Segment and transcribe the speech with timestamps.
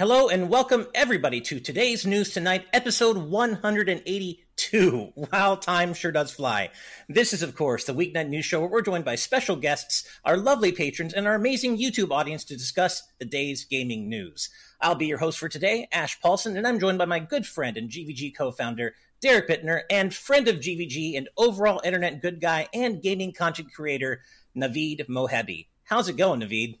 [0.00, 5.12] Hello and welcome everybody to today's News Tonight, episode 182.
[5.14, 6.70] Wow, time sure does fly.
[7.10, 10.38] This is, of course, the Weeknight News Show where we're joined by special guests, our
[10.38, 14.48] lovely patrons, and our amazing YouTube audience to discuss the day's gaming news.
[14.80, 17.76] I'll be your host for today, Ash Paulson, and I'm joined by my good friend
[17.76, 23.02] and GVG co-founder, Derek Bittner, and friend of GVG and overall internet good guy and
[23.02, 24.22] gaming content creator,
[24.56, 25.66] Naveed Mohebi.
[25.84, 26.78] How's it going, Naveed?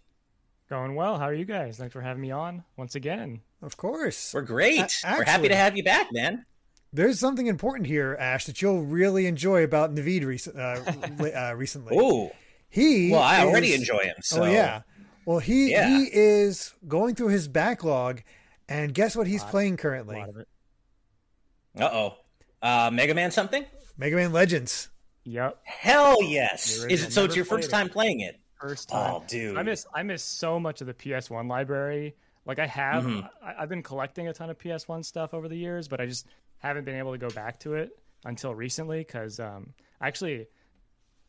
[0.70, 1.18] Going well.
[1.18, 1.78] How are you guys?
[1.78, 3.40] Thanks for having me on once again.
[3.60, 4.32] Of course.
[4.32, 4.78] We're great.
[4.78, 6.46] A- actually, We're happy to have you back, man.
[6.92, 11.96] There's something important here, Ash, that you'll really enjoy about Naveed rec- uh, uh, recently.
[12.00, 12.30] Oh,
[12.68, 13.10] he.
[13.10, 14.14] Well, I is, already enjoy him.
[14.22, 14.44] So.
[14.44, 14.82] Oh yeah.
[15.26, 15.88] Well, he Yeah.
[15.88, 18.22] he is going through his backlog,
[18.68, 20.16] and guess what he's playing currently?
[20.16, 20.48] lot of it.
[21.78, 22.14] Uh oh.
[22.62, 23.64] Uh, Mega Man something?
[23.98, 24.88] Mega Man Legends.
[25.24, 25.58] Yep.
[25.64, 26.82] Hell yes.
[26.82, 27.24] The Is it so?
[27.24, 27.84] It's your first played it.
[27.84, 28.39] time playing it?
[28.60, 29.14] First time.
[29.14, 29.56] Oh, dude.
[29.56, 32.14] I miss I miss so much of the PS1 library.
[32.46, 33.28] Like I have, Mhm.
[33.42, 36.26] I, I've been collecting a ton of PS1 stuff over the years, but I just
[36.58, 40.46] haven't been able to go back to it until recently because um, I actually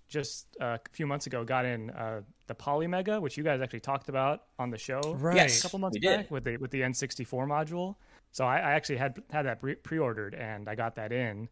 [0.09, 3.79] just uh, a few months ago got in uh, the Polymega, which you guys actually
[3.79, 5.35] talked about on the show Right.
[5.37, 5.59] Yes.
[5.59, 6.17] a couple months we did.
[6.17, 7.95] back with the with the N64 module.
[8.33, 11.47] So I, I actually had had that pre-ordered and I got that in,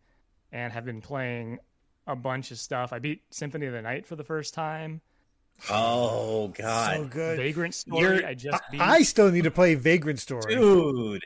[0.51, 1.59] and have been playing
[2.07, 2.91] a bunch of stuff.
[2.91, 5.01] I beat Symphony of the Night for the first time.
[5.69, 7.37] Oh God, So good.
[7.37, 8.01] Vagrant Story.
[8.01, 8.81] You're- I just beat.
[8.81, 10.55] I still need to play Vagrant Story.
[10.55, 11.25] dude.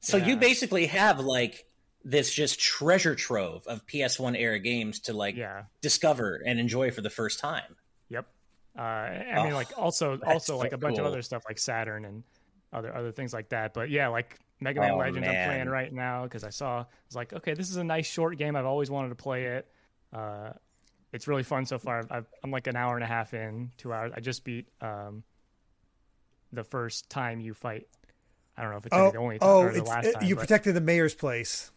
[0.00, 1.64] So you basically have like
[2.04, 5.62] this just treasure trove of PS1 era games to like yeah.
[5.80, 7.76] discover and enjoy for the first time.
[8.10, 8.26] Yep.
[8.78, 11.06] Uh, I mean, Oh, like also also like so a bunch cool.
[11.06, 12.22] of other stuff like Saturn and
[12.72, 13.72] other other things like that.
[13.72, 16.86] But yeah, like Mega Man Oh, Legends, I'm playing right now because I saw I
[17.08, 18.56] was like, okay, this is a nice short game.
[18.56, 19.66] I've always wanted to play it.
[20.12, 20.50] Uh,
[21.14, 22.02] it's really fun so far.
[22.10, 24.12] I've, I'm like an hour and a half in, two hours.
[24.14, 25.22] I just beat um,
[26.52, 27.86] the first time you fight.
[28.56, 30.12] I don't know if it's Oh, the only time oh, or the it's, last it-
[30.14, 30.24] time.
[30.24, 31.70] you but- protected the mayor's place.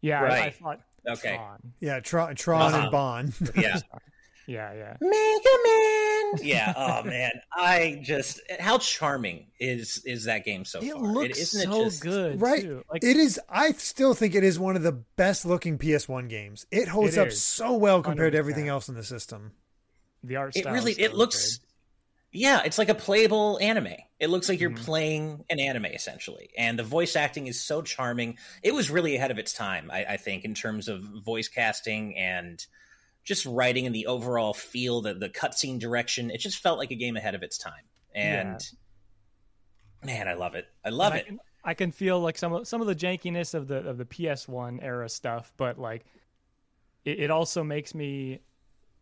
[0.00, 0.80] yeah, I, I Right.
[1.08, 1.36] Okay.
[1.36, 1.72] Tron.
[1.80, 2.82] Yeah, Tron, Tron Uh-huh.
[2.82, 3.32] and Bonne.
[3.56, 3.78] Yeah.
[4.50, 4.96] Yeah, yeah.
[5.00, 6.46] Mega Man.
[6.46, 6.72] Yeah.
[6.76, 11.00] Oh man, I just how charming is is that game so It far?
[11.02, 12.62] looks isn't so it just, good, Right.
[12.62, 12.82] too.
[12.90, 13.38] Like It is.
[13.48, 16.66] I still think it is one of the best looking PS1 games.
[16.72, 17.40] It holds It up is.
[17.42, 18.40] so well compared to 100%.
[18.40, 19.52] everything else in the system.
[20.22, 21.56] the art It really it looks.
[21.58, 21.66] good.
[22.32, 23.94] Yeah, it's like a playable anime.
[24.18, 24.84] It looks like you're Mhm.
[24.84, 28.36] playing an anime essentially, and the voice acting is so charming.
[28.62, 32.16] It was really ahead of its time, I, I think, in terms of voice casting
[32.18, 32.64] and
[33.30, 36.30] just writing and the overall feel, the the cutscene direction.
[36.32, 38.60] It just felt like a game ahead of its time, and
[40.04, 40.66] man, I love it.
[40.84, 41.24] I love And it.
[41.24, 43.98] I can, I can feel like some of some of the jankiness of the of
[43.98, 46.04] the PS1 era stuff, but like
[47.04, 48.40] it, it also makes me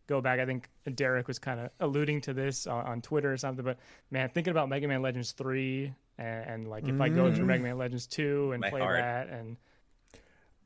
[0.05, 0.39] go back.
[0.39, 3.65] I think Derek was kind of alluding to this on, on Twitter or something.
[3.65, 3.79] But
[4.11, 7.47] man, thinking about Mega Man Legends three and, and like if I go through Mhm.
[7.47, 8.99] Mega Man Legends two and My play heart.
[8.99, 9.57] that and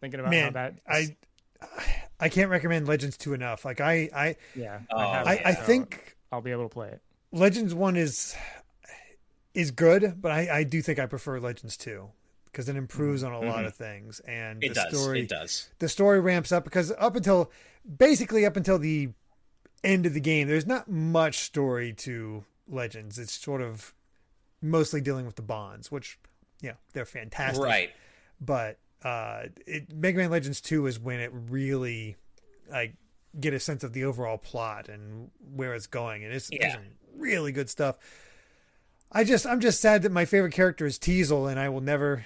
[0.01, 1.15] thinking about how Man, that I
[2.23, 3.65] I can't recommend Legends 2 enough.
[3.65, 6.89] Like I I yeah Oh, I, I, I so think I'll be able to play
[6.89, 7.01] it.
[7.31, 8.35] Legends 1 is
[9.53, 12.09] is good, but I I do think I prefer Legends 2
[12.45, 13.67] because it improves on a lot Mhm.
[13.67, 14.99] of things and It the does.
[15.01, 15.69] story It does.
[15.79, 17.51] the story ramps up because up until
[17.97, 19.09] basically up until the
[19.83, 23.19] end of the game there's not much story to Legends.
[23.19, 23.93] It's sort of
[24.61, 26.17] mostly dealing with the Bonnes, which
[26.61, 27.61] yeah, they're fantastic.
[27.63, 27.91] Right.
[28.39, 32.15] but uh it, Mega Man Legends 2 is when it really
[32.71, 32.95] like
[33.39, 36.73] get a sense of the overall plot and where it's going and it's, it's Yeah.
[36.73, 36.83] some
[37.17, 37.95] really good stuff.
[39.11, 42.25] I just I'm just sad that my favorite character is Teasel and I will never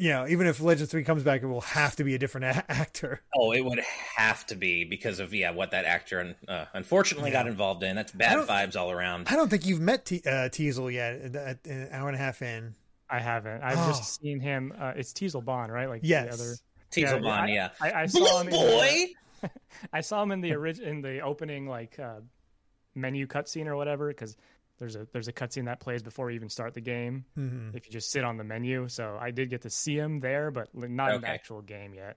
[0.00, 2.44] you know, even if Legends 3 comes back it will have to be a different
[2.44, 3.20] a- actor.
[3.34, 3.80] Oh, it would
[4.16, 7.96] have to be because of yeah what that actor uh, unfortunately got involved in.
[7.96, 9.26] That's bad vibes all around.
[9.28, 12.42] I don't think you've met Te- uh, Teasel yet at an hour and a half
[12.42, 12.74] in.
[13.10, 13.62] I haven't.
[13.62, 13.88] I've Oh.
[13.88, 14.72] just seen him.
[14.78, 15.88] Uh, it's Teasel Bonne, right?
[15.88, 16.26] Like Yes.
[16.36, 16.54] the other.
[16.90, 17.68] Teasel yeah, Bonne, I- yeah.
[17.80, 18.46] I, I saw Blue him.
[18.48, 18.58] In the,
[19.42, 19.48] boy.
[19.92, 22.20] I saw him in the orig- in the opening like uh,
[22.94, 24.36] menu cutscene or whatever because
[24.78, 27.74] there's a there's a cutscene that plays before you even start the game Mhm.
[27.74, 28.88] if you just sit on the menu.
[28.88, 32.16] So I did get to see him there, but not in the actual game yet.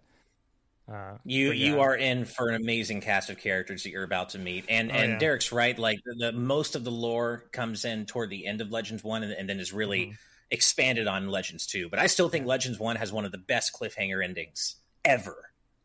[0.92, 4.30] Uh, You but you are in for an amazing cast of characters that you're about
[4.30, 5.18] to meet, and Oh, and yeah.
[5.20, 5.78] Derek's right.
[5.78, 9.24] Like the, the most of the lore comes in toward the end of Legends One,
[9.24, 10.18] and, and then is really Mhm.
[10.51, 11.89] Expanded on Legends Two.
[11.89, 15.36] But I still think Legends One has one of the best cliffhanger endings ever.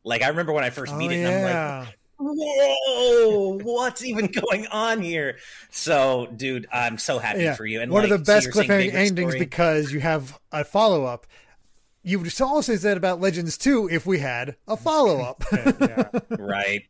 [0.04, 4.04] Like I remember when I first Oh, beat it, and I'm like, oh, whoa, what's
[4.04, 5.38] even going on here?
[5.70, 7.54] So, dude, I'm so happy Yeah.
[7.54, 7.80] for you.
[7.80, 11.04] And one like, of the best you're cliffhanger endings Story- because you have a follow
[11.04, 11.26] up.
[12.02, 15.42] You would also say that about Legends 2 if we had a follow up.
[15.52, 16.08] yeah.
[16.38, 16.82] right?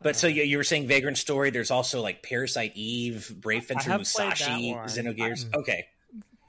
[0.00, 1.50] But so you, you were saying Vagrant Story.
[1.50, 4.88] There's also like Parasite Eve, Brave Fencer have played that Musashi, one.
[4.88, 5.44] Xenogears.
[5.44, 5.56] Mm.
[5.56, 5.84] Okay,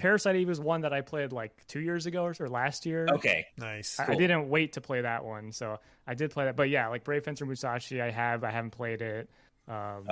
[0.02, 3.08] Parasite Eve was one that I played like two years ago or, or last year.
[3.12, 3.46] Okay.
[3.58, 4.00] Nice.
[4.00, 6.56] I, I didn't wait to play that one, so I did play that.
[6.56, 8.44] But yeah, like Brave Fencer Musashi, I have.
[8.44, 9.30] I haven't played it.
[9.68, 10.06] Um,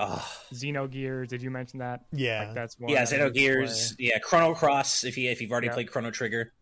[0.53, 2.01] Xenogears, did you mention that?
[2.11, 2.45] Yeah.
[2.45, 2.91] Like that's one.
[2.91, 3.95] yeah, I need to Xenogears.
[3.97, 5.03] Yeah, Chrono Cross.
[5.03, 5.73] If you if you've already Yeah.
[5.73, 6.53] played Chrono Trigger,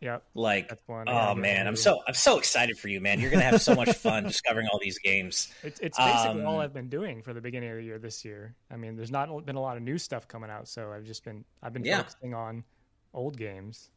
[0.00, 0.06] play.
[0.08, 0.24] Yep.
[0.34, 3.00] like That's one I gotta oh get man, I'm so I'm so excited for you,
[3.00, 3.20] man.
[3.20, 5.52] You're gonna have so much fun discovering all these games.
[5.62, 8.24] It's it's basically all Um, I've been doing for the beginning of the year this
[8.24, 8.54] year.
[8.70, 11.24] I mean, there's not been a lot of new stuff coming out, so I've just
[11.24, 11.98] been I've been Yeah.
[11.98, 12.64] focusing on
[13.14, 13.90] old games.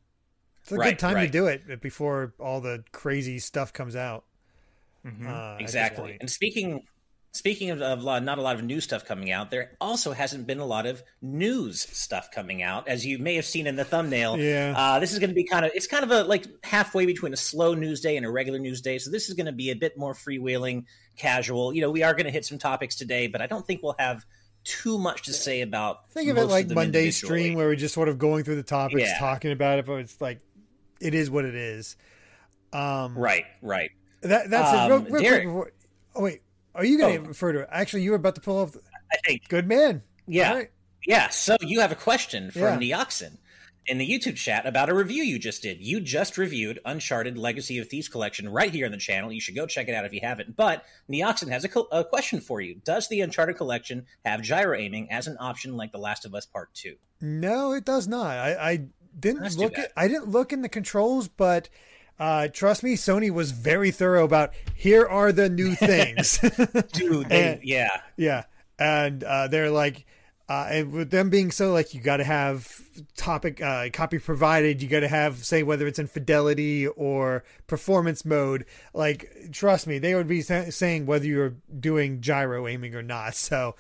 [0.62, 1.26] It's a Right, good time right.
[1.26, 4.26] to do it before all the crazy stuff comes out.
[5.06, 5.28] Mhm.
[5.28, 6.18] Uh, Exactly.
[6.20, 6.84] And speaking
[7.32, 10.48] speaking of, of lot- not a lot of new stuff coming out, there also hasn't
[10.48, 13.86] been a lot of news stuff coming out, as you may have seen in the
[13.86, 14.38] thumbnail.
[14.38, 14.74] Yeah.
[14.76, 17.34] Uh, this is going to be kind of it's kind of a like halfway between
[17.34, 18.98] a slow news day and a regular news day.
[18.98, 20.86] So this is going to be a bit more freewheeling,
[21.18, 21.74] casual.
[21.74, 23.96] You know, we are going to hit some topics today, but I don't think we'll
[24.00, 24.26] have
[24.64, 26.10] too much to say about.
[26.12, 28.64] Think of it like them Monday stream where we're just sort of going through the
[28.64, 29.18] topics, Yeah.
[29.20, 30.40] talking about it, but it's like
[31.00, 31.96] it is what it is.
[32.74, 33.92] Um, Right, right.
[34.22, 34.78] That that's it.
[34.80, 35.74] Um, Real, real quick Derek.
[36.16, 36.42] oh wait,
[36.80, 37.28] are you going to Oh.
[37.28, 37.70] refer to it?
[37.72, 38.76] Actually, you were about to pull off.
[39.12, 40.04] I think Good man.
[40.28, 40.54] Yeah.
[40.54, 40.72] Right.
[41.06, 42.98] Yeah, so you have a question from Yeah.
[42.98, 43.38] Neoxin
[43.88, 45.80] in the YouTube chat about a review you just did.
[45.82, 49.32] You just reviewed Uncharted Legacy of Thieves Collection right here on the channel.
[49.32, 50.56] You should go check it out if you haven't.
[50.56, 52.76] But Neoxin has a, co- a question for you.
[52.86, 56.46] Does the Uncharted Collection have gyro aiming as an option like The Last of Us
[56.46, 56.96] Part 2?
[57.22, 58.28] No, it does not.
[58.28, 58.86] I, I
[59.20, 59.92] didn't look at.
[59.98, 61.70] I didn't look in the controls, but
[62.20, 66.40] uh, trust me, Sony was very thorough about here are the new things.
[66.92, 68.02] Dude, they, And- yeah.
[68.18, 68.44] Yeah,
[68.78, 70.06] and uh, they're like,
[70.50, 72.82] uh, and with them being so like, you got to have
[73.16, 74.82] topic uh, copy provided.
[74.82, 78.66] You got to have say whether it's in fidelity or performance mode.
[78.94, 83.36] Like, trust me, they would be sa- saying whether you're doing gyro aiming or not.
[83.36, 83.76] So,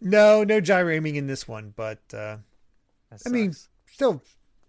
[0.00, 2.36] no, no gyro aiming in this one, but uh,
[3.26, 3.54] I mean,
[3.86, 4.22] still,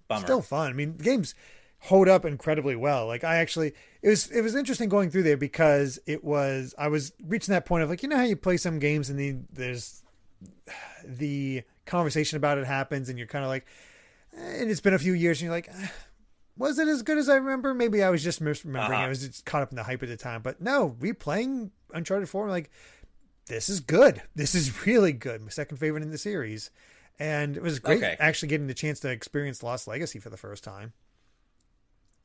[0.08, 0.22] Bummer.
[0.26, 0.72] still fun.
[0.72, 1.36] I mean, games
[1.86, 3.08] hold up incredibly well.
[3.08, 6.88] Like I actually, it was it was interesting going through there because it was I
[6.88, 9.36] was reaching that point of like you know how you play some games and the
[9.52, 10.04] there's
[11.04, 13.66] the conversation about it happens and you're kind of like,
[14.38, 15.70] eh, and it's been a few years and you're like.
[15.70, 15.88] eh,
[16.58, 17.74] Was it as good as I remember?
[17.74, 18.78] Maybe I was just misremembering.
[18.92, 19.06] Uh-huh.
[19.06, 20.42] I was just caught up in the hype at the time.
[20.42, 22.72] But no, replaying Uncharted 4, I'm like,
[23.48, 24.22] this is good.
[24.36, 25.42] This is really good.
[25.42, 26.72] My second favorite in the series.
[27.20, 28.16] And it was great Okay.
[28.22, 30.94] actually getting the chance to experience Lost Legacy for the first time.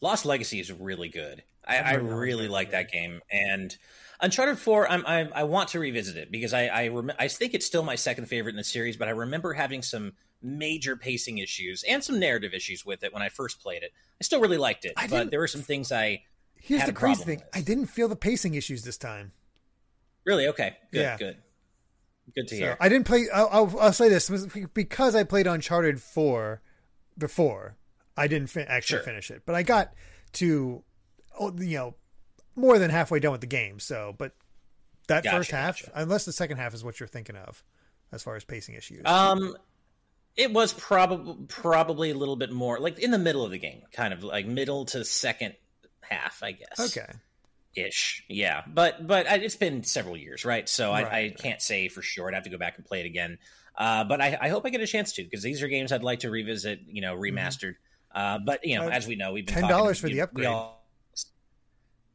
[0.00, 1.42] Lost Legacy is really good.
[1.66, 3.76] I, I really like that game, and
[4.20, 4.90] Uncharted Four.
[4.90, 7.82] I'm, I I want to revisit it because I I, rem- I think it's still
[7.82, 10.12] my second favorite in the series, but I remember having some
[10.42, 13.92] major pacing issues and some narrative issues with it when I first played it.
[14.20, 16.22] I still really liked it, I but there were some things I
[16.62, 17.38] Here's Had the crazy thing.
[17.38, 17.48] with.
[17.54, 19.32] I didn't feel the pacing issues this time.
[20.24, 20.76] really okay.
[20.92, 21.16] Good, Yeah.
[21.18, 21.36] good,
[22.34, 22.76] good to So hear.
[22.80, 23.26] I didn't play.
[23.32, 24.30] I'll, I'll, I'll say this
[24.74, 26.60] because I played Uncharted four
[27.16, 27.76] before.
[28.20, 29.04] I didn't fin- actually Sure.
[29.04, 29.92] finish it, but I got
[30.34, 30.82] to,
[31.38, 31.94] oh, you know,
[32.56, 33.80] more than halfway done with the game.
[33.80, 34.32] So, but
[35.08, 35.92] that Gotcha, first half, gotcha.
[35.94, 37.64] unless the second half is what you're thinking of,
[38.12, 39.02] as far as pacing issues.
[39.06, 39.56] Um,
[40.36, 43.82] it was probably probably a little bit more like in the middle of the game,
[43.92, 45.54] kind of like middle to second
[46.02, 46.78] half, I guess.
[46.96, 47.10] okay,
[47.76, 51.38] ish yeah but but I- it's been several years right so I, I Right.
[51.38, 53.38] can't say for sure i'd have to go back and play it again
[53.76, 56.02] uh, but I, I hope i get a chance to because these are games i'd
[56.02, 57.74] like to revisit you know remastered
[58.14, 58.86] uh, but you know.
[58.86, 60.46] Uh, as we know we've been $10 talking, for the upgrade.
[60.46, 60.84] all-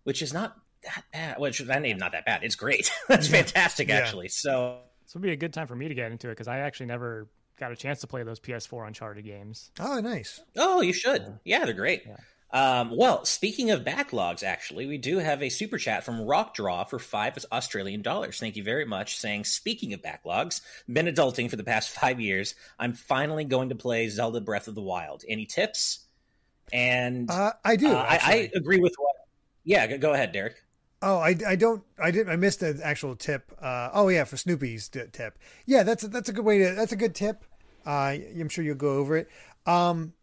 [0.04, 3.88] which is not that bad which that name not that bad it's great that's fantastic
[3.90, 3.96] Yeah.
[3.96, 6.48] actually so This would be a good time for me to get into it because
[6.48, 7.28] I actually never
[7.60, 9.72] got a chance to play those PS4 Uncharted games.
[9.80, 10.42] oh nice.
[10.58, 11.40] Oh, you should.
[11.44, 12.04] Yeah, they're great.
[12.56, 16.86] Um, well, speaking of backlogs, actually, we do have a super chat from Rock Draw
[16.86, 18.40] for five Australian dollars.
[18.40, 19.18] Thank you very much.
[19.18, 22.56] Saying, speaking of backlogs, been adulting for the past five years.
[22.80, 25.26] I'm finally going to play Zelda Breath of the Wild.
[25.28, 26.06] Any tips?
[26.72, 27.92] And Uh, I do.
[27.92, 29.16] uh, I, I agree with what.
[29.66, 30.56] Yeah, go- ahead, Derek.
[31.02, 33.52] Oh, I, I don't I didn't I missed the actual tip.
[33.62, 35.38] Uh, oh yeah, for Snoopy's tip.
[35.66, 37.44] Yeah, that's a, that's a good way to that's a good tip.
[37.86, 39.30] Uh, I'm sure you'll go over it.
[39.68, 40.14] Um,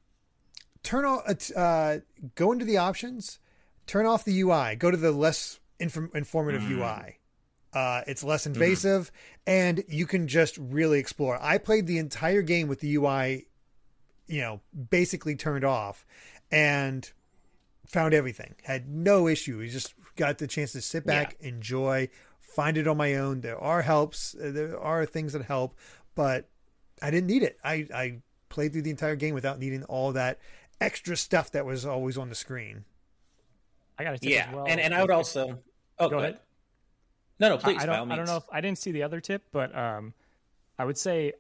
[0.83, 1.23] turn off
[1.57, 1.99] uh,
[2.35, 3.39] go into the options,
[3.87, 6.79] turn off the UI, go to the less inform- informative Mm.
[6.79, 7.19] UI.
[7.73, 9.11] Uh, it's less invasive,
[9.47, 11.39] and you can just really explore.
[11.41, 13.47] I played the entire game with the UI,
[14.27, 14.61] you know,
[14.91, 16.05] basically turned off,
[16.51, 17.11] and
[17.87, 18.55] found everything.
[18.63, 19.59] Had no issue.
[19.59, 22.11] We just got the chance to sit back, enjoy,
[22.41, 23.41] find it on my own.
[23.41, 24.35] There are helps.
[24.35, 25.75] uh, There are things that help,
[26.15, 26.51] but
[27.01, 27.59] I didn't need it.
[27.65, 28.19] I, I
[28.51, 30.39] played through the entire game without needing all that
[30.83, 32.85] extra stuff that was always on the screen.
[33.99, 34.65] I got a tip Yeah, as well.
[34.69, 35.59] and and I would also.
[35.99, 36.31] Oh, Go go, ahead.
[36.31, 36.41] ahead.
[37.41, 37.83] No, no, I- please.
[37.83, 38.13] I, by all don't.
[38.13, 40.15] I don't know if I didn't see the other tip, but um,
[40.79, 41.33] I would say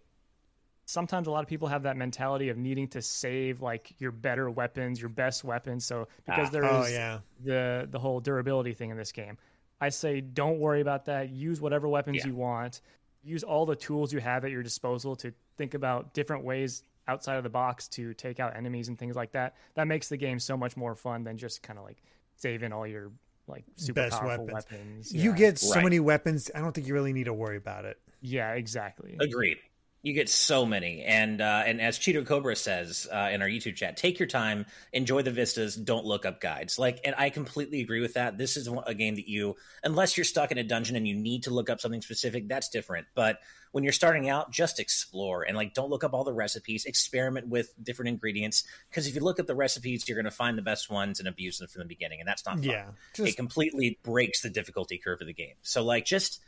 [0.84, 4.50] sometimes a lot of people have that mentality of needing to save like your better
[4.50, 5.84] weapons, your best weapons.
[5.84, 6.50] So because Ah.
[6.50, 7.18] there is Oh yeah.
[7.42, 9.38] the the whole durability thing in this game.
[9.80, 11.30] I say don't worry about that.
[11.30, 12.26] Use whatever weapons Yeah.
[12.28, 12.80] you want.
[13.24, 17.36] Use all the tools you have at your disposal to think about different ways outside
[17.36, 19.54] of the box to take out enemies and things like that.
[19.74, 22.02] That makes the game so much more fun than just kind of like
[22.36, 23.10] saving all your
[23.48, 24.66] like super Best powerful weapons.
[24.72, 25.12] weapons.
[25.14, 25.36] You Yeah.
[25.36, 25.84] get so Right.
[25.84, 26.50] many weapons.
[26.54, 27.98] I don't think you really need to worry about it.
[28.20, 29.16] yeah, exactly.
[29.20, 29.58] Agreed.
[30.04, 33.76] You get so many, and uh, and as Cheeto Cobra says uh, in our YouTube
[33.76, 36.76] chat, take your time, enjoy the vistas, don't look up guides.
[36.76, 38.36] Like, and I completely agree with that.
[38.36, 39.54] This is a game that you,
[39.84, 42.68] unless you're stuck in a dungeon and you need to look up something specific, that's
[42.68, 43.06] different.
[43.14, 43.38] But
[43.72, 46.84] when you're starting out, just explore and like don't look up all the recipes.
[46.84, 50.56] Experiment with different ingredients because if you look at the recipes, you're going to find
[50.56, 52.86] the best ones and abuse them from the beginning, and that's not fun Yeah.
[53.18, 55.54] it completely breaks the difficulty curve of the game.
[55.62, 56.40] So like just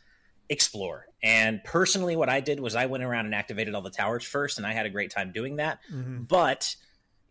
[0.51, 1.07] explore.
[1.23, 4.59] And personally what I did was I went around and activated all the towers first
[4.59, 5.79] and I had a great time doing that.
[5.91, 6.29] mhm.
[6.29, 6.77] But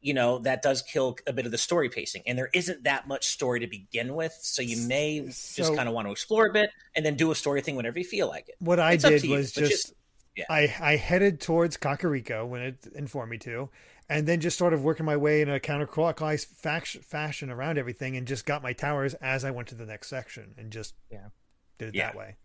[0.03, 2.21] you know, that does kill a bit of the story pacing.
[2.27, 5.95] And there isn't that much story to begin with, so you may just kind of
[5.95, 8.49] want to explore a bit and then do a story thing whenever you feel like
[8.49, 8.55] it.
[8.59, 9.93] what I It's did you, was but just,
[10.35, 10.45] yeah.
[10.49, 13.69] I I headed towards Kakariko when it informed me to,
[14.09, 18.17] and then just sort of working my way in a counterclockwise faction, fashion around everything,
[18.17, 21.27] and just got my towers as I went to the next section, and just Yeah.
[21.77, 22.07] did it Yeah.
[22.07, 22.35] that way.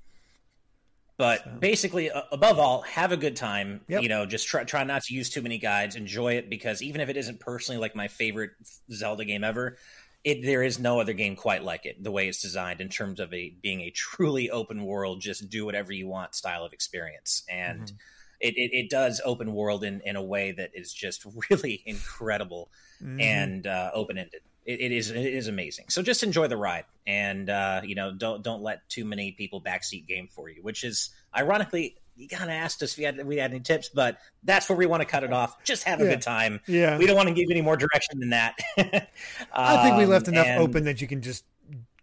[1.18, 3.80] But So- basically, uh, above all, have a good time.
[3.88, 4.02] Yep.
[4.02, 5.96] You know, just try try not to use too many guides.
[5.96, 8.52] Enjoy it because even if it isn't personally like my favorite
[8.92, 9.76] Zelda game ever,
[10.24, 12.02] it there is no other game quite like it.
[12.02, 15.64] The way it's designed in terms of a being a truly open world, just do
[15.66, 17.96] whatever you want style of experience, and Mm-hmm.
[18.40, 22.70] it, it it does open world in in a way that is just really incredible
[23.02, 23.20] Mhm.
[23.22, 24.42] and uh, open ended.
[24.68, 25.86] It, it is it is amazing.
[25.88, 29.62] So just enjoy the ride, and uh, you know don't don't let too many people
[29.62, 30.62] backseat game for you.
[30.62, 33.88] Which is ironically, you kind of asked us if we had we had any tips,
[33.88, 35.64] but that's where we want to cut it off.
[35.64, 36.10] Just have a Yeah.
[36.10, 36.60] good time.
[36.66, 38.56] yeah, We don't want to give you any more direction than that.
[39.52, 41.44] I think we Um, left enough and- open that you can just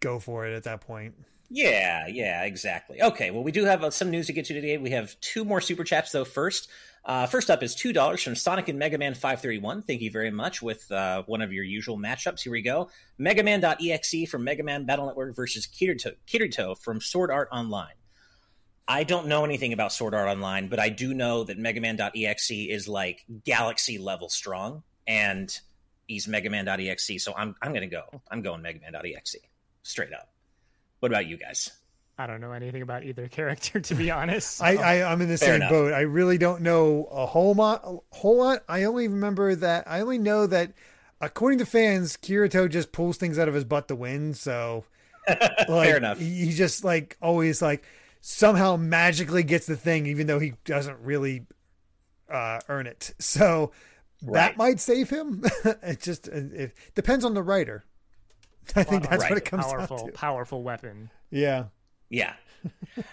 [0.00, 1.14] go for it at that point.
[1.48, 3.00] Yeah, yeah, exactly.
[3.00, 4.78] Okay, well, we do have uh, some news to get to today.
[4.78, 6.24] We have two more super chats, though.
[6.24, 6.68] First,
[7.04, 9.82] uh, first up is two dollars from Sonic and Mega Man five thirty one.
[9.82, 10.60] Thank you very much.
[10.60, 12.90] With uh, one of your usual matchups, here we go.
[13.16, 17.94] Mega Man.exe from Mega Man Battle Network versus Kirito, Kirito from Sword Art Online.
[18.88, 22.50] I don't know anything about Sword Art Online, but I do know that Mega Man.exe
[22.50, 25.56] is like galaxy level strong, and
[26.08, 27.22] he's Mega Man.exe.
[27.22, 28.20] So I'm I'm gonna go.
[28.30, 29.36] I'm going Mega Man.exe
[29.84, 30.28] straight up.
[31.00, 31.70] What about you guys?
[32.18, 34.62] I don't know anything about either character to be honest.
[34.62, 35.70] I, so- I I'm in the Fair same enough.
[35.70, 35.92] boat.
[35.92, 37.82] I really don't know a whole lot.
[37.84, 38.62] A whole lot.
[38.68, 39.84] I only remember that.
[39.86, 40.72] I only know that,
[41.20, 44.32] according to fans, Kirito just pulls things out of his butt to win.
[44.34, 44.84] So,
[45.28, 46.18] like, Fair enough.
[46.18, 47.84] He he just like always like
[48.22, 51.46] somehow magically gets the thing, even though he doesn't really
[52.32, 53.12] uh, earn it.
[53.18, 53.72] So
[54.22, 55.44] that might save him.
[55.82, 57.84] it just it depends on the writer.
[58.76, 59.30] I think that's Right.
[59.30, 60.12] what it comes powerful, down to.
[60.12, 61.10] powerful weapon.
[61.30, 61.64] Yeah.
[62.10, 62.34] Yeah.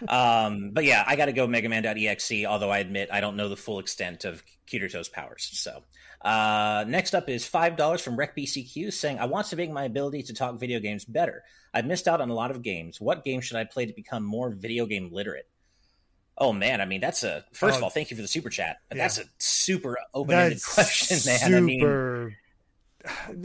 [0.08, 3.50] um, but yeah, I got to go Mega Man.exe, although I admit I don't know
[3.50, 5.50] the full extent of Kirito's powers.
[5.54, 5.84] So,
[6.22, 10.34] uh, next up is $5 from RecBCQ saying, I want to make my ability to
[10.34, 11.44] talk video games better.
[11.74, 13.00] I've missed out on a lot of games.
[13.02, 15.48] What game should I play to become more video game literate?
[16.36, 17.86] Oh man, I mean that's a first of Oh.
[17.86, 18.78] all, thank you for the super chat.
[18.92, 18.98] Yeah.
[18.98, 21.54] That's a super open-ended question, man.
[21.54, 22.34] I mean, super.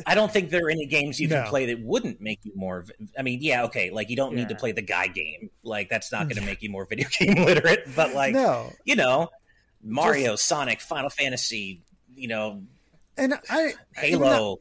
[0.06, 1.48] I don't think there are any games you can No.
[1.50, 2.84] play that wouldn't make you more.
[3.18, 5.50] I mean, yeah, okay, like you don't need to play the guy game.
[5.64, 7.88] Like that's not going to make you more video game literate.
[7.96, 8.72] But like, no.
[8.84, 9.30] you know,
[9.82, 11.82] Mario, Sonic, Final Fantasy,
[12.14, 12.62] you know,
[13.16, 13.74] And I
[14.04, 14.60] even that- Halo.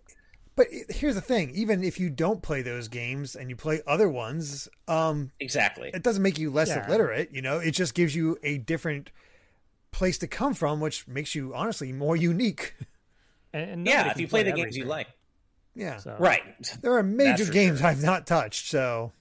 [0.56, 4.10] But here's the thing: even if you don't play those games and you play other
[4.10, 5.92] ones, um, Exactly.
[5.94, 6.88] it doesn't make you less Yeah.
[6.88, 7.30] illiterate.
[7.32, 9.12] You know, it just gives you a different
[9.92, 12.74] place to come from, which makes you honestly more unique.
[13.58, 14.84] And, and Yeah, if you play the games everything.
[14.84, 15.08] you like,
[15.76, 16.44] Yeah, So, right?
[16.82, 17.88] there are major for games sure.
[17.88, 18.68] I've not touched.
[18.70, 19.12] So,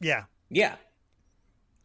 [0.00, 0.76] yeah, Yeah.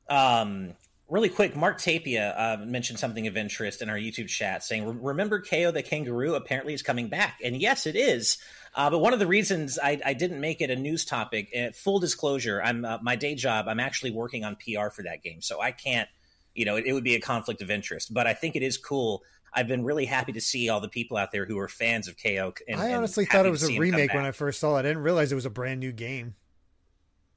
[0.10, 0.74] Um,
[1.08, 5.40] really quick, Mark Tapia uh, mentioned something of interest in our YouTube chat, saying, "Remember
[5.42, 6.36] KO the kangaroo?
[6.36, 8.38] Apparently, is coming back." And yes, it is.
[8.76, 11.72] Uh, but one of the reasons I, I didn't make it a news topic, uh,
[11.74, 13.68] full disclosure, I'm uh, my day job.
[13.70, 16.10] I'm actually working on PR for that game, so I can't.
[16.56, 18.14] You know, it, it would be a conflict of interest.
[18.14, 19.24] But I think it is cool.
[19.54, 22.16] I've been really happy to see all the people out there who are fans of
[22.22, 22.54] KO.
[22.68, 24.24] And, I honestly thought it was a remake when.
[24.24, 24.80] I first saw it.
[24.80, 26.36] I didn't realize it was a brand new game.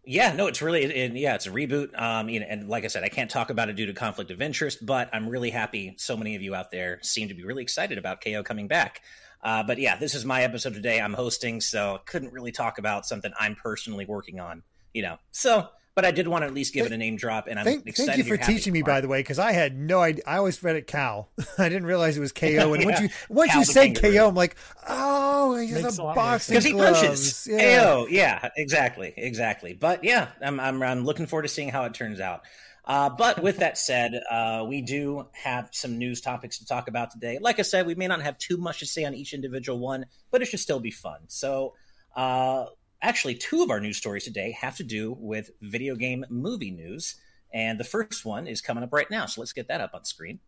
[0.07, 1.99] Yeah, no, it's really, it, yeah, it's a reboot.
[1.99, 4.31] Um, you know, and like I said, I can't talk about it due to conflict
[4.31, 5.95] of interest, but I'm really happy.
[5.97, 9.01] So many of you out there seem to be really excited about KO coming back.
[9.43, 11.01] Uh, but yeah, this is my episode today.
[11.01, 14.63] I'm hosting, so couldn't really talk about something I'm personally working on.
[14.93, 17.47] You know, so but I did want to at least give it a name drop,
[17.47, 18.15] and I'm Thank, excited.
[18.15, 20.25] thank you for teaching me, by the way, because I had no idea.
[20.27, 21.29] I always read it Cal.
[21.59, 22.75] I didn't realize it was KO.
[22.75, 24.01] And once you once Cal you the said.
[24.01, 24.57] KO, I'm like,
[24.89, 27.49] oh, he's Makes a a lot more boxing because he punches.
[27.51, 27.81] Yeah.
[27.81, 28.07] KO.
[28.11, 29.75] Yeah, exactly, exactly.
[29.75, 32.43] But yeah, I'm, I'm I'm looking forward to seeing how it turns out.
[32.87, 37.11] Uh, but with that said, uh, we do have some news topics to talk about
[37.11, 37.39] today.
[37.41, 40.05] Like I said, we may not have too much to say on each individual one,
[40.31, 41.21] but it should still be fun.
[41.29, 41.75] So,
[42.15, 42.67] uh,
[43.05, 47.17] actually, two of our news stories today have to do with video game movie news,
[47.53, 49.27] and the first one is coming up right now.
[49.27, 50.41] So let's get that up on screen.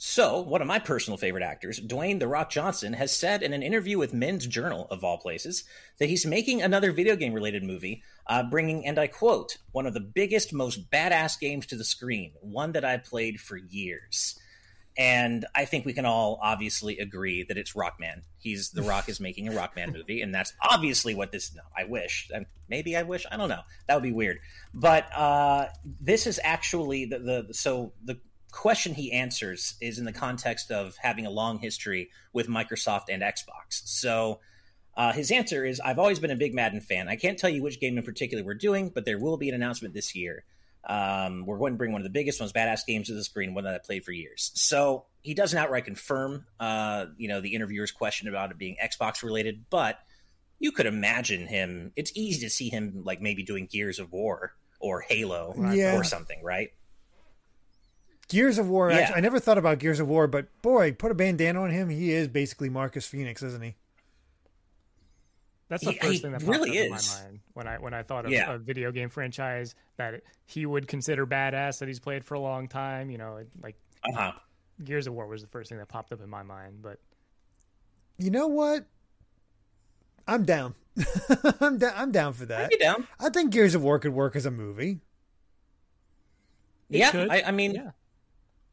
[0.00, 3.64] So, one of my personal favorite actors, Dwayne The Rock Johnson, has said in an
[3.64, 5.64] interview with Men's Journal, of all places,
[5.98, 9.94] that he's making another video game related movie, uh, bringing, and I quote, one of
[9.94, 14.38] the biggest, most badass games to the screen, one that I've played for years.
[14.98, 18.22] And I think we can all obviously agree that it's Rockman.
[18.36, 21.54] He's The Rock is making a Rockman movie, and that's obviously what this.
[21.54, 23.24] No, I wish, and maybe I wish.
[23.30, 23.62] I don't know.
[23.86, 24.40] That would be weird.
[24.74, 25.68] But uh,
[26.00, 28.18] this is actually the, the so the
[28.50, 33.22] question he answers is in the context of having a long history with Microsoft and
[33.22, 33.82] Xbox.
[33.84, 34.40] So
[34.96, 37.08] uh, his answer is I've always been a big Madden fan.
[37.08, 39.54] I can't tell you which game in particular we're doing, but there will be an
[39.54, 40.44] announcement this year.
[40.88, 43.52] Um, we're going to bring one of the biggest, most badass games to the screen,
[43.54, 44.50] one that I played for years.
[44.54, 49.22] So he doesn't outright confirm, uh, you know, the interviewer's question about it being Xbox
[49.22, 49.98] related, but
[50.58, 51.92] you could imagine him.
[51.94, 55.96] It's easy to see him like maybe doing Gears of War or Halo Yeah.
[55.96, 56.70] or something, right?
[58.28, 58.90] Gears of War.
[58.90, 58.98] Yeah.
[58.98, 61.88] Actually, I never thought about Gears of War, but boy, put a bandana on him.
[61.88, 63.74] He is basically Marcus Phoenix, isn't he?
[65.68, 67.94] That's the He- first thing that really popped up in my mind when I when
[67.94, 68.52] I thought of Yeah.
[68.54, 72.68] a video game franchise that he would consider badass that he's played for a long
[72.68, 73.10] time.
[73.10, 74.32] You know, like Uh huh.
[74.84, 76.80] Gears of War was the first thing that popped up in my mind.
[76.82, 76.98] But
[78.16, 78.86] You know what?
[80.26, 80.74] I'm down.
[81.60, 81.92] I'm down.
[81.96, 82.70] I'm down for that.
[82.72, 83.06] I'd down.
[83.20, 85.00] I think Gears of War could work as a movie.
[86.90, 87.26] It yeah.
[87.30, 87.90] I, I mean, yeah,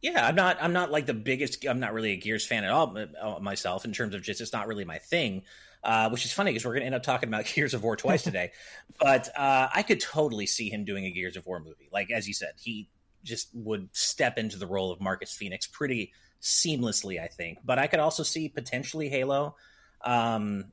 [0.02, 0.58] yeah, I'm not.
[0.62, 1.66] I'm not like the biggest.
[1.66, 3.84] I'm not really a Gears fan at all uh, myself.
[3.86, 5.44] In terms of just, it's not really my thing.
[5.86, 7.96] Uh, which is funny because we're going to end up talking about Gears of War
[7.96, 8.52] twice today.
[9.00, 11.88] But uh, I could totally see him doing a Gears of War movie.
[11.94, 12.90] Like as you said, he
[13.24, 17.22] just would step into the role of Marcus Phoenix pretty seamlessly.
[17.22, 17.60] I think.
[17.64, 19.56] But I could also see potentially Halo.
[20.04, 20.66] Um,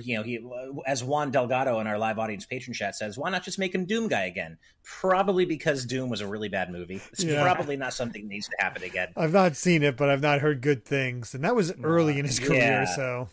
[0.00, 0.38] you know, he
[0.86, 3.84] as Juan Delgado in our live audience patron chat says, why not just make him
[3.84, 4.56] Doom guy again?
[4.84, 7.00] Probably because Doom was a really bad movie.
[7.12, 7.42] It's Yeah.
[7.42, 9.08] probably not something that needs to happen again.
[9.16, 12.24] I've not seen it, but I've not heard good things, and that was early in
[12.26, 12.58] his career.
[12.60, 12.84] Yeah.
[12.96, 13.28] So,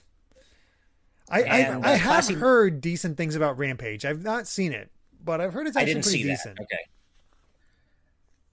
[1.30, 4.06] I And, I, I uh, have Classy- heard decent things about Rampage.
[4.06, 4.90] I've not seen it,
[5.24, 6.56] but I've heard it's I actually didn't pretty see decent.
[6.58, 6.64] that.
[6.64, 6.84] Okay.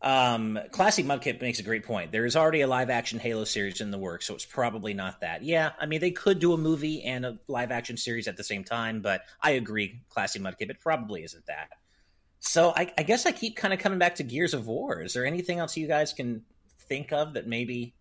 [0.03, 2.13] Um, Classic Mudkip makes a great point.
[2.13, 5.21] There is already a live action Halo series in the works, so it's probably not
[5.23, 5.43] that.
[5.43, 8.45] Yeah, I mean they could do a movie and a live action series at the
[8.45, 11.71] same time, but I agree, Classic Mudkip, it probably isn't that.
[12.41, 15.01] So I, I guess I keep kind of coming back to Gears of War.
[15.01, 16.45] Is there anything else you guys can
[16.89, 17.95] think of that maybe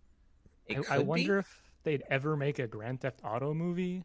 [0.68, 1.40] it could I, I wonder be?
[1.40, 4.04] if they'd ever make a Grand Theft Auto movie.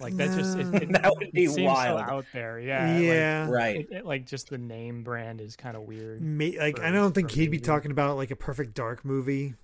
[0.00, 2.00] Like that just it, it, That would be it seems wild.
[2.00, 2.58] so out there.
[2.58, 3.76] Yeah, like, Yeah, Right.
[3.80, 6.22] it, it- like just the name brand is kind of weird.
[6.22, 9.54] May, like for- I don't think he'd be talking about like a perfect dark movie.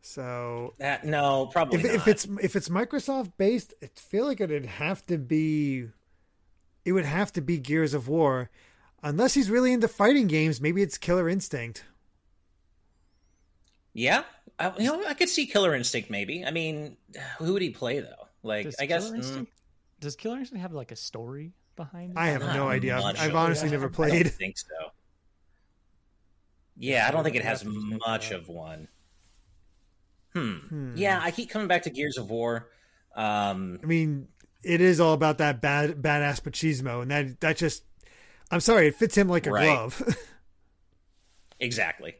[0.00, 1.94] So Uh, no, probably if, not.
[1.94, 5.86] if it's if it's Microsoft based, I feel like it'd have to be,
[6.84, 8.50] it would have to be Gears of War,
[9.04, 10.60] unless he's really into fighting games.
[10.60, 11.84] Maybe it's Killer Instinct.
[13.94, 14.24] yeah,
[14.58, 16.44] I, you know, I could see Killer Instinct maybe.
[16.44, 16.96] I mean,
[17.38, 18.21] who would he play though?
[18.42, 19.04] Like, Does I guess.
[19.04, 19.52] Killer mm, Instinct,
[20.00, 22.18] does Killer Instinct have like a story behind it?
[22.18, 22.98] I have Not no idea.
[22.98, 23.72] I've, I've honestly it.
[23.72, 24.32] never I don't played.
[24.32, 24.66] think so.
[26.76, 28.88] Yeah, I don't think it has have to just look much of one.
[30.32, 30.52] Hmm.
[30.56, 30.96] Hmm.
[30.96, 32.68] Yeah, I keep coming back to Gears of War.
[33.14, 34.28] Um, I mean,
[34.64, 37.84] it is all about that bad badass machismo, and that that just.
[38.50, 39.64] I'm sorry, it fits him like a Right.
[39.64, 40.02] glove.
[41.60, 42.16] exactly.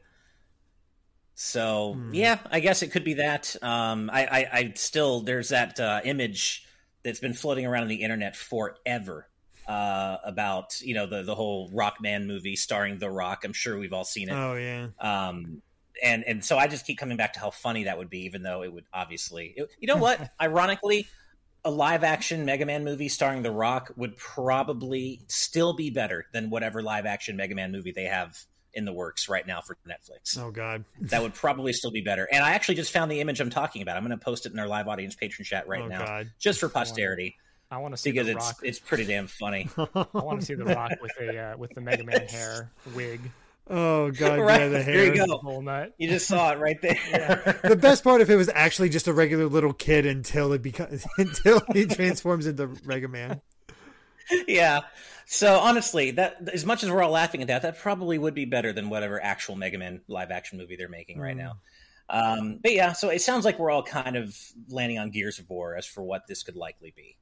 [1.35, 2.15] So Hmm.
[2.15, 3.57] yeah, I guess it could be that.
[3.63, 6.67] Um, I, I, I still there's that uh, image
[7.03, 9.29] that's been floating around on the internet forever
[9.67, 13.45] uh, about you know the the whole Rockman movie starring The Rock.
[13.45, 14.33] I'm sure we've all seen it.
[14.35, 14.89] oh yeah.
[15.01, 15.63] um
[16.03, 18.43] and and so i just keep coming back to how funny that would be even
[18.43, 21.07] though it would obviously it- you know what ironically
[21.67, 26.49] a live action mega man movie starring the rock would probably still be better than
[26.51, 28.37] whatever live action mega man movie they have
[28.75, 30.85] in the works right now for netflix Oh god.
[31.03, 33.83] that would probably still be better and i actually just found the image i'm talking
[33.83, 36.05] about i'm going to post it in our live audience patron chat right oh now
[36.05, 36.31] god.
[36.39, 37.37] just for posterity
[37.71, 38.57] I want to see because the it's Rock.
[38.65, 41.81] it's pretty damn funny I want to see the Rock with a uh, with the
[41.81, 43.21] Mega Man hair wig.
[43.71, 44.39] oh god.
[44.41, 45.05] Right, Yeah, the there hair.
[45.15, 45.39] you go.
[45.39, 45.95] Whole nut.
[45.97, 49.13] you just saw it right there the best part if it was actually just a
[49.15, 53.41] regular little kid until it becomes until he transforms into Mega Man.
[54.47, 54.81] yeah.
[55.33, 58.45] So honestly, that as much as we're all laughing at that, that probably would be
[58.45, 61.55] better than whatever actual Mega Man live action movie they're making right now.
[62.11, 64.37] Um, but yeah, so it sounds like we're all kind of
[64.69, 67.17] landing on Gears of War as for what this could likely be.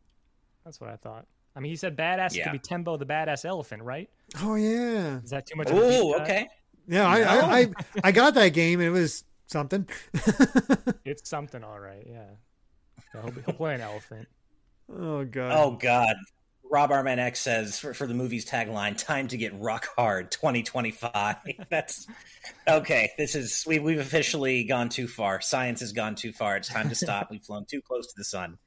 [0.65, 1.25] That's what I thought.
[1.55, 2.45] I mean, he said badass Yeah.
[2.45, 4.11] could be Tembo the badass elephant, right?
[4.43, 5.71] Oh yeah, Is that too much?
[5.71, 6.49] of Oh, okay.
[6.89, 7.07] yeah.
[7.07, 7.69] I, I, I
[8.05, 8.81] I got that game.
[8.81, 9.89] It was something.
[11.05, 12.05] It's something, all right.
[12.09, 12.25] Yeah.
[13.15, 14.27] Yeah, he'll, he'll play an elephant.
[14.93, 15.53] oh god.
[15.57, 16.17] Oh God.
[16.71, 21.37] Rob Arman X says for, for the movie's tagline, "Time to get rock hard, 2025."
[21.69, 22.07] That's
[22.67, 23.11] okay.
[23.19, 25.41] This is we we've officially gone too far.
[25.41, 26.57] Science has gone too far.
[26.57, 27.31] It's time to stop.
[27.31, 28.59] We've flown too close to the sun.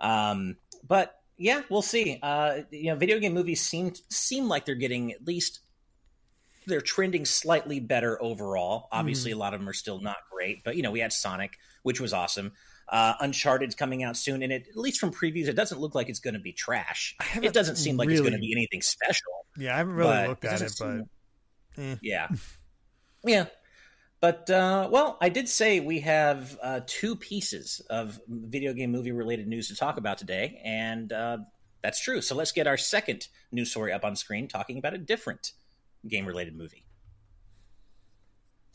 [0.00, 2.18] Um, but yeah, we'll see.
[2.22, 5.60] Uh, you know, video game movies seem seem like they're getting at least
[6.66, 8.88] they're trending slightly better overall.
[8.90, 11.58] Obviously, a lot of them are still not great, but you know, we had Sonic,
[11.82, 12.52] which was awesome.
[12.88, 16.08] Uh, Uncharted's coming out soon, and it, at least from previews, it doesn't look like
[16.08, 17.16] it's going to be trash.
[17.40, 19.46] It doesn't seem like it's going to be anything special.
[19.56, 21.00] Yeah, I haven't really looked at it, but
[21.78, 21.96] eh.
[22.02, 22.28] yeah,
[23.24, 23.46] yeah.
[24.20, 29.12] But uh, well, I did say we have uh, two pieces of video game movie
[29.12, 31.38] related news to talk about today, and uh,
[31.82, 32.22] that's true.
[32.22, 35.52] So let's get our second news story up on screen, talking about a different
[36.08, 36.83] game related movie.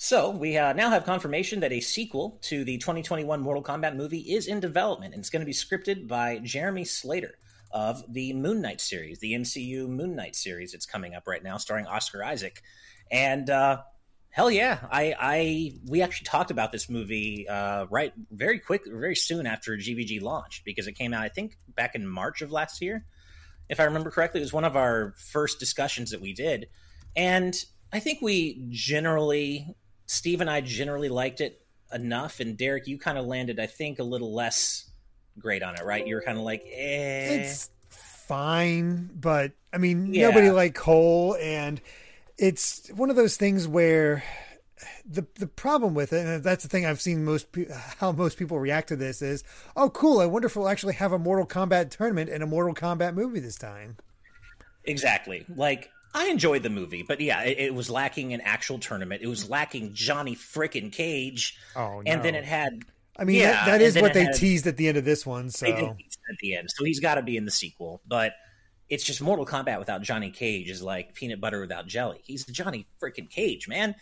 [0.01, 4.19] So we uh, now have confirmation that a sequel to the 2021 Mortal Kombat movie
[4.33, 7.33] is in development, and it's going to be scripted by Jeremy Slater
[7.69, 10.73] of the Moon Knight series, the MCU Moon Knight series.
[10.73, 12.62] It's coming up right now, starring Oscar Isaac,
[13.12, 13.81] and uh,
[14.29, 19.17] hell yeah, I, I we actually talked about this movie uh, right very quick, very
[19.17, 22.81] soon after GVG launched because it came out, I think, back in March of last
[22.81, 23.05] year,
[23.67, 24.39] if I remember correctly.
[24.39, 26.67] It was one of our first discussions that we did,
[27.17, 27.53] and
[27.91, 29.75] I think we generally,
[30.12, 31.62] Steve and I generally liked it
[31.93, 34.89] enough, and Derek, you kind of landed, I think, a little less
[35.38, 36.06] great on it, right?
[36.06, 37.41] You were kind of like, eh.
[37.43, 39.12] it's fine.
[39.13, 40.30] But I mean, Yeah.
[40.30, 41.80] nobody like Cole, and
[42.39, 44.24] it's one of those things where
[45.06, 47.67] the the problem with it, and that's the thing I've seen most pe-
[48.00, 49.43] how most people react to this is,
[49.76, 50.22] oh, cool.
[50.22, 53.39] I wonder if we'll actually have a Mortal Kombat tournament and a Mortal Kombat movie
[53.41, 53.98] this time.
[54.86, 55.45] Exactly.
[55.56, 59.22] Like I enjoyed the movie, but yeah, it, it was lacking an actual tournament.
[59.22, 62.84] It was lacking Johnny frickin' Cage, Oh, and then it had
[63.17, 65.26] I mean, Yeah, that, that is what they had- teased at the end of this
[65.26, 65.50] one.
[65.50, 65.95] So at
[66.41, 68.02] the end, so he's got to be in the sequel.
[68.08, 68.34] But
[68.88, 72.22] it's just Mortal Kombat without Johnny Cage is like peanut butter without jelly.
[72.24, 73.93] He's Johnny frickin' Cage, man.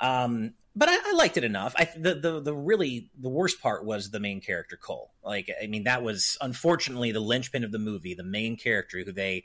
[0.00, 1.72] Um, but I, I liked it enough.
[1.78, 5.12] I the, the the really the worst part was the main character Cole.
[5.24, 8.14] Like I mean, that was unfortunately the linchpin of the movie.
[8.14, 9.44] The main character who they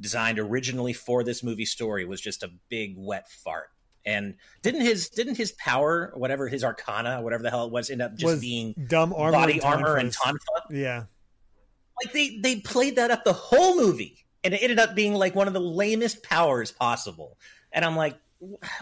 [0.00, 3.68] designed originally for this movie story was just a big wet fart.
[4.06, 8.00] And didn't his didn't his power, whatever his arcana, whatever the hell it was, end
[8.00, 10.38] up just was being dumb armor, body armor and tonfa?
[10.70, 11.04] Yeah,
[12.02, 15.34] Like they they played that up the whole movie, and it ended up being like
[15.34, 17.36] one of the lamest powers possible.
[17.72, 18.16] And I'm like,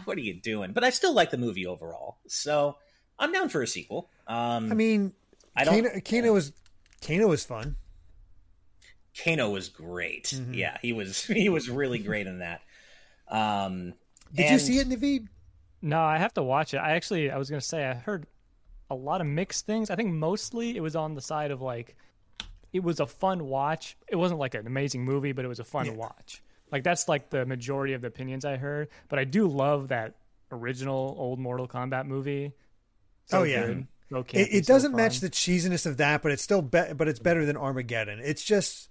[0.05, 0.73] what are you doing?
[0.73, 2.77] But I still like the movie overall, so
[3.19, 4.09] I'm down for a sequel.
[4.29, 5.13] Um, I mean,
[5.57, 5.83] I don't.
[5.83, 6.53] Kano, Kano was
[7.05, 7.75] Kano was fun.
[9.25, 10.27] Kano was great.
[10.35, 10.55] Mhm.
[10.55, 12.63] Yeah, he was he was really great in that.
[13.29, 13.95] Um,
[14.35, 15.29] Did you see it, Naveed?
[15.83, 16.79] No, I have to watch it.
[16.79, 18.27] I actually, I was gonna say, I heard
[18.91, 19.91] a lot of mixed things.
[19.91, 21.97] I think mostly it was on the side of like,
[22.73, 23.97] it was a fun watch.
[24.09, 25.93] It wasn't like an amazing movie, but it was a fun Yeah.
[25.93, 26.43] watch.
[26.73, 28.89] Like that's like the majority of the opinions I heard.
[29.09, 30.15] But I do love that
[30.51, 32.53] original old Mortal Kombat movie.
[33.27, 33.67] So Oh, yeah.
[33.67, 37.09] good, so It, it doesn't match the cheesiness of that, but it's still be- but
[37.09, 38.21] it's better than Armageddon.
[38.23, 38.89] It's just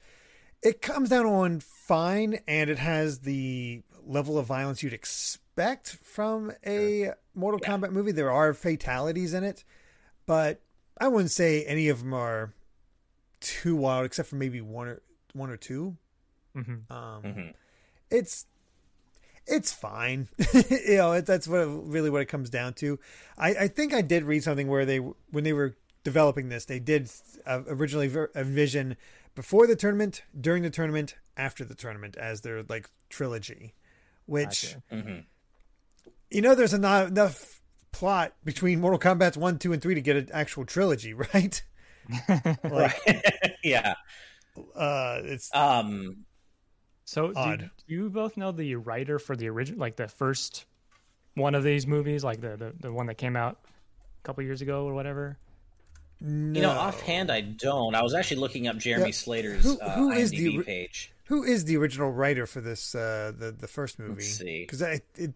[0.63, 6.52] it comes down on fine, and it has the level of violence you'd expect from
[6.65, 7.70] a Mortal Yeah.
[7.78, 8.12] Kombat movie.
[8.12, 9.63] There are fatalities in it,
[10.26, 10.62] but
[10.98, 12.54] I wouldn't say any of them are
[13.39, 15.02] too wild, except for maybe one or
[15.34, 15.96] one or two.
[16.56, 16.89] Mhm.
[16.91, 17.54] Um, Mhm.
[18.10, 18.46] It's
[19.46, 20.28] it's fine,
[20.70, 21.13] you know.
[21.13, 23.00] It, that's what really what it comes down to.
[23.38, 26.80] I, I think I did read something where they when they were developing this, they
[26.80, 27.10] did
[27.46, 28.96] uh, originally ver- envision
[29.38, 33.76] before the tournament, during the tournament, after the tournament as their like trilogy,
[34.26, 34.84] which Gotcha.
[34.91, 35.26] Mhm.
[36.32, 40.15] you know there's not enough plot between Mortal Kombat's one, two, and three to get
[40.15, 41.62] an actual trilogy, right?
[42.28, 43.23] like, Right.
[43.63, 43.93] yeah.
[44.76, 45.88] uh, it's Mm-hmm.
[45.88, 46.26] Um,
[47.06, 50.65] So do, do you both know the writer for the original, like the first
[51.36, 54.63] one of these movies, like the the, the one that came out a couple years
[54.63, 55.38] ago or whatever?
[56.21, 57.93] You know, offhand, I don't.
[57.95, 59.12] I was actually looking up Jeremy Yeah.
[59.12, 61.12] Slater's Who- uh, who IMDb is the- page.
[61.25, 62.95] Who is the original writer for this?
[62.95, 64.13] Uh, the the first movie.
[64.23, 64.62] Let's see.
[64.69, 64.82] Because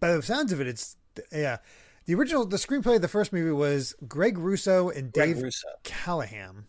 [0.00, 0.96] by the sounds of it, it's
[1.30, 1.58] yeah.
[2.06, 5.68] The original, the screenplay of the first movie was Greg Russo and Greg Dave Russo.
[5.84, 6.64] Callahan.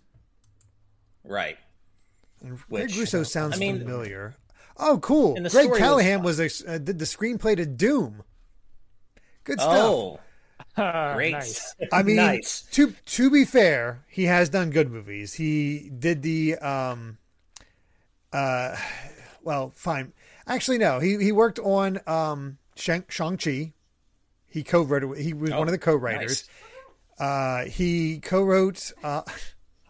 [1.23, 1.57] Right.
[2.41, 4.35] And Which- Greg Russo sounds I mean- familiar.
[4.77, 5.35] Oh, cool!
[5.35, 8.23] Greg story was Callahan was, a, uh, did the screenplay to Doom.
[9.43, 9.75] Good stuff.
[9.77, 10.19] Oh,
[11.15, 11.31] great!
[11.31, 11.75] nice.
[11.91, 12.63] I mean, nice.
[12.71, 15.33] to to be fair, he has done good movies.
[15.33, 17.17] He did the um,
[18.31, 18.75] uh,
[19.43, 20.13] well, fine.
[20.47, 20.99] Actually, no.
[20.99, 23.73] He he worked on um Shang Shang Chi.
[24.47, 25.17] He co-wrote.
[25.17, 26.47] He was Oh, one of the co-writers.
[27.19, 28.91] Uh, he co-wrote.
[29.03, 29.21] Uh,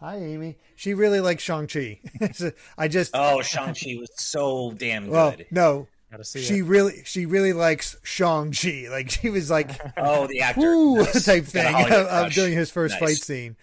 [0.00, 0.56] hi, Amy.
[0.76, 2.00] She really likes Shang Chi.
[2.78, 5.46] I just Oh, Shang Chi was so damn well, good.
[5.50, 5.88] no.
[6.14, 6.64] Gotta see She it.
[6.64, 8.86] really, she really likes Shang Chi.
[8.90, 11.24] Like she was like, Oh, the actor Nice.
[11.26, 13.00] type thing of, of doing his first Nice.
[13.00, 13.56] fight scene.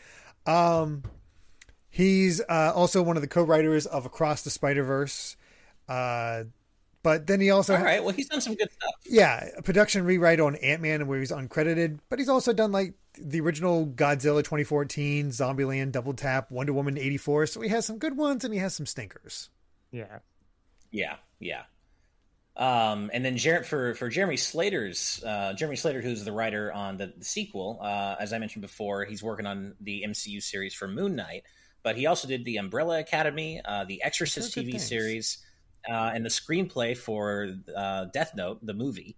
[0.46, 1.04] Um,
[1.90, 5.38] he's uh, also one of the co-writers of Across the Spider Verse.
[5.88, 6.44] Uh,
[7.04, 8.04] but then he also, All right.
[8.04, 8.92] Well, he's done some good stuff.
[9.06, 12.00] yeah, a production rewrite on Ant Man where he's uncredited.
[12.10, 17.48] But he's also done like the original Godzilla 2014, Zombieland, Double Tap, Wonder Woman 84.
[17.48, 19.50] So he has some good ones and he has some stinkers.
[19.92, 20.20] Yeah.
[20.92, 21.64] Yeah, yeah.
[22.58, 26.98] Um, and then Jer- for for Jeremy Slater's uh, Jeremy Slater, who's the writer on
[26.98, 30.88] the, the sequel, uh, as I mentioned before, he's working on the MCU series for
[30.88, 31.44] Moon Knight,
[31.82, 34.86] but he also did the Umbrella Academy, uh, the Exorcist good TV things.
[34.86, 35.38] series,
[35.90, 39.16] uh, and the screenplay for uh, Death Note, the movie,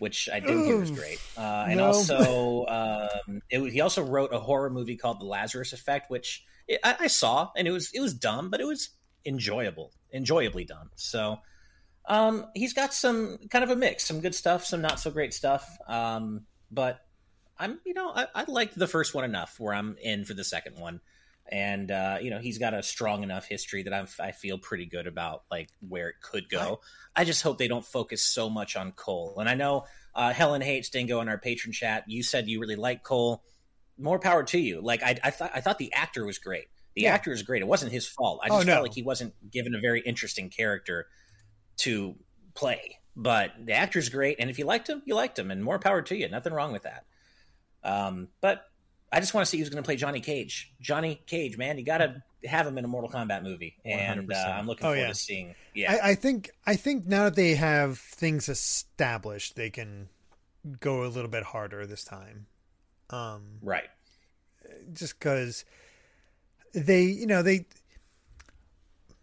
[0.00, 1.20] which I didn't hear was great.
[1.38, 1.86] Uh, and no.
[1.86, 6.80] also, um, it, he also wrote a horror movie called The Lazarus Effect, which it,
[6.82, 8.90] I, I saw, and it was it was dumb, but it was
[9.24, 10.90] enjoyable, enjoyably dumb.
[10.96, 11.38] So.
[12.06, 15.32] Um, he's got some kind of a mix, some good stuff, some not so great
[15.32, 15.78] stuff.
[15.86, 17.00] Um, but
[17.58, 20.42] I'm, you know, I, I liked the first one enough where I'm in for the
[20.44, 21.00] second one,
[21.50, 24.86] and uh, you know, he's got a strong enough history that I'm, I feel pretty
[24.86, 26.80] good about like where it could go.
[27.14, 29.36] I just hope they don't focus so much on Cole.
[29.38, 29.84] And I know
[30.14, 32.04] uh, Helen hates Dingo in our patron chat.
[32.08, 33.42] You said you really like Cole.
[33.98, 34.80] More power to you.
[34.80, 36.66] Like I, I thought, I thought the actor was great.
[36.94, 37.14] The Yeah.
[37.14, 37.62] actor is great.
[37.62, 38.40] It wasn't his fault.
[38.42, 38.72] I Oh, just no.
[38.74, 41.06] felt like he wasn't given a very interesting character
[41.82, 42.14] to
[42.54, 42.98] play.
[43.14, 46.00] But the actor's great, and if you liked him, you liked him, and more power
[46.02, 46.28] to you.
[46.28, 47.04] Nothing wrong with that.
[47.84, 48.64] Um, but
[49.12, 50.72] I just want to see who's going to play Johnny Cage.
[50.80, 54.36] Johnny Cage, man, you got to have him in a Mortal Kombat movie, and uh,
[54.36, 55.08] I'm looking Oh, forward yeah.
[55.08, 55.54] to seeing.
[55.74, 60.08] Yeah, I, I think I think now that they have things established, they can
[60.80, 62.46] go a little bit harder this time.
[63.10, 63.90] Um, right.
[64.94, 65.66] just because
[66.72, 67.66] they, you know, they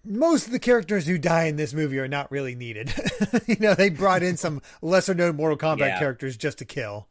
[0.06, 2.94] most of the characters who die in this movie are not really needed.
[3.48, 6.00] you know, they brought in some lesser known Mortal Kombat Yeah.
[6.00, 7.08] characters just to kill.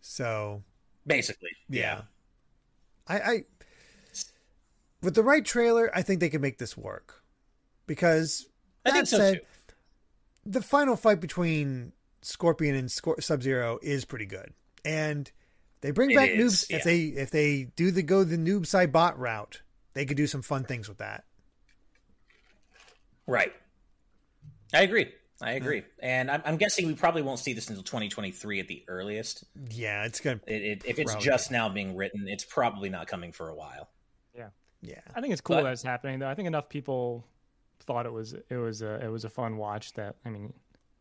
[0.00, 0.62] So
[1.06, 2.02] Basically, yeah,
[3.06, 3.44] I, I
[5.02, 7.22] with the right trailer, I think they can make this work
[7.86, 8.46] because
[8.86, 9.74] I that think so said, too.
[10.46, 15.30] the final fight between Scorpion and Scor- Sub Zero is pretty good, and
[15.82, 16.70] they bring It back is, noobs.
[16.70, 16.76] yeah.
[16.78, 19.60] If they if they do the go the Noob Saibot route,
[19.92, 21.24] they could do some fun things with that.
[23.26, 23.52] Right.
[24.72, 25.12] I agree.
[25.42, 28.84] I agree, and I'm, I'm guessing we probably won't see this until 2023 at the
[28.86, 29.44] earliest.
[29.68, 30.40] Yeah, it's gonna.
[30.46, 31.26] It, it, if it's Probably.
[31.26, 33.90] just now being written, it's probably not coming for a while.
[34.34, 34.48] Yeah,
[34.80, 35.00] yeah.
[35.14, 36.28] I think it's cool But- that it's happening though.
[36.28, 37.26] I think enough people
[37.80, 40.52] thought it was it was a it was a fun watch that I mean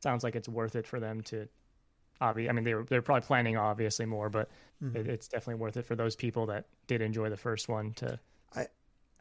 [0.01, 1.47] sounds like it's worth it for them to
[2.19, 4.49] obvi- I mean they were they're probably planning obviously more, but
[4.83, 4.95] Mhm.
[4.95, 8.19] it, it's definitely worth it for those people that did enjoy the first one to,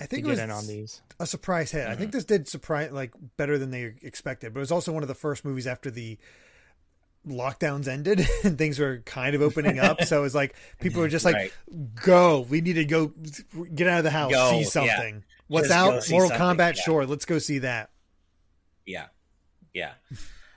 [0.02, 1.00] I think it was on these.
[1.20, 1.86] a surprise hit.
[1.86, 2.00] I Mm-hmm.
[2.00, 5.08] think this did surprise like better than they expected, but it was also one of
[5.08, 6.18] the first movies after the
[7.26, 10.02] lockdowns ended and things were kind of opening up.
[10.04, 11.52] so it was like people were just like, Right.
[11.94, 13.12] "Go, we need to go,
[13.74, 14.64] get out of the house, Go, see yeah.
[14.96, 15.24] something.
[15.48, 16.10] What's Just out?
[16.10, 16.82] Mortal Kombat, yeah.
[16.82, 17.90] sure, let's go see that."
[18.86, 19.06] Yeah,
[19.72, 19.92] yeah.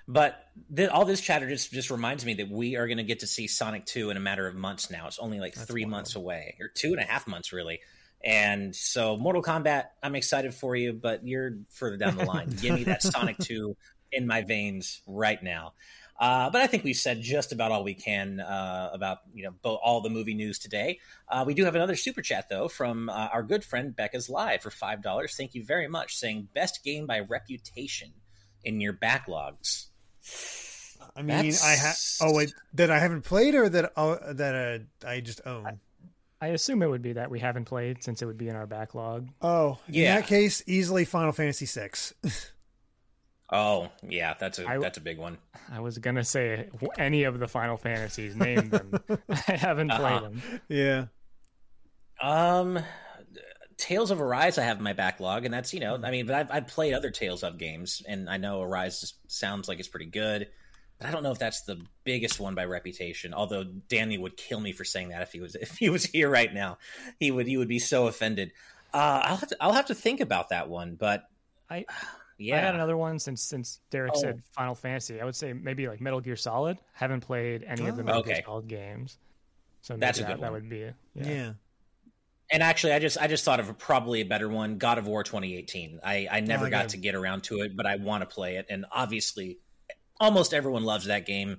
[0.08, 0.39] But
[0.75, 3.27] th- all this chatter just just reminds me that we are going to get to
[3.27, 5.08] see Sonic Two in a matter of months now.
[5.08, 5.91] It's only like That's three wild.
[5.91, 7.79] months away, or two and a half months, really.
[8.25, 12.49] And so, Mortal Kombat, I'm excited for you, but you're further down the line.
[12.61, 13.77] Give me that Sonic Two
[14.11, 15.73] in my veins right now.
[16.19, 19.51] Uh, but I think we've said just about all we can uh, about you know
[19.61, 20.99] bo- all the movie news today.
[21.27, 24.61] Uh, we do have another super chat though from uh, our good friend Becca's Live
[24.61, 25.35] for five dollars.
[25.35, 26.15] Thank you very much.
[26.15, 28.13] Saying best game by reputation
[28.63, 29.88] in your backlogs.
[31.15, 31.97] I mean, I have.
[32.21, 34.55] Oh wait, that I haven't played or that uh, that
[35.03, 35.79] uh, I just own.
[36.41, 38.67] I assume it would be that we haven't played since it would be in our
[38.67, 39.30] backlog.
[39.41, 40.15] Oh, in Yeah.
[40.19, 41.89] that case, easily Final Fantasy VI.
[43.52, 45.38] Oh yeah, that's a I- that's a big one.
[45.71, 46.67] I was gonna say
[46.98, 49.00] any of the Final Fantasies, name them.
[49.48, 50.19] I haven't played Uh-huh.
[50.21, 50.41] them.
[50.67, 51.06] yeah,
[52.21, 52.80] Um,
[53.78, 56.36] Tales of Arise, I have in my backlog, and that's you know, I mean, but
[56.36, 60.08] I've, I've played other Tales of games, and I know Arise sounds like it's pretty
[60.08, 60.48] good,
[60.97, 63.34] but I don't know if that's the biggest one by reputation.
[63.34, 66.29] Although Danny would kill me for saying that if he was if he was here
[66.29, 66.77] right now,
[67.19, 68.51] he would he would be so offended.
[68.93, 71.23] Uh, I'll have to I'll have to think about that one, but
[71.69, 71.86] I
[72.38, 72.58] yeah.
[72.58, 74.19] I got another one since since Derek Oh.
[74.21, 75.19] said Final Fantasy.
[75.21, 76.77] I would say maybe like Metal Gear Solid.
[76.93, 78.05] Haven't played any of the Oh.
[78.05, 78.43] Metal Gear Okay.
[78.45, 79.17] Solid games,
[79.81, 81.27] so maybe That's a that, good that would be a, Yeah.
[81.27, 81.51] yeah.
[82.51, 85.08] And actually, I just I just thought of a, probably a better one, God of
[85.08, 85.99] War 2018.
[86.03, 88.27] I I never I got got- to get around to it, but I want to
[88.27, 89.58] play it, and obviously,
[90.19, 91.58] almost everyone loves that game.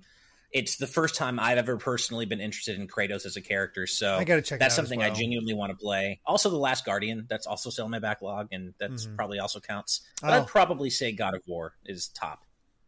[0.53, 4.15] It's the first time I've ever personally been interested in Kratos as a character, so
[4.17, 4.59] I gotta check.
[4.61, 6.21] that's it out as something I genuinely want to play.
[6.25, 9.17] Also, The Last Guardian, that's also still in my backlog, and that's Mhm.
[9.17, 10.03] probably also counts.
[10.23, 10.41] But Oh.
[10.43, 12.43] I'd probably say God of War is top.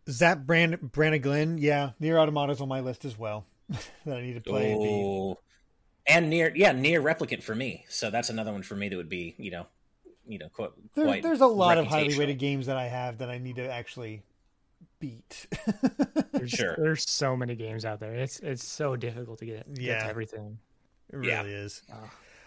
[0.08, 3.44] Zap Brand Brandon Glenn, yeah, Nier Automata's on my list as well.
[4.06, 4.72] that I need to play.
[4.72, 4.80] and.
[4.82, 5.38] Oh,
[6.06, 7.84] and near yeah, Nier Replicant for me.
[7.90, 9.66] So that's another one for me that would be you know,
[10.26, 10.70] you know, quite.
[10.94, 13.56] There, quite there's a lot of highly rated games that I have that I need
[13.56, 14.22] to actually
[15.00, 15.46] beat.
[16.32, 16.74] There's, Sure.
[16.78, 18.14] there's so many games out there.
[18.14, 20.02] It's it's so difficult to get, get Yeah.
[20.04, 20.58] to everything.
[21.12, 21.42] It really Yeah.
[21.44, 21.82] is.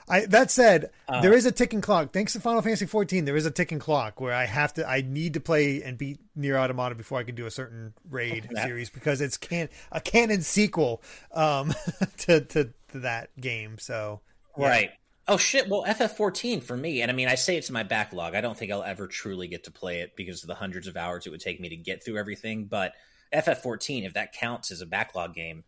[0.10, 2.12] I that said, Uh, there is a ticking clock.
[2.12, 5.02] Thanks to Final Fantasy 14, there is a ticking clock where I have to I
[5.02, 8.66] need to play and beat Nier Automata before I can do a certain raid That-
[8.68, 11.74] series because it's can a canon sequel um
[12.20, 13.78] to, to to that game.
[13.80, 14.22] So
[14.58, 14.68] yeah.
[14.68, 14.92] Right.
[15.28, 15.70] Oh shit.
[15.70, 18.36] Well, FF14 for me, and I mean, I say it's in my backlog.
[18.36, 20.98] I don't think I'll ever truly get to play it because of the hundreds of
[20.98, 22.66] hours it would take me to get through everything.
[22.66, 22.94] But
[23.34, 25.64] FF14, if that counts as a backlog game,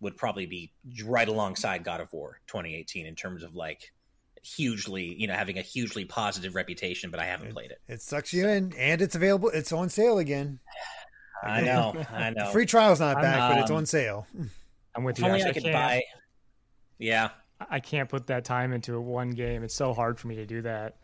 [0.00, 0.72] would probably be
[1.04, 3.92] right alongside God of War 2018 in terms of like
[4.42, 7.10] hugely, you know, having a hugely positive reputation.
[7.10, 7.80] But I haven't played it.
[7.88, 9.50] It sucks you in and it's available.
[9.50, 10.60] It's on sale again.
[11.42, 11.94] I know.
[12.12, 12.46] I know.
[12.46, 14.26] The free trial's not I'm, back, but it's um, on sale.
[14.94, 15.26] I'm with you.
[15.26, 15.48] only Ash.
[15.48, 16.02] I could buy.
[16.98, 17.30] Yeah.
[17.60, 19.62] I can't put that time into one game.
[19.62, 20.96] It's so hard for me to do that.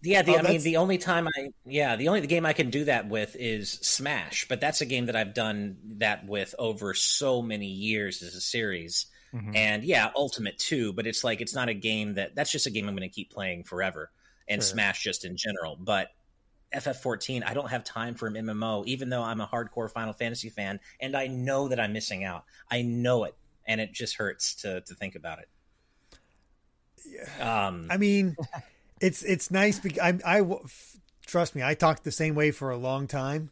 [0.00, 2.52] Yeah, the, Oh, I mean, the only time I, yeah, the only the game I
[2.52, 6.54] can do that with is Smash, but that's a game that I've done that with
[6.58, 9.06] over so many years as a series.
[9.34, 9.56] Mhm.
[9.56, 12.70] And yeah, Ultimate too, but it's like it's not a game that that's just a
[12.70, 14.12] game I'm going to keep playing forever.
[14.46, 14.70] And Sure.
[14.70, 16.12] Smash just in general, but
[16.72, 20.48] FF14, I don't have time for an MMO, even though I'm a hardcore Final Fantasy
[20.50, 22.44] fan, and I know that I'm missing out.
[22.70, 23.34] I know it,
[23.66, 25.48] and it just hurts to to think about it.
[27.40, 28.36] Um, I mean,
[29.00, 30.42] it's it's nice because I, I
[31.26, 31.62] trust me.
[31.62, 33.50] I talked the same way for a long time.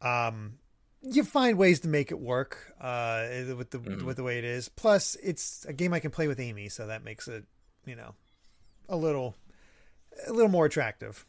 [0.00, 0.58] Um,
[1.02, 4.02] you find ways to make it work uh, with the Mhm.
[4.04, 4.68] with the way it is.
[4.68, 7.44] Plus, it's a game I can play with Amy, so that makes it
[7.86, 8.14] you know
[8.88, 9.36] a little
[10.26, 11.26] a little more attractive.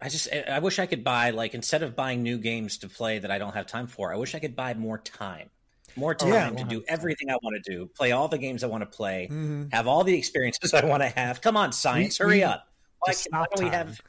[0.00, 3.18] I just I wish I could buy like instead of buying new games to play
[3.18, 5.50] that I don't have time for, I wish I could buy more time.
[5.96, 6.62] More time Yeah.
[6.64, 9.28] to do everything I want to do, play all the games I want to play,
[9.30, 9.72] Mhm.
[9.72, 11.40] have all the experiences I want to have.
[11.40, 12.66] Come on, science, We- hurry we- up.
[13.00, 14.00] Why, can, why don't we have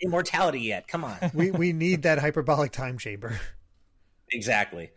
[0.00, 0.88] immortality yet?
[0.88, 1.16] Come on.
[1.34, 3.38] we we need that hyperbolic time chamber.
[4.32, 4.90] exactly.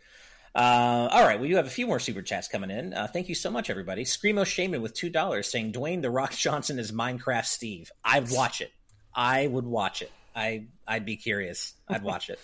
[0.56, 2.94] Uh, all right, we do have a few more super chats coming in.
[2.94, 4.04] Uh, thank you so much, everybody.
[4.06, 7.92] Screamo Shaman with two dollars saying Dwayne the Rock Johnson is Minecraft Steve.
[8.04, 8.72] I'd watch it.
[9.16, 10.12] I would watch it.
[10.36, 11.74] I I'd be curious.
[11.88, 12.40] I'd watch it.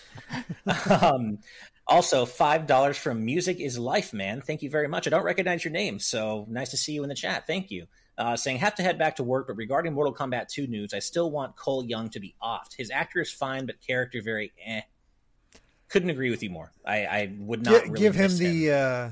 [1.02, 1.38] um,
[1.90, 4.42] also, five dollars from Music is Life Man.
[4.42, 5.08] Thank you very much.
[5.08, 7.48] I don't recognize your name, so nice to see you in the chat.
[7.48, 7.88] Thank you.
[8.18, 11.00] Uh, saying have to head back to work, but regarding Mortal Kombat 2 news, I
[11.00, 12.76] still want Cole Young to be offed.
[12.76, 14.82] His actor is fine, but character very eh.
[15.88, 16.72] Couldn't agree with you more.
[16.86, 19.10] I, I would not Gi- really give him the uh,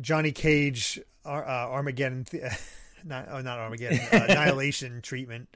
[0.00, 2.44] Johnny Cage uh, Armageddon, th-
[3.04, 5.48] not oh, not Armageddon, uh, Annihilation treatment.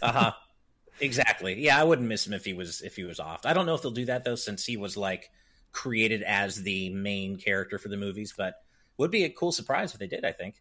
[0.00, 0.32] Uh huh.
[1.00, 1.60] exactly.
[1.60, 3.44] Yeah, I wouldn't miss him if he was if he was off.
[3.44, 5.30] I don't know if they'll do that though, since he was like
[5.76, 8.34] created as the main character for the movies.
[8.36, 8.54] But
[8.96, 10.24] would be a cool surprise if they did.
[10.24, 10.56] I think.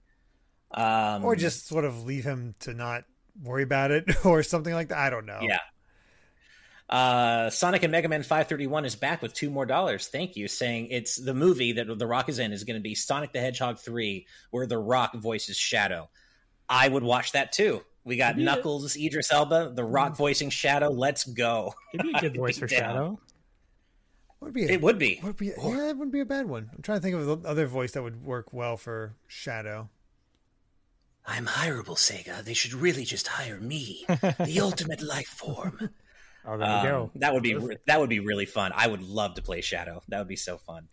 [0.71, 3.05] Um, or just sort of leave him to not
[3.41, 4.97] worry about it or something like that.
[4.97, 5.39] I don't know.
[5.41, 5.59] Yeah.
[6.87, 10.07] Uh, Sonic and Mega Man 531 is back with two more dollars.
[10.07, 10.47] Thank you.
[10.47, 13.39] Saying it's the movie that The Rock is in is going to be Sonic the
[13.39, 16.09] Hedgehog 3, where The Rock voices Shadow.
[16.69, 17.81] I would watch that too.
[18.03, 20.89] We got Maybe Knuckles, Idris Elba, The Rock voicing Shadow.
[20.89, 21.73] Let's go.
[21.93, 22.79] It'd be a good voice for down.
[22.79, 23.19] Shadow.
[24.45, 25.19] Would be a, It would be.
[25.23, 26.69] would be yeah, it wouldn't be a bad one.
[26.75, 29.89] I'm trying to think of the other voice that would work well for Shadow.
[31.25, 32.43] I'm hireable, Sega.
[32.43, 35.89] They should really just hire me, the ultimate life form.
[36.45, 37.11] Oh, there Um, you go.
[37.15, 37.57] That would be
[37.87, 38.71] that would be really fun.
[38.75, 40.03] I would love to play Shadow.
[40.09, 40.87] That would be so fun.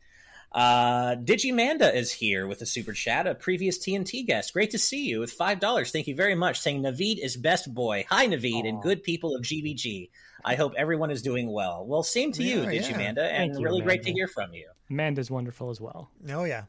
[0.50, 4.52] Uh, Digimanda is here with a super chat, a previous TNT guest.
[4.54, 5.90] Great to see you with five dollars.
[5.90, 6.60] Thank you very much.
[6.60, 8.06] Saying Naveed is best boy.
[8.08, 10.08] Hi Naveed and good people of GBG.
[10.44, 11.84] I hope everyone is doing well.
[11.86, 12.80] Well, same to you, Yeah, yeah.
[12.82, 14.68] Digimanda, and Thank you, really great to hear from you.
[14.90, 16.10] Amanda's wonderful as well.
[16.30, 16.64] Oh yeah,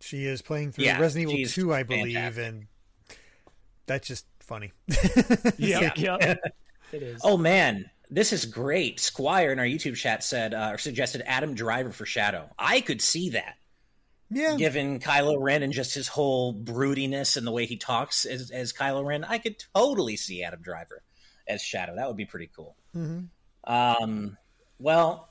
[0.00, 2.44] she is playing through Yeah, Resident Evil Two, I believe, fantastic.
[2.46, 2.66] and
[3.86, 4.72] that's just funny.
[5.58, 6.16] Yeah, yeah.
[6.92, 7.20] it is.
[7.24, 9.00] Oh man, this is great.
[9.00, 12.48] Squire in our YouTube chat said uh, or suggested Adam Driver for Shadow.
[12.58, 13.56] I could see that.
[14.30, 18.50] yeah, given Kylo Ren and just his whole broodiness and the way he talks as,
[18.50, 21.02] as Kylo Ren, I could totally see Adam Driver
[21.46, 21.96] as Shadow.
[21.96, 22.76] That would be pretty cool.
[22.92, 23.20] hmm
[23.64, 24.36] Um,
[24.78, 25.30] well,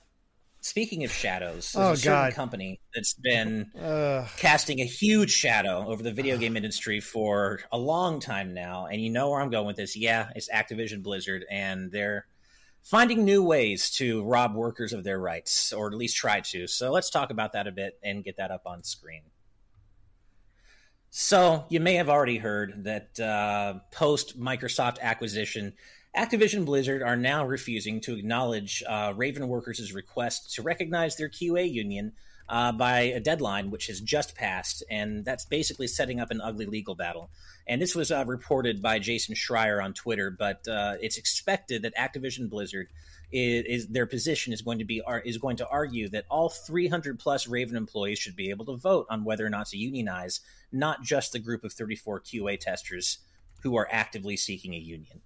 [0.62, 2.34] speaking of shadows, there's Oh, a certain God.
[2.34, 4.28] company that's been Ugh.
[4.38, 8.88] casting a huge shadow over the video game industry for a long time now.
[8.88, 9.96] And you know where I'm going with this.
[9.96, 12.26] Yeah, it's Activision Blizzard, and they're
[12.82, 16.68] finding new ways to rob workers of their rights, or at least try to.
[16.68, 19.22] So let's talk about that a bit and get that up on screen.
[21.10, 25.74] So you may have already heard that uh, post Microsoft acquisition,
[26.16, 31.72] Activision Blizzard are now refusing to acknowledge uh, Raven Workers' request to recognize their QA
[31.72, 32.14] union
[32.48, 36.68] uh, by a deadline which has just passed, and that's basically setting up an ugly
[36.68, 37.32] legal battle.
[37.66, 41.96] And this was uh, reported by Jason Schreier on Twitter, but uh, it's expected that
[41.96, 42.90] Activision Blizzard
[43.32, 47.18] is, is their position is going to be is going to argue that all 300
[47.18, 50.42] plus Raven employees should be able to vote on whether or not to unionize,
[50.72, 53.18] not just the group of 34 QA testers
[53.64, 55.22] who are actively seeking a union.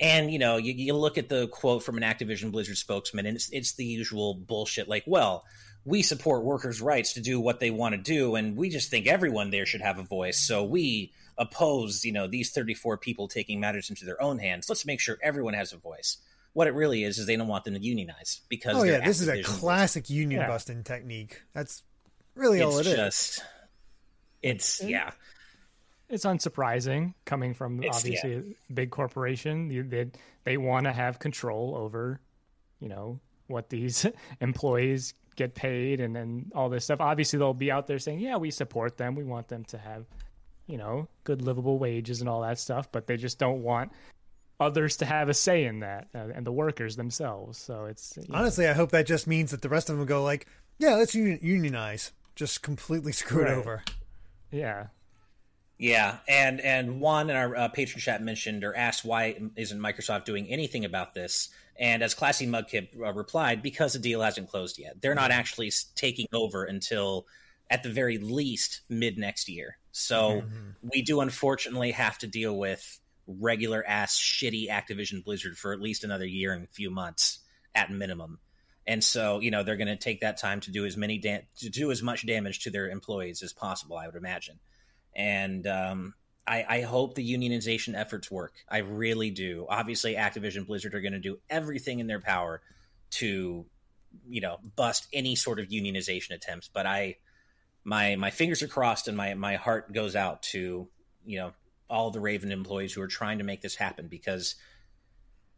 [0.00, 3.36] And you know, you, you look at the quote from an Activision Blizzard spokesman, and
[3.36, 4.88] it's it's the usual bullshit.
[4.88, 5.44] Like, well,
[5.84, 9.06] we support workers' rights to do what they want to do, and we just think
[9.06, 10.38] everyone there should have a voice.
[10.38, 14.68] So we oppose, you know, these 34 people taking matters into their own hands.
[14.68, 16.18] Let's make sure everyone has a voice.
[16.52, 19.06] What it really is is they don't want them to unionize because Oh they're yeah,
[19.06, 20.48] this is a classic union Yeah.
[20.48, 21.42] busting technique.
[21.54, 21.82] That's
[22.34, 22.96] really all it's it is.
[22.96, 23.42] just
[24.42, 24.90] it's mm-hmm.
[24.90, 25.10] yeah
[26.12, 28.34] It's unsurprising coming from It's- obviously
[28.68, 29.70] a big corporation.
[29.70, 30.10] You, they
[30.44, 32.20] they want to have control over,
[32.80, 34.06] you know, what these
[34.40, 37.00] employees get paid and then all this stuff.
[37.00, 39.14] Obviously, they'll be out there saying, "Yeah, we support them.
[39.14, 40.04] We want them to have,
[40.66, 43.90] you know, good livable wages and all that stuff." But they just don't want
[44.60, 47.58] others to have a say in that, uh, and the workers themselves.
[47.58, 50.06] So it's you know, Honestly, I hope that just means that the rest of them
[50.06, 50.46] go like,
[50.78, 52.12] yeah, let's unionize.
[52.36, 53.52] Just completely screw Right.
[53.52, 53.82] it over.
[54.50, 54.86] yeah,
[55.78, 60.24] Yeah, and and Juan in our uh, patron chat mentioned or asked why isn't Microsoft
[60.24, 61.48] doing anything about this?
[61.78, 65.00] And as Classy Mudkip uh, replied, because the deal hasn't closed yet.
[65.00, 67.26] They're not actually taking over until
[67.70, 69.78] at the very least mid next year.
[69.90, 70.44] So
[70.82, 76.04] we do unfortunately have to deal with regular ass shitty Activision Blizzard for at least
[76.04, 77.38] another year and a few months
[77.74, 78.38] at minimum.
[78.86, 81.46] And so, you know, they're going to take that time to do as many da-
[81.58, 84.58] to do as much damage to their employees as possible, I would imagine
[85.14, 86.14] and um,
[86.46, 88.52] I, I hope the unionization efforts work.
[88.68, 89.66] I really do.
[89.68, 92.60] Obviously, Activision Blizzard are going to do everything in their power
[93.12, 93.64] to,
[94.28, 96.68] you know, bust any sort of unionization attempts.
[96.72, 97.16] But I,
[97.84, 100.88] my my fingers are crossed, and my my heart goes out to
[101.24, 101.52] you know
[101.88, 104.54] all the Raven employees who are trying to make this happen because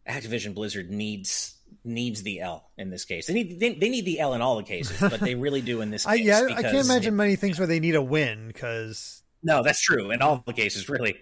[0.09, 3.27] Activision Blizzard needs needs the L in this case.
[3.27, 5.81] They need they, they need the L in all the cases, but they really do
[5.81, 6.27] in this I case.
[6.27, 9.81] yeah, I can't imagine it- many things where they need a win because no, that's
[9.81, 11.19] true in all the cases, really.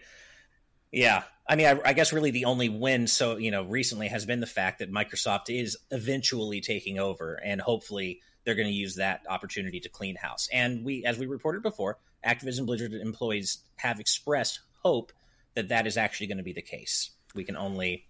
[0.91, 4.25] Yeah, I mean, I, I guess really the only win so you know recently has
[4.25, 8.97] been the fact that Microsoft is eventually taking over, and hopefully they're going to use
[8.97, 10.49] that opportunity to clean house.
[10.53, 15.13] And we, as we reported before, Activision Blizzard employees have expressed hope
[15.55, 17.11] that that is actually going to be the case.
[17.35, 18.07] We can only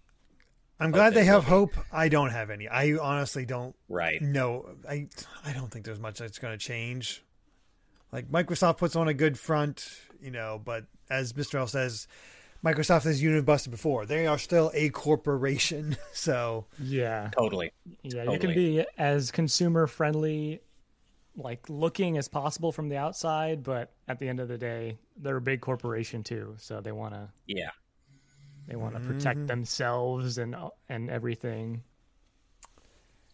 [0.79, 1.73] I'm glad they have hope.
[1.91, 2.67] I don't have any.
[2.67, 4.21] I honestly don't right.
[4.21, 4.75] know.
[4.89, 5.07] I
[5.45, 7.23] I don't think there's much that's going to change.
[8.13, 9.89] Like Microsoft puts on a good front,
[10.21, 11.55] you know, but as Mr.
[11.55, 12.07] L says,
[12.63, 14.05] Microsoft has union busted before.
[14.05, 17.31] They are still a corporation, so yeah.
[17.35, 17.71] Totally.
[18.03, 20.61] Yeah, you can be as consumer friendly,
[21.35, 25.37] like looking as possible from the outside, but at the end of the day, they're
[25.37, 27.71] a big corporation too, so they want to Yeah.
[28.67, 29.11] they want to mm-hmm.
[29.11, 30.55] protect themselves and
[30.87, 31.81] and everything.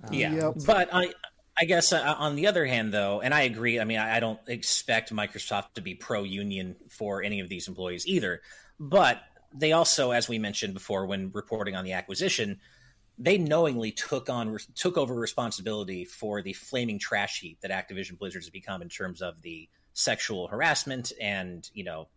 [0.09, 0.53] Yeah, um, Yep.
[0.65, 1.13] but I,
[1.60, 3.80] I guess uh, on the other hand, though, and I agree.
[3.80, 8.07] I mean, I, I don't expect Microsoft to be pro-union for any of these employees
[8.07, 8.41] either.
[8.80, 9.22] But
[9.53, 12.60] they also, as we mentioned before, when reporting on the acquisition,
[13.18, 18.43] they knowingly took on took over responsibility for the flaming trash heap that Activision Blizzard
[18.43, 22.07] has become in terms of the sexual harassment and you know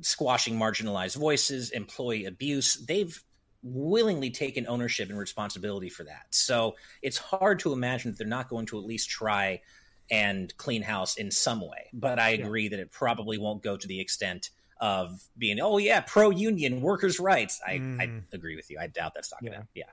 [0.00, 2.76] squashing marginalized voices, employee abuse.
[2.76, 3.22] They've
[3.64, 6.26] willingly taken ownership and responsibility for that.
[6.30, 9.62] So it's hard to imagine that they're not going to at least try
[10.10, 11.88] and clean house in some way.
[11.94, 14.50] But I agree that it probably won't go to the extent
[14.80, 17.60] of being, oh yeah, pro union, workers' rights.
[17.66, 18.32] I, I Mhm.
[18.34, 18.78] agree with you.
[18.78, 19.66] I doubt that's not gonna.
[19.74, 19.84] Yeah,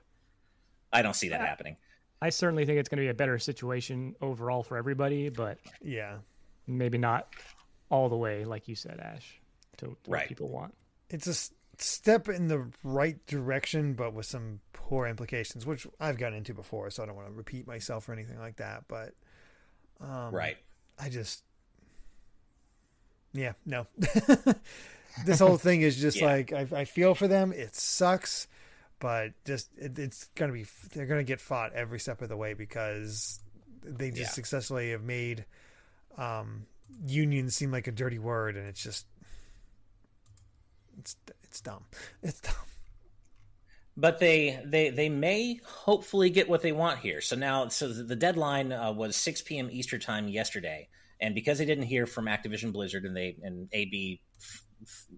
[0.92, 1.76] I don't see that happening.
[2.20, 6.18] I certainly think it's going to be a better situation overall for everybody, but yeah.
[6.66, 7.28] maybe not
[7.90, 9.40] all the way, like you said, Ash,
[9.78, 10.28] to, to what Right.
[10.28, 10.74] people want.
[11.10, 16.18] It's a s- step in the right direction, but with some poor implications, which I've
[16.18, 18.84] gotten into before, so I don't want to repeat myself or anything like that.
[18.88, 19.14] But
[20.00, 20.56] um, right.
[20.98, 21.42] I just,
[23.32, 23.86] yeah, no.
[25.26, 26.26] this whole thing is just Yeah.
[26.26, 27.52] like I, I feel for them.
[27.52, 28.46] It sucks,
[28.98, 32.54] but just it, it's gonna be they're gonna get fought every step of the way
[32.54, 33.40] because
[33.84, 34.28] they just Yeah.
[34.28, 35.44] successfully have made
[36.18, 36.66] um,
[37.06, 39.06] union seem like a dirty word, and it's just
[40.98, 41.84] it's it's dumb.
[42.22, 42.54] It's dumb.
[43.96, 47.20] but they they they may hopefully get what they want here.
[47.20, 49.68] So now, so the deadline uh, was 6 p.m.
[49.70, 50.88] Eastern time yesterday,
[51.20, 54.20] and because they didn't hear from Activision Blizzard and they and AB,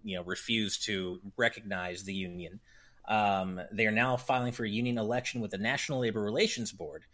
[0.02, 2.60] you know, refused to recognize the union,
[3.08, 7.04] um, they are now filing for a union election with the National Labor Relations Board.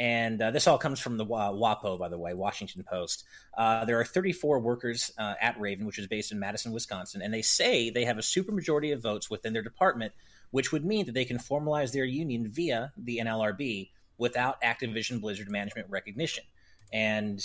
[0.00, 3.24] And uh, this all comes from the uh, WAPO, by the way, Washington Post.
[3.56, 7.32] Uh, there are 34 workers uh, at Raven, which is based in Madison, Wisconsin, and
[7.32, 10.12] they say they have a supermajority of votes within their department
[10.50, 15.50] which would mean that they can formalize their union via the NLRB without Activision Blizzard
[15.50, 16.44] management recognition.
[16.92, 17.40] And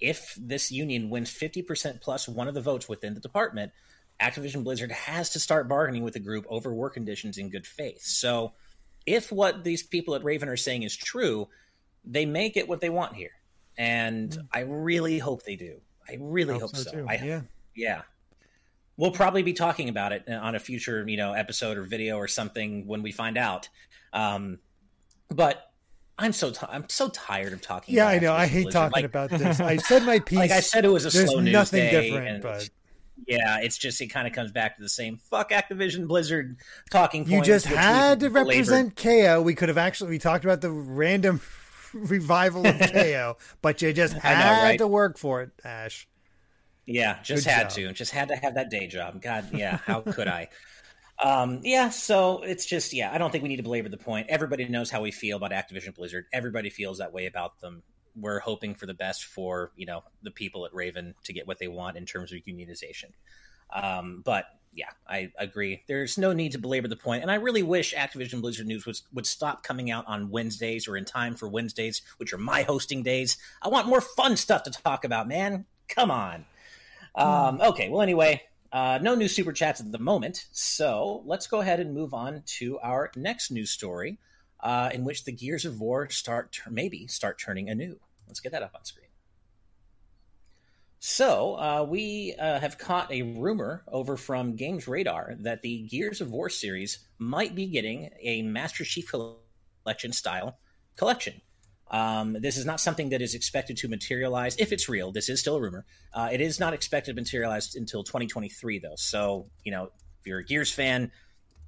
[0.00, 3.72] if this union wins 50% plus one of the votes within the department,
[4.20, 8.02] Activision Blizzard has to start bargaining with the group over work conditions in good faith.
[8.02, 8.52] So,
[9.06, 11.48] if what these people at Raven are saying is true,
[12.04, 13.30] they may get what they want here.
[13.76, 15.80] And I really hope they do.
[16.08, 17.06] I really Hope hope, so, so.
[17.08, 17.40] I, Yeah,
[17.76, 18.02] yeah.
[18.96, 22.26] We'll probably be talking about it on a future, you know, episode or video or
[22.26, 23.68] something when we find out.
[24.12, 24.58] Um,
[25.28, 25.70] but
[26.18, 27.94] I'm so ti I'm so tired of talking.
[27.94, 28.32] yeah, I know.
[28.32, 28.72] I hate Blizzard.
[28.72, 29.60] talking Like- about this.
[29.60, 30.38] I said my piece.
[30.38, 32.68] Like I said, it was a There's slow news nothing day, different, and but
[33.28, 36.56] yeah, it's just it kind of comes back to the same fuck Activision Blizzard
[36.90, 37.28] talking.
[37.28, 39.42] you just had to represent KO.
[39.42, 41.40] We could have actually we talked about the random
[41.94, 44.78] revival of KO, but you just had know, right?
[44.78, 46.08] to work for it, Ash.
[46.86, 47.70] Yeah, just Good had job.
[47.72, 47.92] to.
[47.92, 49.20] Just had to have that day job.
[49.20, 50.48] God, yeah, how could I?
[51.22, 54.28] Um, yeah, so it's just yeah, I don't think we need to belabor the point.
[54.28, 56.26] Everybody knows how we feel about Activision Blizzard.
[56.32, 57.82] Everybody feels that way about them.
[58.16, 61.58] We're hoping for the best for, you know, the people at Raven to get what
[61.58, 63.10] they want in terms of unionization.
[63.72, 65.82] Um, but yeah, I agree.
[65.88, 69.02] There's no need to belabor the point, and I really wish Activision Blizzard news was,
[69.12, 73.02] would stop coming out on Wednesdays or in time for Wednesdays, which are my hosting
[73.02, 73.36] days.
[73.62, 75.64] I want more fun stuff to talk about, man.
[75.88, 76.44] Come on.
[77.14, 78.42] Um, okay, well, anyway,
[78.72, 82.42] uh, no new super chats at the moment, so let's go ahead and move on
[82.58, 84.18] to our next news story,
[84.60, 87.98] uh, in which the Gears of War start maybe start turning anew.
[88.26, 89.07] Let's get that up on screen.
[91.00, 96.20] So uh, we uh, have caught a rumor over from Games Radar that the Gears
[96.20, 99.08] of War series might be getting a Master Chief
[99.84, 100.58] Collection style
[100.96, 101.40] collection.
[101.90, 104.56] Um, this is not something that is expected to materialize.
[104.58, 105.86] If it's real, this is still a rumor.
[106.12, 108.96] Uh, it is not expected to materialize until 2023, though.
[108.96, 109.90] So, you know,
[110.20, 111.12] if you're a Gears fan,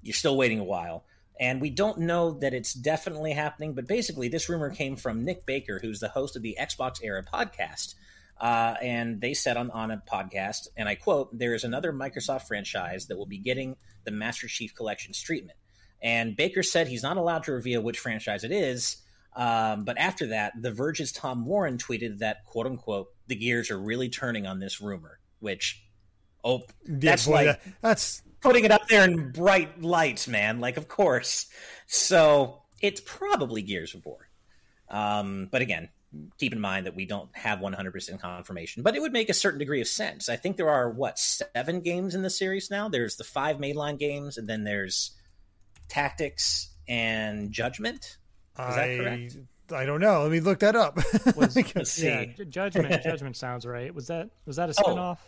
[0.02, 1.04] you're still waiting a while.
[1.38, 5.46] And we don't know that it's definitely happening, but basically, this rumor came from Nick
[5.46, 7.94] Baker, who's the host of the Xbox Era podcast.
[8.40, 12.46] Uh, and they said on, on a podcast, and I quote, there is another Microsoft
[12.48, 15.58] franchise that will be getting the Master Chief Collection's treatment.
[16.02, 18.96] And Baker said he's not allowed to reveal which franchise it is.
[19.36, 23.78] Um, but after that, The Verge's Tom Warren tweeted that, quote unquote, the gears are
[23.78, 25.84] really turning on this rumor, which,
[26.42, 30.60] oh, Yeah, that's boy, like that- that's putting it up there in bright lights, man.
[30.60, 31.46] Like, of course.
[31.86, 34.30] So it's probably Gears of War.
[34.88, 35.90] Um, but again,
[36.38, 39.58] keep in mind that we don't have 100% confirmation, but it would make a certain
[39.58, 40.28] degree of sense.
[40.28, 42.88] I think there are, what, seven games in the series now?
[42.88, 45.12] There's the five mainline games, and then there's
[45.88, 48.04] Tactics and Judgment.
[48.04, 48.16] Is
[48.74, 49.36] that I correct?
[49.72, 50.22] I don't know.
[50.22, 50.96] Let me look that up.
[51.36, 52.06] Was- Let's see.
[52.08, 53.02] Yeah, Judgment.
[53.04, 53.94] Judgment sounds right.
[53.94, 54.82] Was that was that a Oh.
[54.94, 55.18] spinoff?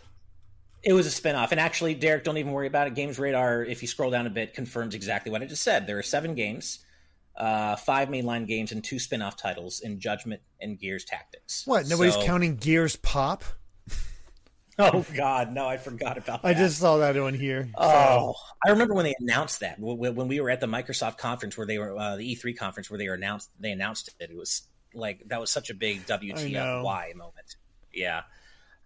[0.82, 1.52] It was a spinoff.
[1.52, 2.94] And actually, Derek, don't even worry about it.
[2.96, 5.86] Games Radar, if you scroll down a bit, confirms exactly what I just said.
[5.86, 6.80] There are seven games,
[7.36, 11.62] uh, five mainline games, and two spin-off titles in Judgment and Gears Tactics.
[11.66, 11.86] what?
[11.88, 13.44] Nobody's So- counting Gears Pop.
[14.78, 15.68] Oh God, no!
[15.68, 16.48] I forgot about that.
[16.48, 17.68] I just saw that one here.
[17.76, 18.34] Oh,
[18.66, 21.66] I remember when they announced that when when we were at the Microsoft conference where
[21.66, 24.30] they were uh, the E3 conference where they were announced they announced it.
[24.30, 24.62] It was
[24.94, 26.16] like that was such a big know.
[26.18, 27.56] WTF moment.
[27.92, 28.22] Yeah,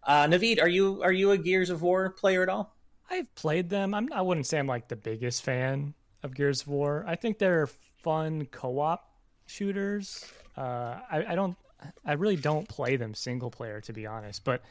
[0.03, 2.75] uh, Naveed, are you are you a Gears of War player at all?
[3.09, 3.95] I've played them.
[3.95, 4.13] I'm.
[4.13, 5.95] I wouldn't say I'm like the biggest fan
[6.25, 7.05] of Gears of War.
[7.07, 7.69] I think they're
[8.07, 9.05] fun co-op
[9.47, 10.25] shooters.
[10.57, 11.57] Uh, I, I don't.
[12.05, 14.45] I really don't play them single player to be honest.
[14.45, 14.63] But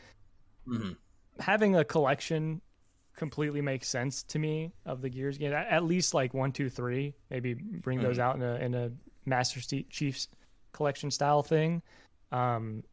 [0.68, 0.96] Mhm.
[1.40, 2.62] having a collection
[3.16, 5.52] completely makes sense to me of the Gears game.
[5.54, 7.14] At least like one, two, three.
[7.30, 8.92] Maybe bring those out in a in a
[9.26, 9.60] Master
[9.90, 10.30] Chiefs
[10.72, 11.82] collection style thing.
[12.32, 12.84] Um,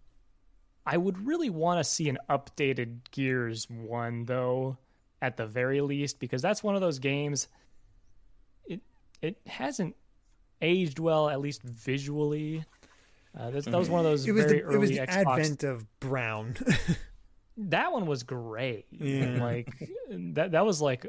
[0.84, 4.76] I would really want to see an updated Gears one though,
[5.22, 7.47] at the very least, because that's one of those games.
[8.66, 8.80] It
[9.22, 9.95] it hasn't
[10.63, 12.65] aged well, at least visually.
[13.39, 14.99] Uh, that, that was one of those It was very the early it was the
[14.99, 16.55] Xbox advent of brown.
[17.57, 18.87] that one was great.
[18.91, 19.39] Yeah.
[19.43, 19.69] Like
[20.11, 21.07] that that was like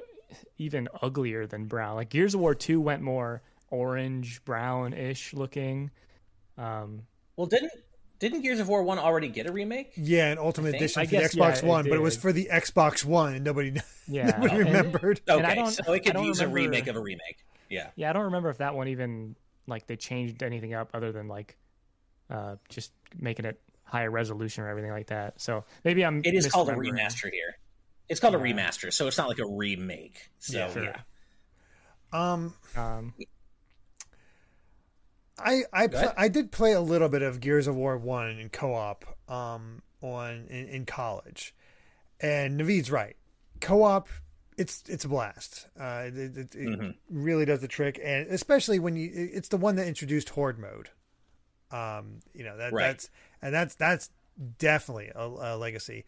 [0.57, 1.95] even uglier than Brown.
[1.95, 5.91] Like Gears of War 2 went more orange brown ish looking.
[6.57, 7.03] Um,
[7.35, 7.71] well, didn't
[8.19, 9.91] didn't Gears of War one already get a remake?
[9.97, 12.31] Yeah, an Ultimate Edition I for the Xbox yeah, it One, but it was for
[12.31, 15.19] the Xbox One, and nobody, yeah, nobody and- remembered.
[15.27, 17.01] And I Okay, don't- so it I could don't use remember- a remake of a
[17.01, 17.43] remake.
[17.69, 17.89] Yeah.
[17.95, 19.35] Yeah, I don't remember if that one even
[19.67, 21.57] like they changed anything up other than like
[22.29, 25.39] uh just making it higher resolution or everything like that.
[25.39, 27.57] So maybe I'm It is called a remaster here.
[28.09, 30.29] It's called a remaster, so it's not like a remake.
[30.39, 30.99] So Yeah, yeah.
[32.11, 33.13] Um, Um,
[35.37, 38.49] I I pl- I did play a little bit of Gears of War one in
[38.49, 41.55] co-op um on in, in college,
[42.19, 43.15] and Naveed's right.
[43.61, 44.09] Co-op,
[44.57, 45.67] it's it's a blast.
[45.79, 46.95] Uh, it it, it Mhm.
[47.09, 50.89] really does the trick, and especially when you it's the one that introduced horde mode.
[51.71, 52.87] Um, you know that Right.
[52.87, 53.09] that's
[53.41, 54.09] and that's that's
[54.59, 56.05] definitely a, a legacy.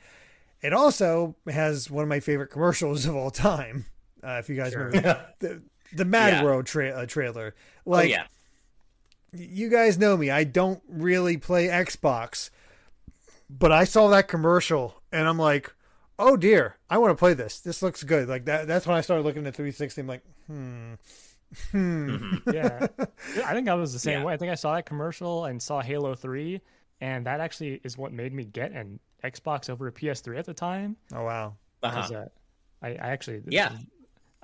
[0.61, 3.85] It also has one of my favorite commercials of all time.
[4.23, 4.85] Uh, if you guys Sure.
[4.85, 5.61] remember the
[5.93, 6.43] the Mad Yeah.
[6.43, 8.25] World tra- uh, trailer, Oh like yeah.
[9.33, 10.29] you guys know me.
[10.31, 12.49] I don't really play Xbox,
[13.49, 15.73] but I saw that commercial and I'm like,
[16.19, 17.59] oh dear, I want to play this.
[17.59, 18.27] This looks good.
[18.27, 18.67] Like that.
[18.67, 20.01] That's when I started looking at 360.
[20.01, 20.93] I'm like, hmm,
[21.71, 22.09] hmm.
[22.17, 22.53] Mhm.
[22.53, 22.87] yeah,
[23.45, 24.25] I think I was the same Yeah.
[24.25, 24.33] way.
[24.33, 26.61] I think I saw that commercial and saw Halo Three,
[27.01, 30.53] and that actually is what made me get an Xbox over a PS3 at the
[30.53, 30.95] time.
[31.13, 31.55] Oh wow.
[31.81, 32.21] 'cause, Uh-huh.
[32.23, 32.27] uh,
[32.81, 33.71] I, I actually Yeah.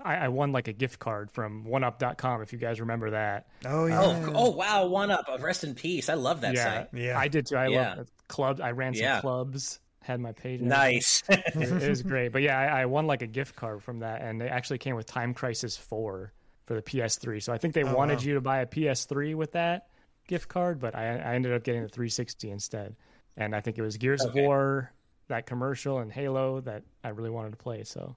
[0.03, 3.47] I, I won like a gift card from 1UP.com if you guys remember that.
[3.65, 4.01] Oh yeah.
[4.01, 5.25] Oh, oh wow, one up.
[5.39, 6.09] Rest in peace.
[6.09, 6.87] I love that yeah, site.
[6.93, 7.19] Yeah.
[7.19, 7.55] I did too.
[7.57, 7.95] I Yeah.
[7.95, 8.59] love clubs.
[8.61, 9.21] I ran some Yeah.
[9.21, 9.79] clubs.
[10.03, 10.61] Had my page.
[10.61, 11.23] Nice.
[11.29, 12.29] it, was- it was great.
[12.31, 14.95] But yeah, I, I won like a gift card from that, and they actually came
[14.95, 16.33] with Time Crisis Four
[16.65, 17.41] for the PS3.
[17.41, 18.23] So I think they Oh, wanted wow.
[18.23, 19.87] you to buy a PS3 with that
[20.27, 22.95] gift card, but I, I ended up getting the 360 instead.
[23.37, 24.91] And I think it was Gears of War,
[25.27, 27.83] that commercial, and Halo that I really wanted to play.
[27.83, 28.15] So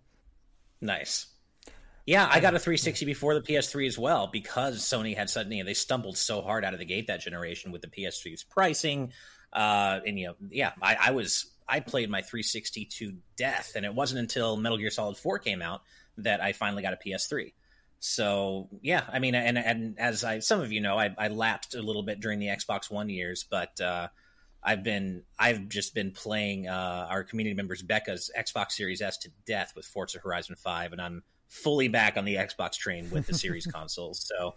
[0.80, 1.26] nice.
[2.06, 5.72] Yeah, I got a 360 before the PS3 as well because Sony had suddenly they
[5.72, 9.12] stumbled so hard out of the gate that generation with the PS3's pricing.
[9.52, 13.84] Uh, and you know, yeah, I, I was I played my 360 to death, and
[13.86, 15.82] it wasn't until Metal Gear Solid 4 came out
[16.18, 17.52] that I finally got a PS3.
[18.06, 21.74] So yeah, I mean, and and as I some of you know, I, I lapsed
[21.74, 24.08] a little bit during the Xbox One years, but uh,
[24.62, 29.30] I've been I've just been playing uh, our community members Becca's Xbox Series S to
[29.46, 33.34] death with Forza Horizon Five, and I'm fully back on the Xbox train with the
[33.38, 34.26] series consoles.
[34.26, 34.54] So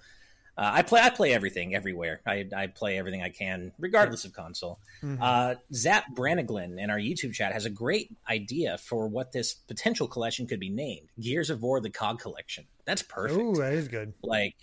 [0.57, 2.21] uh, I play I play everything everywhere.
[2.25, 4.79] I, I play everything I can, regardless of console.
[5.03, 5.19] Mhm.
[5.21, 10.07] Uh, Zap Braniglin in our YouTube chat has a great idea for what this potential
[10.07, 12.65] collection could be named: Gears of War: The Cog Collection.
[12.85, 13.39] That's perfect.
[13.39, 14.13] Ooh, that is good.
[14.23, 14.55] Like,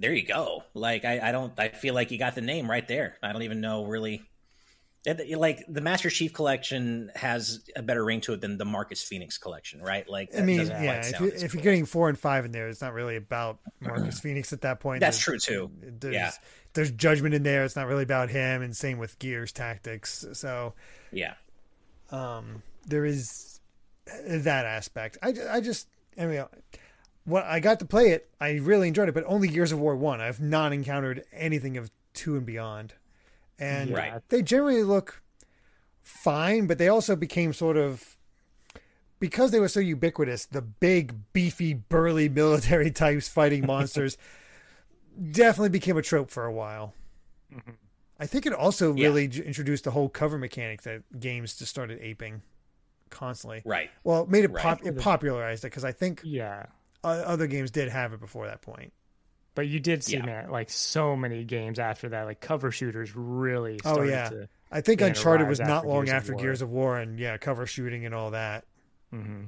[0.00, 0.64] there you go.
[0.74, 1.52] Like, I, I don't.
[1.58, 3.18] I feel like you got the name right there.
[3.22, 4.22] I don't even know really.
[5.06, 9.38] Like the Master Chief Collection has a better ring to it than the Marcus Phoenix
[9.38, 10.08] Collection, right?
[10.08, 11.00] Like, I mean, yeah.
[11.06, 11.62] If, you, you're cool.
[11.62, 15.00] getting four and five in there, it's not really about Marcus Phoenix at that point.
[15.00, 15.70] That's There's- true, too.
[16.00, 16.30] There's, Yeah.
[16.74, 17.64] There's judgment in there.
[17.64, 20.26] It's not really about him, and same with Gears Tactics.
[20.34, 20.74] So
[21.10, 21.34] yeah,
[22.10, 23.60] um, there is
[24.26, 25.18] that aspect.
[25.22, 25.88] I, I just,
[26.20, 26.44] I mean,
[27.24, 29.96] what I got to play it, I really enjoyed it, but only Gears of War
[29.96, 30.20] one.
[30.20, 32.94] I've not encountered anything of two and beyond,
[33.58, 34.22] and Right.
[34.28, 35.22] they generally look
[36.02, 38.16] fine, but they also became sort of
[39.20, 40.46] because they were so ubiquitous.
[40.46, 44.16] The big, beefy, burly military types fighting monsters
[45.32, 46.94] definitely became a trope for a while.
[47.52, 47.74] Mhm.
[48.20, 49.06] I think it also Yeah.
[49.08, 52.42] really j- introduced the whole cover mechanic that games just started aping
[53.10, 53.62] constantly.
[53.64, 53.90] right.
[54.04, 54.62] Well, it made it Right.
[54.62, 56.66] pop, it popularized it because I think yeah,
[57.04, 58.92] o- other games did have it before that point.
[59.58, 60.24] But you did see Yeah.
[60.24, 64.28] man like so many games after that, like cover shooters really Oh, yeah.
[64.28, 64.48] to.
[64.70, 66.40] I think Yeah, Uncharted was not long Gears after War.
[66.42, 68.66] Gears of War and yeah, cover shooting and all that.
[69.10, 69.46] hmm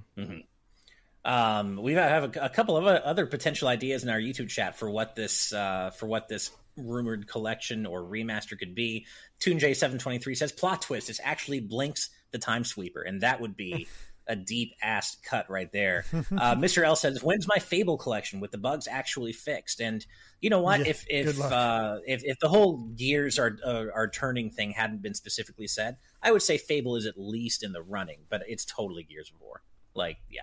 [1.24, 4.90] Um, we have a, a couple of other potential ideas in our YouTube chat for
[4.90, 9.06] what this uh, for what this rumored collection or remaster could be.
[9.38, 11.08] TuneJ seven twenty three says plot twist.
[11.08, 13.86] It's actually Blinx the Time Sweeper, and that would be
[14.31, 16.05] a deep ass cut right there.
[16.14, 16.20] Uh,
[16.55, 16.85] Mr.
[16.85, 20.07] L says, "When's my Fable collection with the bugs actually fixed?" And
[20.41, 20.81] you know what?
[20.81, 25.03] Yeah, if if uh, if if the whole gears are uh, are turning thing hadn't
[25.03, 28.64] been specifically said, I would say Fable is at least in the running, but it's
[28.64, 29.62] totally Gears of War.
[29.95, 30.43] Like, yeah,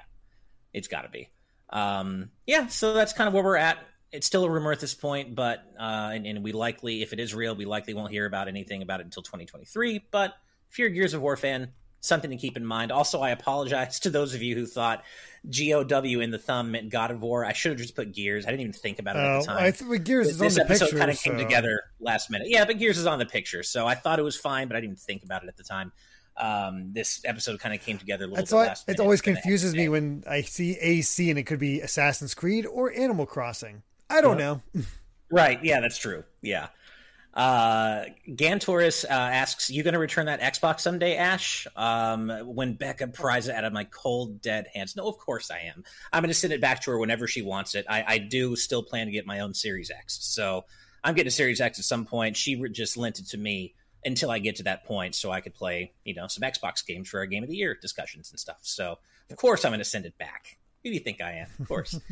[0.74, 1.30] it's got to be.
[1.70, 3.78] Um, yeah, so that's kind of where we're at.
[4.12, 7.20] It's still a rumor at this point, but uh, and, and we likely, if it
[7.20, 10.06] is real, we likely won't hear about anything about it until 2023.
[10.12, 10.34] But
[10.70, 11.72] if you're a Gears of War fan,
[12.02, 12.92] something to keep in mind.
[12.92, 15.04] Also, I apologize to those of you who thought
[15.50, 17.46] GOW in the thumb meant God of War.
[17.46, 18.46] I should have just put Gears.
[18.46, 20.56] I didn't even think about it at the time I think Gears is on this
[20.56, 20.98] the episode picture.
[21.00, 22.48] kind of came together last minute.
[22.50, 24.82] Yeah, but Gears is on the picture, so I thought it was fine, but I
[24.82, 25.92] didn't think about it at the time.
[26.36, 29.74] Um, this episode kind of came together a little That's bit why it always confuses
[29.74, 33.82] me when I see AC and it could be Assassin's Creed or Animal Crossing.
[34.10, 34.62] I don't know.
[35.30, 35.62] Right.
[35.62, 36.24] Yeah, that's true.
[36.42, 36.68] Yeah.
[37.38, 41.68] Uh, Gantoris uh, asks, "You going to return that Xbox someday, Ash?
[41.76, 44.96] Um, when Becca pries it out of my cold, dead hands?
[44.96, 45.84] No, of course I am.
[46.12, 47.86] I'm going to send it back to her whenever she wants it.
[47.88, 50.66] I, I do still plan to get my own Series X, so
[51.04, 52.36] I'm getting a Series X at some point.
[52.36, 55.54] She just lent it to me until I get to that point, so I could
[55.54, 58.62] play, you know, some Xbox games for our Game of the Year discussions and stuff.
[58.64, 58.98] So,
[59.30, 60.58] of course, I'm going to send it back.
[60.84, 61.50] Who do you think I am?
[61.60, 62.00] Of course."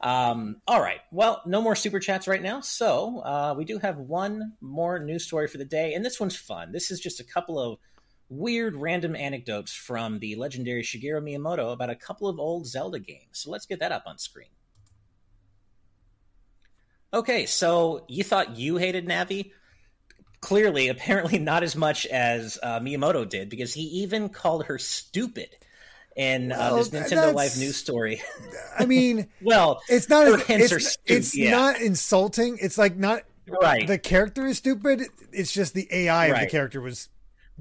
[0.00, 1.00] Um, all right.
[1.10, 2.60] Well, no more super chats right now.
[2.60, 6.36] So uh, we do have one more news story for the day, and this one's
[6.36, 6.72] fun.
[6.72, 7.78] This is just a couple of
[8.28, 13.30] weird random anecdotes from the legendary Shigeru Miyamoto about a couple of old Zelda games.
[13.32, 14.48] So let's get that up on screen.
[17.12, 19.52] Okay, so you thought you hated Navi?
[20.40, 25.48] Clearly, apparently not as much as uh, Miyamoto did, because he even called her stupid
[26.18, 28.20] in uh, this Nintendo Life news story.
[28.76, 31.52] I mean, well, it's not as, it's, it's yeah.
[31.52, 32.58] not insulting.
[32.60, 33.86] It's like not right.
[33.86, 35.04] The character is stupid.
[35.32, 36.34] It's just the AI right.
[36.34, 37.08] of the character was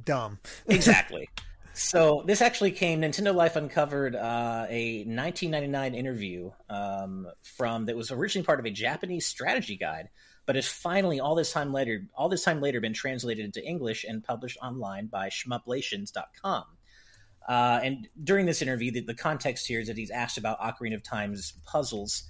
[0.04, 0.40] dumb.
[0.68, 1.30] exactly.
[1.74, 3.02] So this actually came.
[3.02, 8.72] Nintendo Life uncovered uh, a 1999 interview um, from that was originally part of a
[8.72, 10.10] Japanese strategy guide,
[10.48, 14.04] but has finally all this time later, all this time later, been translated into English
[14.04, 16.66] and published online by shmuplations.com.
[17.48, 20.96] Uh, and during this interview, the, the, context here is that he's asked about Ocarina
[20.96, 22.24] of Time's puzzles,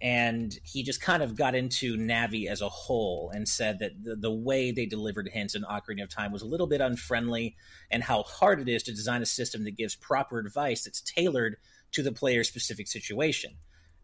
[0.00, 4.14] and he just kind of got into Navi as a whole and said that the,
[4.14, 7.56] the way they delivered hints in Ocarina of Time was a little bit unfriendly,
[7.90, 11.56] and how hard it is to design a system that gives proper advice that's tailored
[11.92, 13.52] to the player's specific situation.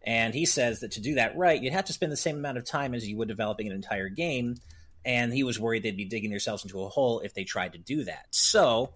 [0.02, 2.58] And he says that to do that right, you'd have to spend the same amount
[2.58, 4.56] of time as you would developing an entire game.
[5.04, 7.78] And he was worried they'd be digging themselves into a hole if they tried to
[7.78, 8.26] do that.
[8.30, 8.94] So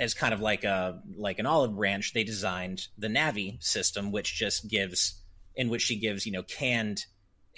[0.00, 4.34] as kind of like a like an olive branch, they designed the Navi system, which
[4.34, 5.20] just gives
[5.54, 7.04] in which she gives you know canned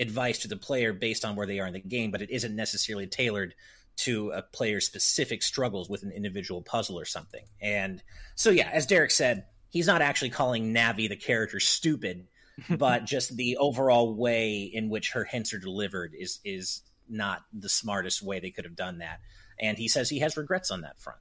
[0.01, 2.57] advice to the player based on where they are in the game, but it isn't
[2.57, 3.55] necessarily tailored
[3.95, 7.45] to a player's specific struggles with an individual puzzle or something.
[7.61, 8.03] And
[8.35, 12.27] so, yeah, as Derek said, he's not actually calling Navi the character stupid,
[12.71, 17.69] but just the overall way in which her hints are delivered is is not the
[17.69, 19.21] smartest way they could have done that.
[19.61, 21.21] And he says he has regrets on that front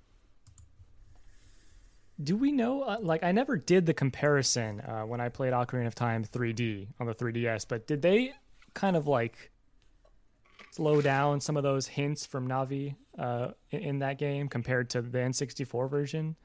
[2.23, 2.83] do we know?
[2.83, 6.87] Uh, like, I never did the comparison uh, when I played Ocarina of Time 3D
[6.99, 8.33] on the 3DS, but did they
[8.73, 9.51] kind of like
[10.71, 15.01] slow down some of those hints from Navi uh, in, in, that game compared to
[15.01, 16.35] the N64 version?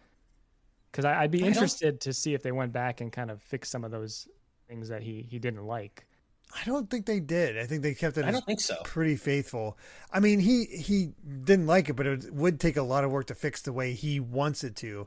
[0.91, 3.85] Because I'd be interested to see if they went back and kind of fixed some
[3.85, 4.27] of those
[4.67, 6.07] things that he he didn't like.
[6.55, 7.59] I don't think they did.
[7.59, 8.25] I think they kept it.
[8.25, 8.77] I don't think so.
[8.85, 9.77] Pretty faithful.
[10.13, 11.13] I mean, he he
[11.45, 13.93] didn't like it, but it would take a lot of work to fix the way
[13.93, 15.07] he wants it to.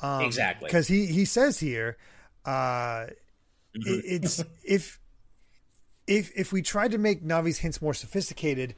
[0.00, 0.68] Um, exactly.
[0.68, 1.96] Because he, he says here,
[2.44, 3.80] uh, mm-hmm.
[3.84, 5.00] it, it's if
[6.06, 8.74] if if we tried to make Navi's hints more sophisticated,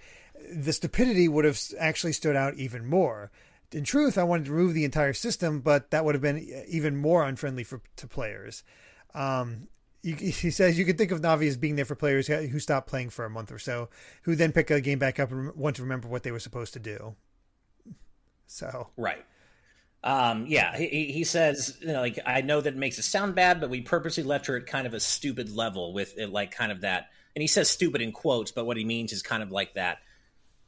[0.55, 3.31] the stupidity would have actually stood out even more.
[3.73, 6.97] In truth, I wanted to remove the entire system, but that would have been even
[6.97, 8.64] more unfriendly for to players.
[9.14, 9.69] Um,
[10.03, 12.87] you, he says you can think of Navi as being there for players who stop
[12.87, 13.89] playing for a month or so,
[14.23, 16.73] who then pick a game back up and want to remember what they were supposed
[16.75, 17.14] to do.
[18.47, 19.25] So right,
[20.05, 23.35] um, yeah, he, he says, you know, like I know that it makes it sound
[23.35, 26.53] bad, but we purposely left her at kind of a stupid level with it, like
[26.53, 27.09] kind of that.
[27.35, 29.99] And he says stupid in quotes, but what he means is kind of like that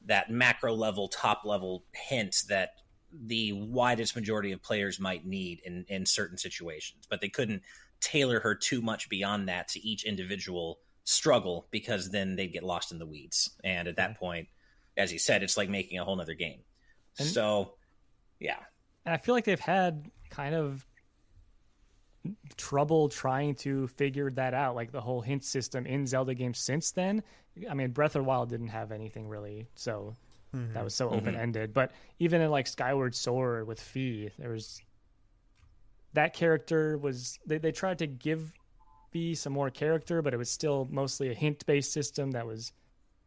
[0.06, 2.74] that macro level, top level hint that
[3.12, 7.62] the widest majority of players might need in in certain situations, but they couldn't
[8.00, 12.92] tailor her too much beyond that to each individual struggle because then they'd get lost
[12.92, 13.50] in the weeds.
[13.62, 14.48] And at that point,
[14.96, 16.60] as he said, it's like making a whole nother game.
[17.18, 17.74] And so,
[18.38, 18.56] yeah
[19.04, 20.86] and I feel like they've had kind of
[22.56, 26.92] trouble trying to figure that out, like the whole hint system in Zelda games since
[26.92, 27.22] then.
[27.68, 30.14] I mean, Breath of the Wild didn't have anything really, so
[30.54, 30.72] mm-hmm.
[30.74, 31.16] that was so mm-hmm.
[31.16, 31.72] open ended.
[31.72, 34.80] But even in like Skyward Sword with Fi, there was
[36.12, 38.52] that character was they, they tried to give
[39.12, 42.72] Fi some more character, but it was still mostly a hint based system that was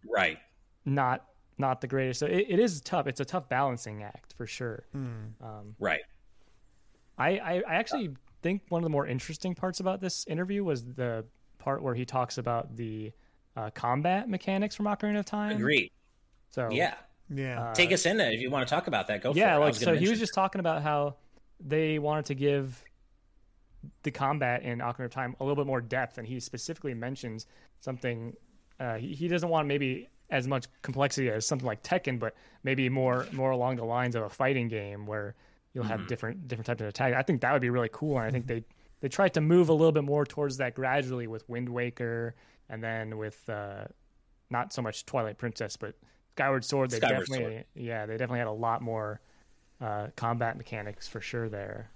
[0.07, 0.37] right
[0.85, 1.25] not
[1.57, 2.19] not the greatest.
[2.19, 3.07] So it, it is tough.
[3.07, 4.85] It's a tough balancing act for sure.
[4.91, 5.07] Hmm.
[5.41, 6.01] Um, right.
[7.17, 10.83] I, I, I actually think one of the more interesting parts about this interview was
[10.83, 11.25] the
[11.59, 13.11] part where he talks about the
[13.55, 15.57] uh, combat mechanics from Ocarina of Time.
[15.57, 15.91] Agreed.
[16.49, 16.95] So yeah,
[17.29, 17.61] yeah.
[17.61, 19.21] Uh, Take us in there if you want to talk about that.
[19.21, 19.65] Go yeah, for it.
[19.65, 21.15] like so he was just talking about how
[21.59, 22.83] they wanted to give
[24.03, 27.47] the combat in Ocarina of Time a little bit more depth, and he specifically mentions
[27.79, 28.35] something.
[28.79, 32.89] Uh, he, he doesn't want maybe as much complexity as something like Tekken, but maybe
[32.89, 35.35] more more along the lines of a fighting game where
[35.73, 36.07] you'll have mm-hmm.
[36.07, 37.13] different different types of attack.
[37.13, 38.63] I think that would be really cool, and I think they
[38.99, 42.33] they tried to move a little bit more towards that gradually with Wind Waker,
[42.67, 43.85] and then with uh,
[44.49, 45.93] not so much Twilight Princess, but
[46.35, 46.89] Skyward Sword.
[46.89, 47.65] They Skyward definitely, Sword.
[47.75, 49.21] yeah, they definitely had a lot more
[49.79, 51.91] uh, combat mechanics for sure there.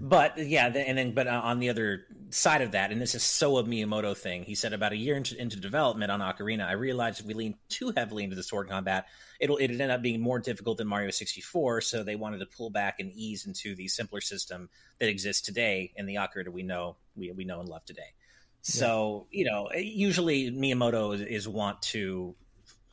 [0.00, 3.22] But yeah, and then but uh, on the other side of that, and this is
[3.22, 4.44] so a Miyamoto thing.
[4.44, 7.56] He said about a year into, into development on Ocarina, I realized if we lean
[7.68, 9.06] too heavily into the sword combat,
[9.38, 11.80] it'll it'd end up being more difficult than Mario 64.
[11.82, 14.68] So they wanted to pull back and ease into the simpler system
[14.98, 18.14] that exists today in the Ocarina we know we we know and love today.
[18.62, 22.34] So you know, usually Miyamoto is, is want to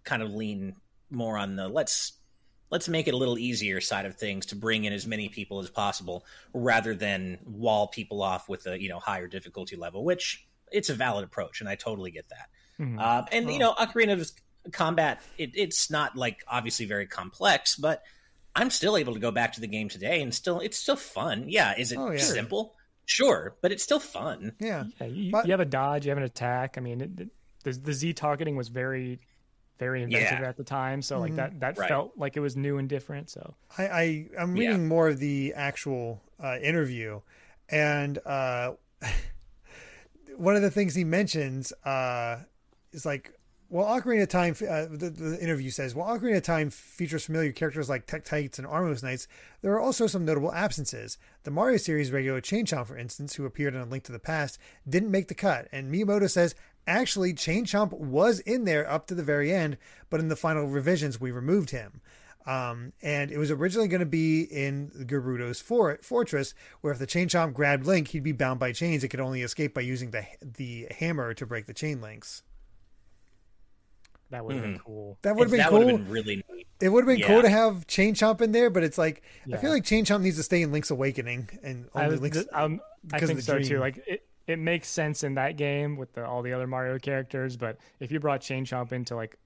[0.04, 0.76] kind of lean
[1.10, 2.14] more on the let's
[2.70, 5.60] let's make it a little easier side of things to bring in as many people
[5.60, 10.46] as possible rather than wall people off with a you know higher difficulty level which
[10.72, 12.50] it's a valid approach and i totally get that
[12.80, 13.00] Mhm.
[13.00, 14.34] uh, and you know ocarina's
[14.72, 18.04] combat it, it's not like obviously very complex but
[18.56, 21.46] i'm still able to go back to the game today and still it's still fun
[21.48, 22.18] yeah is it Oh, yeah.
[22.20, 24.84] simple sure but it's still fun Yeah.
[25.00, 26.78] Yeah, you, But- you have a dodge, you have an attack.
[26.78, 27.30] I mean, it, it-
[27.64, 29.20] the the Z targeting was very,
[29.78, 30.50] very inventive Yeah.
[30.50, 31.02] at the time.
[31.02, 31.88] So like that that Right.
[31.88, 33.30] felt like it was new and different.
[33.30, 34.62] So I, I I'm Yeah.
[34.70, 37.22] reading more of the actual uh, interview,
[37.70, 38.74] and uh,
[40.36, 42.38] one of the things he mentions uh,
[42.92, 43.32] is like,
[43.70, 44.54] well, Ocarina of Time.
[44.54, 48.68] Uh, the, the interview says, well, Ocarina of Time features familiar characters like Tektites and
[48.68, 49.28] Armos Knights.
[49.62, 51.18] There are also some notable absences.
[51.44, 54.20] The Mario series regular Chain Chomp, for instance, who appeared in A Link to the
[54.20, 54.58] Past,
[54.88, 56.56] didn't make the cut, and Miyamoto says.
[56.88, 59.78] Actually, Chain Chomp was in there up to the very end,
[60.10, 62.02] but in the final revisions, we removed him.
[62.46, 67.06] Um, and it was originally going to be in Gerudo's for- fortress, where if the
[67.06, 69.04] chain chomp grabbed Link, he'd be bound by chains.
[69.04, 72.44] It could only escape by using the the hammer to break the chain links.
[74.30, 75.18] that would have been cool.
[75.24, 75.80] That would have been that cool.
[75.80, 77.28] would have been really neat it would have been Yeah.
[77.28, 80.22] cool to have chain chomp in there, but it's like I feel like chain chomp
[80.22, 82.38] needs to stay in Link's Awakening and I, only was, Link's.
[82.54, 82.80] um,
[83.12, 83.64] I because of think the so too.
[83.66, 83.80] dream.
[83.80, 87.58] Like it, it makes sense in that game with the, all the other Mario characters,
[87.58, 89.38] but if you brought Chain Chomp into like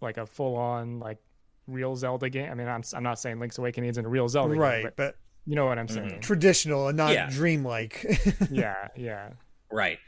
[0.00, 1.18] like a full on like
[1.66, 4.54] real Zelda game, I mean, I'm I'm not saying Link's Awakening isn't a real Zelda
[4.54, 5.16] right, game, but but
[5.46, 6.20] you know what I'm saying.
[6.20, 7.28] traditional and not Yeah.
[7.30, 8.04] dreamlike.
[8.50, 9.30] yeah, yeah.
[9.70, 9.98] Right.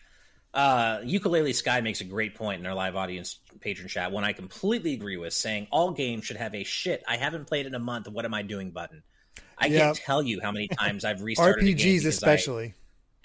[0.55, 4.11] Uh, Ukulele Sky makes a great point in our live audience patron chat.
[4.11, 7.03] One I completely agree with, saying all games should have a shit.
[7.07, 8.09] I haven't played in a month.
[8.09, 8.71] What am I doing?
[8.71, 9.03] Button.
[9.59, 9.79] I Yeah.
[9.81, 12.27] can't tell you how many times I've restarted a game RPGs because I-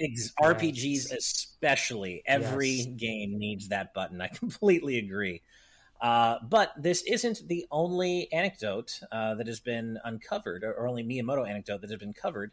[0.02, 2.24] Ex- RPGs especially.
[2.26, 2.86] Every Yes.
[2.98, 4.22] game needs that button.
[4.22, 5.42] I completely agree.
[6.02, 11.48] Uh, but this isn't the only anecdote uh, that has been uncovered, or only Miyamoto
[11.48, 12.52] anecdote that has been covered,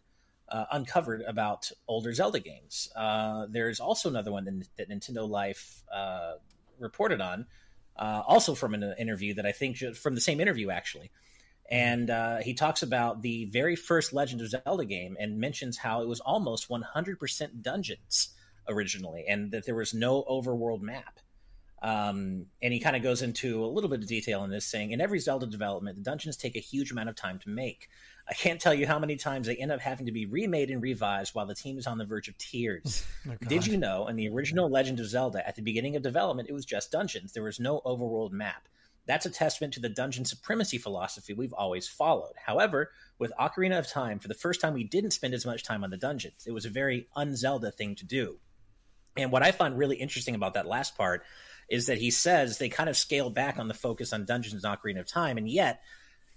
[0.51, 2.91] uh, uncovered about older Zelda games.
[2.95, 6.35] Uh, there's also another one that, that Nintendo Life uh,
[6.79, 7.47] reported on,
[7.97, 11.11] uh, also from an interview that I think from the same interview actually.
[11.71, 16.03] And uh, he talks about the very first Legend of Zelda game and mentions how
[16.03, 18.31] it was almost 100% dungeons
[18.69, 21.21] originally, and that there was no overworld map.
[21.81, 24.91] Um, and he kind of goes into a little bit of detail in this, saying
[24.93, 27.89] in every Zelda development, the dungeons take a huge amount of time to make.
[28.29, 30.83] I can't tell you how many times they end up having to be remade and
[30.83, 33.05] revised while the team is on the verge of tears.
[33.29, 36.49] Oh, Did you know in the original Legend of Zelda, at the beginning of development,
[36.49, 37.33] it was just dungeons?
[37.33, 38.67] There was no overworld map.
[39.09, 42.35] That's a testament to the dungeon supremacy philosophy we've always followed.
[42.37, 45.83] However, with Ocarina of Time, for the first time, we didn't spend as much time
[45.83, 46.45] on the dungeons.
[46.47, 48.39] It was a very un Zelda thing to do.
[49.17, 51.25] And what I find really interesting about that last part
[51.71, 54.71] is that he says they kind of scaled back on the focus on dungeons in
[54.71, 55.81] Ocarina of Time, and yet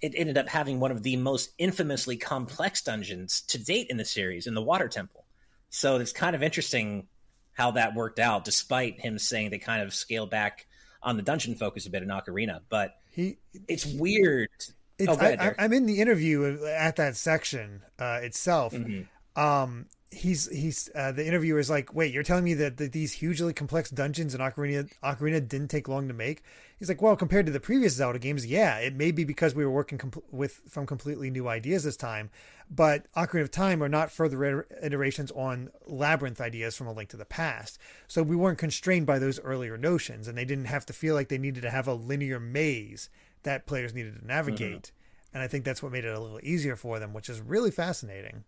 [0.01, 4.05] it ended up having one of the most infamously complex dungeons to date in the
[4.05, 5.25] series in the Water Temple.
[5.69, 7.07] So it's kind of interesting
[7.51, 10.67] how that worked out, despite him saying they kind of scaled back
[11.03, 12.61] on the dungeon focus a bit in Ocarina.
[12.69, 13.37] But He
[13.67, 14.49] it's weird.
[14.97, 18.73] It's, Oh, ahead, I, I'm in the interview at that section uh, itself.
[18.73, 19.07] Mhm.
[19.35, 23.13] Um, he's he's uh, the interviewer is like, wait, you're telling me that, that these
[23.13, 26.43] hugely complex dungeons in Ocarina Ocarina didn't take long to make?
[26.77, 29.63] He's like, well, compared to the previous Zelda games, yeah, it may be because we
[29.63, 32.29] were working com- with from completely new ideas this time,
[32.69, 37.17] but Ocarina of Time are not further iterations on labyrinth ideas from A Link to
[37.17, 40.93] the Past, so we weren't constrained by those earlier notions, and they didn't have to
[40.93, 43.09] feel like they needed to have a linear maze
[43.43, 44.91] that players needed to navigate.
[45.33, 47.71] And I think that's what made it a little easier for them, which is really
[47.71, 48.43] fascinating.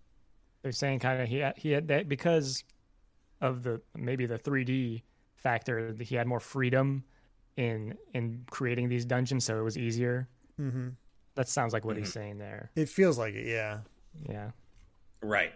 [0.64, 2.64] They're saying kind of he had, he had that because
[3.42, 5.04] of the maybe the 3D
[5.36, 5.92] factor.
[5.94, 7.04] that He had more freedom
[7.58, 10.28] in in creating these dungeons, so it was easier.
[10.58, 10.90] hmm
[11.36, 12.72] That sounds like what he's saying there.
[12.76, 13.80] It feels like it, yeah.
[14.28, 14.52] Yeah.
[15.22, 15.54] Right.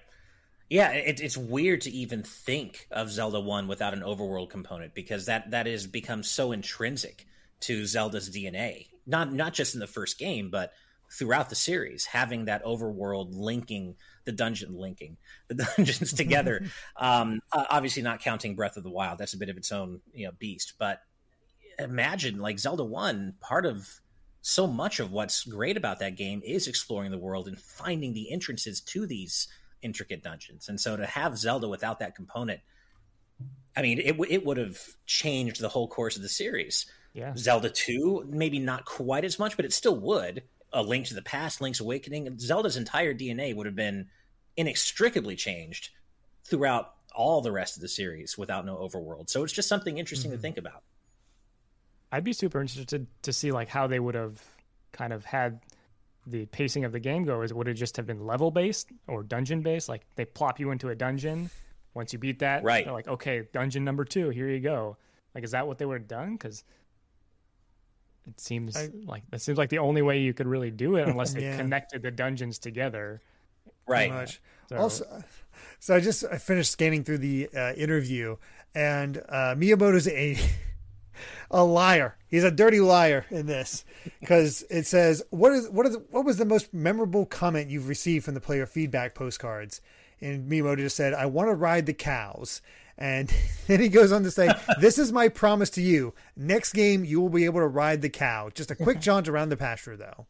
[0.70, 5.28] Yeah, it, it's weird to even think of Zelda One without an overworld component because
[5.28, 7.26] that that has become so intrinsic
[7.62, 8.88] to Zelda's DNA.
[9.06, 10.74] Not not just in the first game, but
[11.12, 13.96] throughout the series, having that overworld linking
[14.26, 16.66] the dungeon linking the dungeons together.
[16.98, 20.26] um, obviously, not counting Breath of the Wild, that's a bit of its own you
[20.26, 20.74] know beast.
[20.78, 21.02] But
[21.80, 23.88] imagine like Zelda One, part of
[24.42, 28.32] so much of what's great about that game is exploring the world and finding the
[28.32, 29.48] entrances to these
[29.82, 30.70] intricate dungeons.
[30.70, 32.62] And so to have Zelda without that component,
[33.76, 36.86] I mean, it it would have changed the whole course of the series.
[37.14, 37.34] Yeah.
[37.36, 40.44] Zelda 2, maybe not quite as much, but it still would.
[40.78, 44.08] A Link to the Past, Link's Awakening, Zelda's entire DNA would have been
[44.56, 45.90] inextricably changed
[46.46, 49.30] throughout all the rest of the series without no overworld.
[49.30, 50.38] So it's just something interesting Mm-hmm.
[50.38, 50.84] to think about.
[52.12, 54.42] I'd be super interested to see like how they would have
[54.92, 55.62] kind of had
[56.26, 57.42] the pacing of the game go.
[57.42, 59.90] Is would it just have been level based or dungeon based?
[59.90, 61.50] Like they plop you into a dungeon.
[61.94, 62.86] Once you beat that, Right.
[62.86, 64.98] They're like, okay, dungeon number two, here you go.
[65.34, 66.34] Like, is that what they would have done?
[66.34, 66.64] Because
[68.28, 71.08] it seems I- like that seems like the only way you could really do it,
[71.08, 71.58] unless they Yeah.
[71.58, 73.22] connected the dungeons together.
[73.88, 74.12] Right.
[74.12, 74.42] much.
[74.70, 75.24] So, Also,
[75.80, 78.36] so I just I finished scanning through the uh, interview,
[78.76, 80.38] and uh, Miyamoto's a
[81.52, 82.18] a liar.
[82.28, 83.86] He's a dirty liar in this
[84.20, 88.26] because it says what is what is what was the most memorable comment you've received
[88.26, 89.80] from the player feedback postcards?
[90.20, 92.62] And Miyamoto just said, "I want to ride the cows."
[92.98, 93.32] And
[93.68, 94.50] then he goes on to say,
[94.82, 96.14] "This is my promise to you.
[96.36, 98.50] Next game, you will be able to ride the cow.
[98.54, 100.26] Just a quick jaunt around the pasture, though.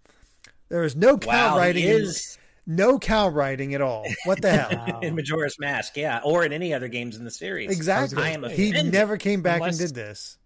[0.70, 1.84] There is no cow Wow, riding.
[1.84, 4.05] he in- is no cow riding at all.
[4.26, 4.70] What the hell?
[4.88, 4.99] Wow.
[4.99, 7.72] in Majora's Mask, yeah, or in any other games in the series.
[7.72, 8.22] Exactly.
[8.22, 10.38] I am he never came back Unless- and did this.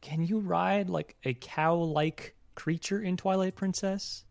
[0.00, 4.24] can you ride like a cow-like creature in Twilight Princess?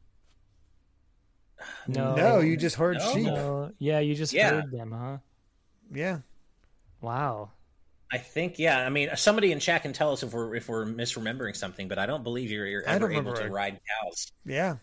[1.88, 3.14] No, No, you just heard No.
[3.14, 3.26] sheep.
[3.26, 3.72] No.
[3.80, 4.52] Yeah, you just Yeah.
[4.52, 5.18] heard them, huh?
[5.94, 6.20] Yeah.
[7.02, 7.52] Wow.
[8.12, 8.80] I think, yeah.
[8.86, 12.00] I mean, somebody in chat can tell us if we're if we're misremembering something, but
[12.00, 14.32] I don't believe you're, you're ever able to ride cows.
[14.46, 14.78] Yeah.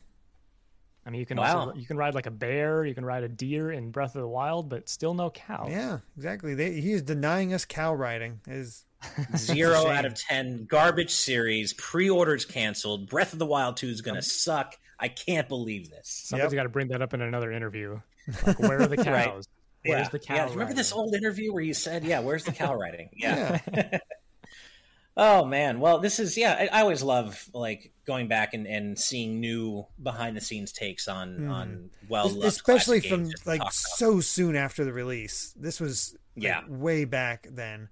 [1.06, 1.58] I mean, you can Wow.
[1.68, 4.20] also you can ride like a bear, you can ride a deer in Breath of
[4.22, 5.66] the Wild, but still no cow.
[5.70, 6.54] Yeah, exactly.
[6.54, 8.40] They, he is denying us cow riding.
[8.46, 8.84] Is
[9.36, 10.64] Zero out of ten.
[10.66, 11.72] Garbage series.
[11.74, 13.08] Pre-orders canceled.
[13.08, 14.76] Breath of the Wild Two is going to suck.
[14.98, 16.08] I can't believe this.
[16.26, 16.58] Somebody's Yep.
[16.58, 18.00] got to bring that up in another interview.
[18.46, 19.46] Like, where are the cows?
[19.84, 19.90] Right.
[19.90, 20.10] Where's yeah.
[20.10, 20.34] the cow?
[20.34, 20.50] Yeah.
[20.50, 23.60] Remember this old interview where you said, "Yeah, where's the cow riding?" Yeah.
[23.72, 23.98] yeah.
[25.16, 26.56] Oh man, well, this is yeah.
[26.58, 31.06] I, I always love like going back and, and seeing new behind the scenes takes
[31.06, 31.50] on Mhm.
[31.50, 35.54] on well, especially from like so soon after the release.
[35.56, 36.62] This was like, Yeah.
[36.66, 37.88] way back then.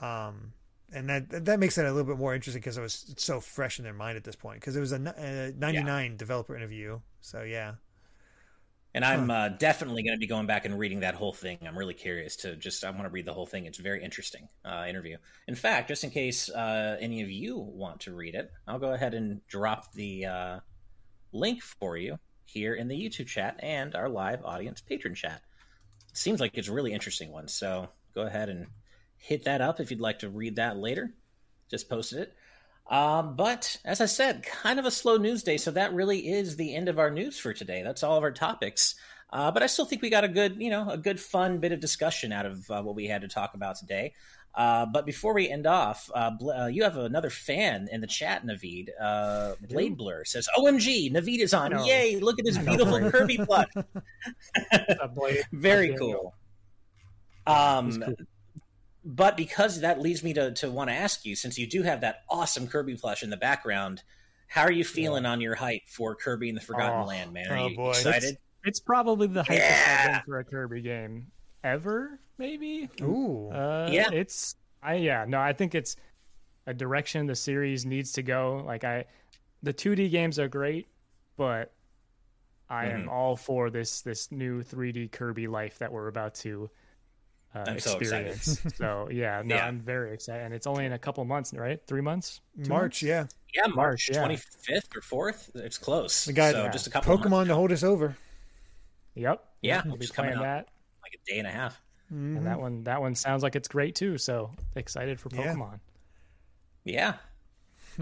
[0.00, 0.54] Um
[0.90, 3.78] and that that makes it a little bit more interesting because it was so fresh
[3.78, 6.98] in their mind at this point because it was a 99 developer interview.
[7.20, 7.74] So yeah.
[8.94, 11.58] And I'm uh, definitely going to be going back and reading that whole thing.
[11.66, 13.66] I'm really curious to just I want to read the whole thing.
[13.66, 15.16] It's a very interesting uh, interview.
[15.48, 18.92] In fact, just in case uh, any of you want to read it, I'll go
[18.92, 20.60] ahead and drop the uh,
[21.32, 25.42] link for you here in the YouTube chat and our live audience patron chat.
[26.12, 27.48] Seems like it's a really interesting one.
[27.48, 28.66] So go ahead and
[29.16, 31.12] hit that up if you'd like to read that later.
[31.68, 32.34] Just posted it.
[32.90, 36.56] Um, but as I said, kind of a slow news day, so that really is
[36.56, 37.82] the end of our news for today.
[37.82, 38.94] That's all of our topics.
[39.32, 41.72] Uh, but I still think we got a good, you know, a good fun bit
[41.72, 44.12] of discussion out of uh, what we had to talk about today.
[44.54, 48.06] Uh, but before we end off, uh, Bl- uh, you have another fan in the
[48.06, 48.90] chat, Naveed.
[49.00, 51.84] Uh, Blade Blur says, "OMG, Naveed is on!
[51.84, 52.20] Yay!
[52.20, 53.00] Look at this beautiful.
[53.10, 53.40] Kirby.
[53.50, 53.64] Uh,
[55.16, 55.98] Very There you go.
[55.98, 56.34] cool."
[57.52, 58.14] Um, cool.
[59.04, 62.00] But because that leads me to, to want to ask you, since you do have
[62.00, 64.02] that awesome Kirby plush in the background,
[64.48, 67.06] how are you feeling on your hype for Kirby and the Forgotten Oh.
[67.06, 67.50] Land, man?
[67.50, 67.90] Are Oh, you boy.
[67.90, 68.38] excited?
[68.64, 70.12] It's probably the hypest I've Yeah.
[70.12, 71.30] been for a Kirby game
[71.62, 72.88] ever, maybe.
[73.02, 73.50] Ooh.
[73.50, 74.10] Uh, Yeah.
[74.12, 75.96] it's I yeah no I think it's
[76.66, 78.62] a direction the series needs to go.
[78.66, 79.04] Like I,
[79.62, 80.88] the 2D games are great,
[81.36, 81.72] but
[82.70, 83.10] I am Mhm.
[83.10, 86.70] all for this this new 3D Kirby life that we're about to
[87.54, 88.32] uh, I'm so excited.
[88.32, 88.74] experience.
[88.78, 89.66] So, yeah, no, Yeah.
[89.66, 91.80] I'm very excited, and it's only in a couple months, right?
[91.86, 92.40] Three months.
[92.62, 93.26] Two March, yeah.
[93.54, 94.18] Yeah, March March, yeah.
[94.18, 95.50] twenty fifth or fourth.
[95.54, 96.26] It's close.
[96.26, 96.70] We got so yeah.
[96.70, 98.16] just a couple Pokemon months, to hold us over.
[99.14, 99.44] Yep.
[99.62, 100.68] Yeah, I'll be playing that,
[101.02, 101.80] like a day and a half.
[102.12, 102.36] Mhm.
[102.36, 104.18] and that one that one sounds like it's great too.
[104.18, 105.80] So excited for Pokemon.
[106.84, 107.14] Yeah.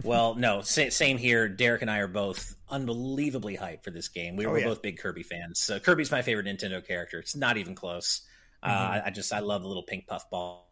[0.03, 1.49] Well, no, same here.
[1.49, 4.37] Derek and I are both unbelievably hyped for this game.
[4.37, 4.65] We Oh, were yeah.
[4.65, 5.61] both big Kirby fans.
[5.61, 7.19] So Kirby's my favorite Nintendo character.
[7.19, 8.23] It's not even close.
[8.63, 8.93] Uh, Mm-hmm.
[8.93, 10.69] I, I just I love the little pink puff ball,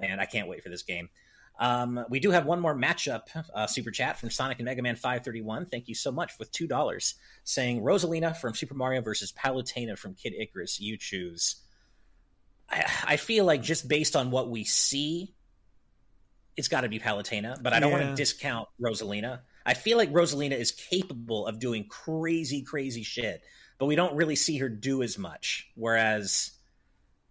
[0.00, 1.08] and I can't wait for this game.
[1.58, 3.22] Um, we do have one more matchup
[3.54, 5.66] uh, super chat from Sonic and Mega Man 531.
[5.66, 7.14] Thank you so much with two dollars,
[7.44, 10.80] saying Rosalina from Super Mario versus Palutena from Kid Icarus.
[10.80, 11.56] You choose.
[12.68, 15.34] I, I feel like just based on what we see,
[16.56, 19.40] it's got to be Palutena, but I don't want to discount Rosalina.
[19.66, 23.42] I feel like Rosalina is capable of doing crazy, crazy shit,
[23.78, 25.70] but we don't really see her do as much.
[25.74, 26.50] Whereas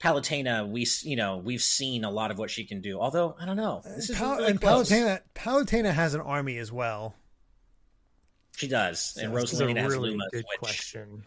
[0.03, 2.99] Palutena, we you know we've seen a lot of what she can do.
[2.99, 4.89] Although I don't know, this is Pal- really and close.
[4.89, 7.15] Palutena, Palutena has an army as well.
[8.57, 11.25] She does, and This is Rosalina has really Lumas, good which question.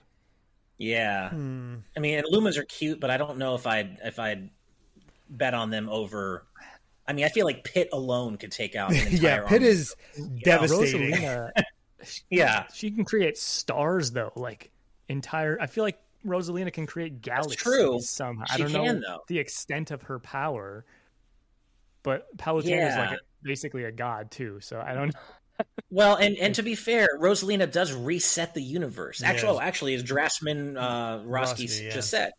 [0.79, 1.77] yeah, Hmm.
[1.97, 4.51] I mean, and Lumas are cute, but I don't know if I'd if I'd
[5.29, 6.47] bet on them over.
[7.09, 8.91] I mean, I feel like Pit alone could take out.
[8.91, 9.13] An entire
[9.43, 9.67] yeah, Pit army.
[9.67, 9.95] is
[10.45, 11.13] devastating.
[11.13, 11.51] Rosalina,
[12.31, 14.71] Yeah, she can create stars though, like
[15.09, 15.59] entire.
[15.61, 18.01] I feel like Rosalina can create galaxies true.
[18.01, 18.45] somehow.
[18.51, 19.19] I don't can, know though.
[19.29, 20.85] the extent of her power,
[22.03, 24.59] but Palutena is like a, basically a god too.
[24.61, 25.15] So I don't.
[25.91, 29.23] Well, and and to be fair, Rosalina does reset the universe.
[29.23, 29.57] Actually, Yes.
[29.57, 31.95] oh, actually, as Drasman uh, Roski yeah.
[31.95, 32.33] just said,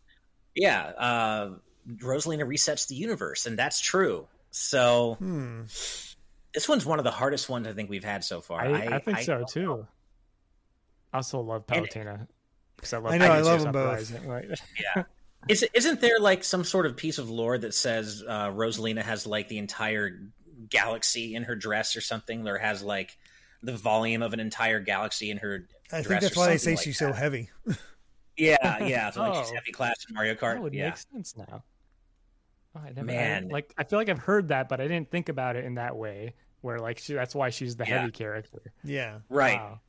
[0.54, 1.50] yeah, uh,
[1.96, 4.28] Rosalina resets the universe, and that's true.
[4.52, 5.64] So Hmm.
[6.54, 8.62] this one's one of the hardest ones I think we've had so far.
[8.62, 9.88] I, I, think so too.
[11.12, 12.28] I also love Palutena
[12.78, 13.12] because I love.
[13.14, 13.86] I know, I Palutena love 'em both.
[14.14, 14.50] Uprising, like-
[14.96, 15.04] Yeah.
[15.50, 19.26] Is, isn't there like some sort of piece of lore that says uh, Rosalina has
[19.28, 20.20] like the entire
[20.70, 23.18] galaxy in her dress or something, or has like
[23.64, 26.76] the volume of an entire galaxy in her I think that's or why they say
[26.76, 27.14] something like she's that.
[27.14, 27.50] so heavy.
[28.40, 29.10] Yeah, yeah.
[29.10, 29.56] So like she's Oh.
[29.56, 30.54] heavy class in Mario Kart.
[30.56, 30.90] That would yeah.
[30.90, 31.64] make sense now.
[32.76, 33.46] Oh, I never, Man.
[33.50, 35.74] I, like I feel like I've heard that, but I didn't think about it in
[35.76, 36.36] that way.
[36.62, 38.02] Where like she, that's why she's the Yeah.
[38.02, 38.74] heavy character.
[38.84, 39.20] Yeah.
[39.30, 39.58] Right.
[39.58, 39.80] Wow.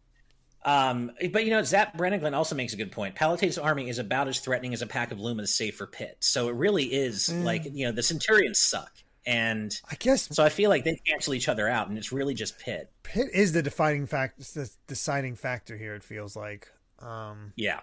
[0.65, 3.15] Um, but you know, Zap Brannigan also makes a good point.
[3.15, 6.17] Palutate's army is about as threatening as a pack of Lumas, save for Pit.
[6.21, 7.45] So it really is Mm.
[7.45, 8.93] like you know the Centurions suck,
[9.25, 12.35] and I guess so I feel like they cancel each other out, and it's really
[12.35, 12.91] just Pit.
[13.05, 15.95] Pit is the defining fact, the deciding factor here.
[15.95, 17.81] It feels like, um, Yeah,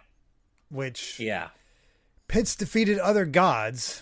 [0.69, 1.49] which yeah.
[2.27, 4.01] Pit's defeated other gods.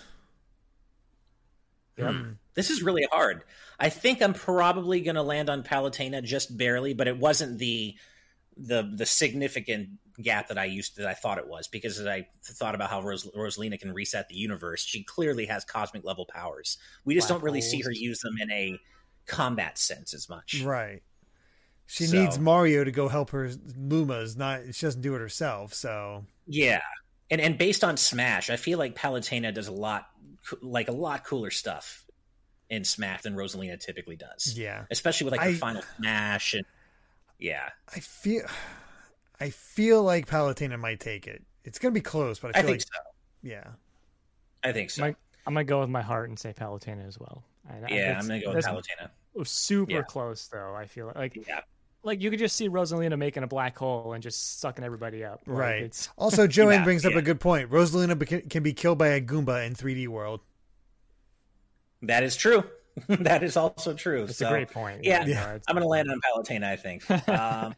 [1.97, 2.11] Yep.
[2.13, 2.31] Hmm.
[2.55, 3.43] This is really hard.
[3.79, 7.95] I think I'm probably going to land on Palutena just barely, but it wasn't the
[8.57, 9.89] the the significant
[10.21, 13.01] gap that I used that I thought it was because as I thought about how
[13.01, 14.83] Ros- Rosalina can reset the universe.
[14.83, 16.77] She clearly has cosmic level powers.
[17.03, 18.77] We just Black don't really see her use them in a
[19.25, 20.61] combat sense as much.
[20.63, 21.01] Right.
[21.87, 24.37] She So- needs Mario to go help her Lumas.
[24.37, 25.73] Not she doesn't do it herself.
[25.73, 26.81] So Yeah.
[27.31, 30.07] And and based on Smash, I feel like Palutena does a lot
[30.61, 32.05] like a lot cooler stuff
[32.69, 34.53] in Smash than Rosalina typically does.
[34.57, 36.65] yeah, Especially with like I- the final Smash and
[37.43, 37.69] yeah.
[37.95, 38.45] I feel,
[39.39, 41.43] I feel like Palutena might take it.
[41.65, 42.99] It's gonna be close, but I I feel think like so.
[43.43, 43.67] yeah.
[44.63, 45.01] I think so.
[45.03, 45.15] My-
[45.45, 47.43] I'm gonna go with my heart and say Palutena as well.
[47.69, 49.09] I- I- yeah, I'm gonna go with that's Palutena.
[49.45, 50.01] Super Yeah.
[50.03, 50.73] close though.
[50.73, 51.61] I feel like Yeah,
[52.03, 55.41] like you could just see Rosalina making a black hole and just sucking everybody up.
[55.47, 55.83] Like, Right.
[55.83, 57.19] It's, Also, Joanne Yeah, brings up yeah.
[57.19, 57.69] a good point.
[57.71, 60.39] Rosalina can be killed by a Goomba in 3D World.
[62.03, 62.63] that is true.
[63.07, 64.23] that is also true.
[64.23, 65.03] it's so, a great point.
[65.03, 65.25] yeah.
[65.25, 65.43] you Yeah.
[65.55, 66.65] it's- I'm gonna land on Palutena.
[66.65, 67.03] I think.
[67.29, 67.75] Um,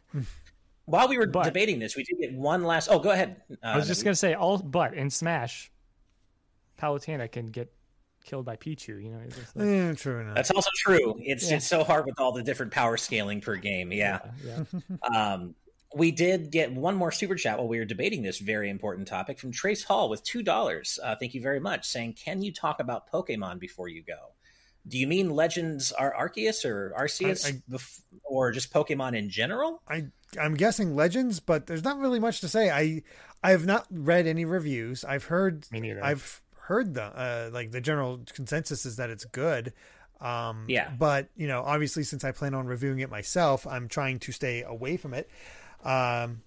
[0.84, 2.88] while we were But- debating this, we did get one last.
[2.88, 3.42] Oh, go ahead.
[3.50, 5.70] Uh, I was just gonna say all, but in Smash,
[6.78, 7.72] Palutena can get
[8.24, 9.02] killed by Pichu.
[9.02, 10.34] You know, it's like, Eh, true enough.
[10.34, 11.16] That's also true.
[11.20, 11.56] It's Yeah.
[11.56, 13.92] it's so hard with all the different power scaling per game.
[13.92, 14.20] Yeah.
[14.44, 14.64] yeah.
[15.14, 15.54] Um,
[15.94, 19.38] we did get one more super chat while we were debating this very important topic
[19.38, 20.98] from Trace Hall with two dollars.
[21.02, 21.86] Uh, thank you very much.
[21.86, 24.34] Saying, can you talk about Pokemon before you go?
[24.88, 29.28] Do you mean Legends are Arceus or Arceus, I- I- bef- or just Pokemon in
[29.30, 29.82] general?
[29.88, 30.06] I
[30.40, 32.70] I'm guessing Legends, but there's not really much to say.
[32.70, 33.02] I
[33.42, 35.04] I have not read any reviews.
[35.04, 35.66] I've heard
[36.02, 39.72] I've heard the uh, like the general consensus is that it's good.
[40.20, 40.90] Um, Yeah.
[40.98, 44.62] But you know, obviously, since I plan on reviewing it myself, I'm trying to stay
[44.62, 45.28] away from it.
[45.84, 46.42] Um,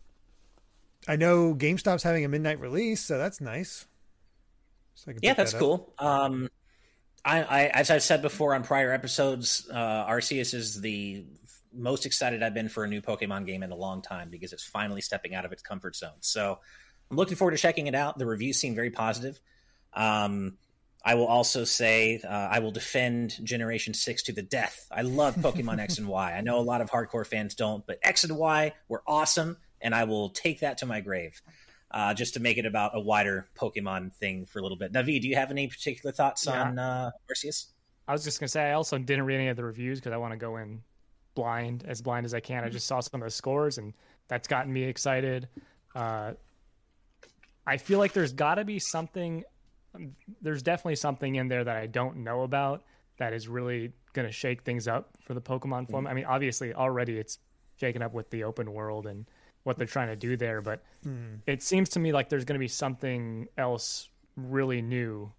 [1.08, 3.86] I know GameStop's having a midnight release, so that's nice.
[4.96, 5.94] So I can Yeah, that's that cool.
[6.00, 6.50] Um,
[7.26, 11.26] I, I, as I've said before on prior episodes, uh, Arceus is the
[11.74, 14.64] most excited I've been for a new Pokemon game in a long time because it's
[14.64, 16.18] finally stepping out of its comfort zone.
[16.22, 16.60] So
[17.12, 18.18] I'm looking forward to checking it out.
[18.18, 19.40] The reviews seem very positive.
[19.94, 20.58] Um,
[21.04, 24.88] I will also say uh, I will defend Generation 6 to the death.
[24.92, 26.34] I love Pokemon X and Y.
[26.34, 29.96] I know a lot of hardcore fans don't, but X and Y were awesome, and
[29.96, 31.42] I will take that to my grave
[31.92, 34.92] uh, just to make it about a wider Pokemon thing for a little bit.
[34.94, 36.64] Navi, do you have any particular thoughts Yeah.
[36.64, 37.68] on uh, Arceus?
[38.08, 40.18] I was just gonna say I also didn't read any of the reviews because I
[40.18, 40.82] want to go in
[41.36, 42.64] blind, as blind as I can.
[42.64, 43.94] I just saw some of the scores, and
[44.28, 45.48] that's gotten me excited.
[45.96, 46.34] Uh,
[47.66, 49.44] I feel like there's got to be something.
[50.42, 52.84] There's definitely something in there that I don't know about
[53.18, 56.08] that is really going to shake things up for the Pokemon form.
[56.08, 57.38] I mean, obviously, already it's
[57.78, 59.26] shaken up with the open world and
[59.70, 60.84] what they're trying to do there, but
[61.48, 65.32] it seems to me like there's going to be something else really new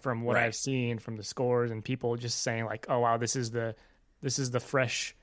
[0.00, 0.44] from what Right.
[0.44, 3.74] I've seen from the scores and people just saying like, "Oh wow, this is the
[4.20, 5.14] this is the fresh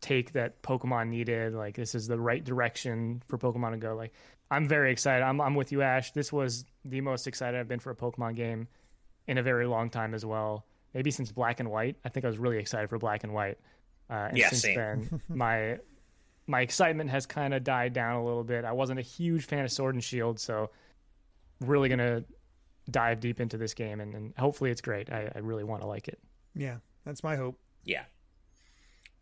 [0.00, 1.54] take that Pokemon needed.
[1.54, 3.96] Like this is the right direction for Pokemon to go.
[3.96, 4.12] Like
[4.50, 5.22] I'm very excited.
[5.24, 6.12] I'm I'm with you, Ash.
[6.12, 8.68] This was the most excited I've been for a Pokemon game
[9.26, 10.64] in a very long time as well.
[10.94, 11.96] Maybe since Black and White.
[12.04, 13.58] I think I was really excited for Black and White.
[14.08, 14.74] Uh, and Yeah, since same.
[14.76, 15.78] then, my
[16.50, 18.64] my excitement has kind of died down a little bit.
[18.64, 20.70] I wasn't a huge fan of Sword and Shield, so
[21.60, 22.24] really gonna
[22.90, 25.10] dive deep into this game, and, and hopefully it's great.
[25.10, 26.18] I, I really want to like it.
[26.54, 27.58] Yeah, that's my hope.
[27.84, 28.02] Yeah.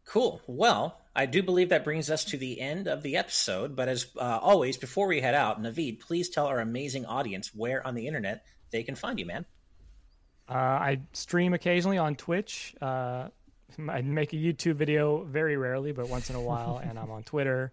[0.06, 0.40] Cool.
[0.46, 3.76] Well, I do believe that brings us to the end of the episode.
[3.76, 7.86] But as uh, always, before we head out, Naveed, please tell our amazing audience where
[7.86, 9.44] on the internet they can find you, man.
[10.48, 12.74] Uh, I stream occasionally on Twitch.
[12.80, 13.28] Uh,
[13.89, 17.23] I make a YouTube video very rarely, but once in a while, and I'm on
[17.23, 17.73] Twitter.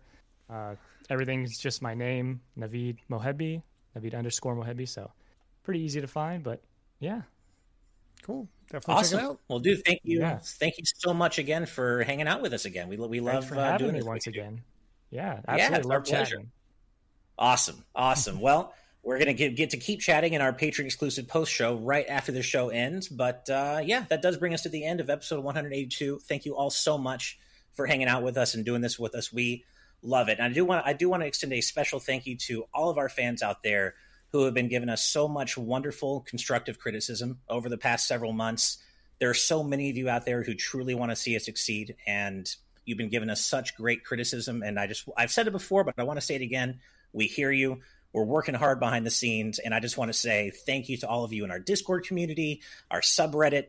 [0.49, 0.75] Uh,
[1.09, 3.61] everything's just my name, Naveed Mohebi,
[3.97, 4.87] Naveed underscore Mohebi.
[4.87, 5.11] So
[5.63, 6.61] pretty easy to find, but
[6.99, 7.21] yeah.
[8.23, 8.47] Cool.
[8.71, 9.19] Definitely check it Awesome.
[9.19, 9.39] out.
[9.47, 10.19] Well, dude, thank you.
[10.19, 10.39] Yeah.
[10.43, 12.87] Thank you so much again for hanging out with us again.
[12.89, 14.61] We we love for uh, doing me this once again.
[15.11, 16.41] Yeah, Yeah, absolutely it's our love pleasure.
[17.37, 17.83] Awesome.
[17.95, 18.39] Awesome.
[18.39, 18.73] well,
[19.05, 22.31] we're going to get, to keep chatting in our Patreon exclusive post show right after
[22.31, 23.07] the show ends.
[23.07, 26.19] But uh, yeah, that does bring us to the end of episode 182.
[26.23, 27.37] Thank you all so much
[27.73, 29.31] for hanging out with us and doing this with us.
[29.31, 29.63] We
[30.01, 30.39] love it.
[30.39, 32.89] And I do want I do want to extend a special thank you to all
[32.89, 33.93] of our fans out there
[34.31, 38.79] who have been giving us so much wonderful constructive criticism over the past several months.
[39.19, 41.95] There are so many of you out there who truly want to see us succeed
[42.07, 42.49] and
[42.85, 45.93] you've been giving us such great criticism and I just I've said it before but
[45.99, 46.79] I want to say it again.
[47.13, 47.81] We hear you.
[48.15, 51.07] We're working hard behind the scenes and I just want to say thank you to
[51.09, 53.65] all of you in our Discord community, our subreddit,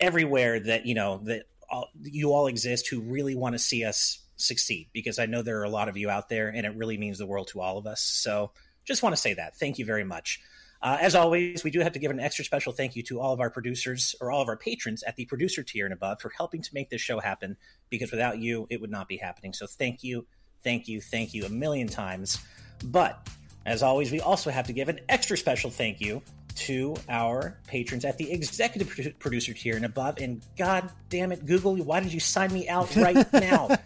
[0.00, 4.18] everywhere that, you know, that all, you all exist who really want to see us
[4.34, 6.98] succeed because I know there are a lot of you out there and it really
[6.98, 8.02] means the world to all of us.
[8.02, 8.50] So
[8.84, 9.56] just want to say that.
[9.56, 10.40] Thank you very much.
[10.82, 13.32] Uh, as always, we do have to give an extra special thank you to all
[13.32, 16.30] of our producers or all of our patrons at the producer tier and above for
[16.30, 17.56] helping to make this show happen
[17.88, 19.52] because without you, it would not be happening.
[19.52, 20.26] So thank you,
[20.64, 22.44] thank you, thank you a million times.
[22.84, 23.28] But
[23.66, 26.22] as always, we also have to give an extra special thank you
[26.54, 30.18] to our patrons at the executive producer tier and above.
[30.18, 33.68] And god damn it, Google, why did you sign me out right now?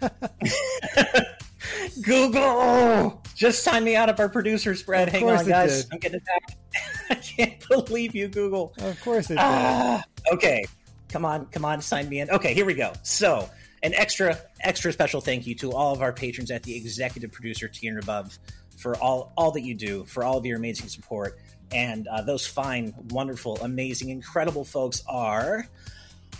[2.02, 5.08] Google, just sign me out of our producer spread.
[5.08, 5.84] Of Hang on, guys.
[5.84, 5.92] did.
[5.92, 6.56] I'm getting attacked.
[7.10, 8.74] I can't believe you, Google.
[8.78, 9.38] Of course it did.
[9.40, 10.64] Ah, okay,
[11.08, 12.30] come on, come on, sign me in.
[12.30, 12.92] Okay, here we go.
[13.02, 13.48] So,
[13.82, 17.66] an extra, extra special thank you to all of our patrons at the executive producer
[17.66, 18.38] tier and above
[18.80, 21.38] for all all that you do, for all of your amazing support,
[21.72, 25.68] and uh, those fine, wonderful, amazing, incredible folks are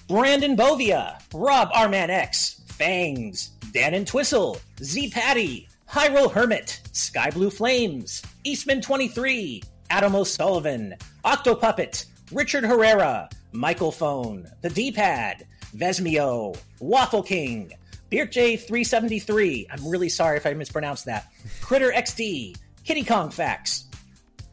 [0.09, 7.51] Brandon Bovia, Rob Arman X, Fangs, Dan and Twistle, Z Patty, Hyrule Hermit, Sky Blue
[7.51, 10.95] Flames, Eastman 23, Adam O'Sullivan,
[11.25, 15.47] Octopuppet, Richard Herrera, Michael Phone, The D Pad,
[15.77, 17.73] Vesmio, Waffle King,
[18.11, 23.85] Beert J373, I'm really sorry if I mispronounced that, Critter XD, Kitty Kong Facts,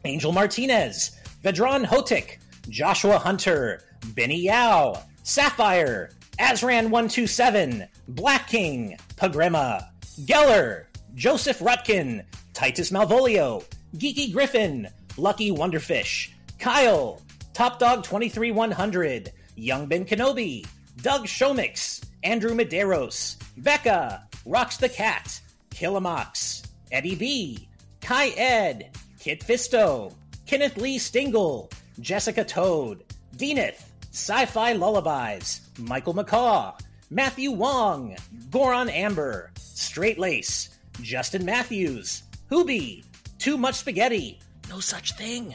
[0.04, 3.82] Angel Martinez, Vedran Hotik, Joshua Hunter,
[4.14, 9.88] Benny Yao, Sapphire, Azran127, Black King, Pagrema,
[10.20, 12.24] Geller, Joseph Rutkin,
[12.54, 13.64] Titus Malvolio,
[13.96, 16.30] Geeky Griffin, Lucky Wonderfish,
[16.60, 17.20] Kyle,
[17.54, 20.64] Top Dog 23100, Young Ben Kenobi,
[21.02, 25.40] Doug Shomix, Andrew Medeiros, Becca, Rocks the Cat,
[25.70, 27.68] Killamox, Eddie B,
[28.00, 30.14] Kai Ed, Kit Fisto,
[30.46, 31.70] Kenneth Lee Stingle,
[32.00, 33.04] Jessica Toad,
[33.36, 36.78] Deaneth, Sci Fi Lullabies, Michael McCaw,
[37.10, 38.16] Matthew Wong,
[38.50, 43.04] Goron Amber, Straight Lace, Justin Matthews, Hoobie,
[43.38, 45.54] Too Much Spaghetti, No Such Thing,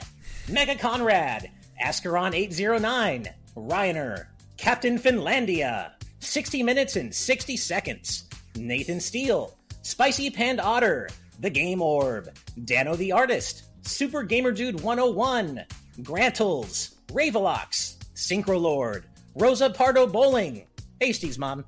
[0.50, 1.50] Mega Conrad,
[1.84, 4.28] Ascaron 809, Ryaner,
[4.58, 5.92] Captain Finlandia,
[6.26, 11.10] 60 Minutes and 60 Seconds, Nathan Steele, Spicy Pand Otter,
[11.40, 12.30] The Game Orb,
[12.66, 15.66] Dano the Artist, Super Gamer Dude 101,
[16.02, 19.06] Grantles, Ravelox, Synchro Lord,
[19.36, 20.66] Rosa Pardo Bowling,
[21.02, 21.66] Hasties Mom,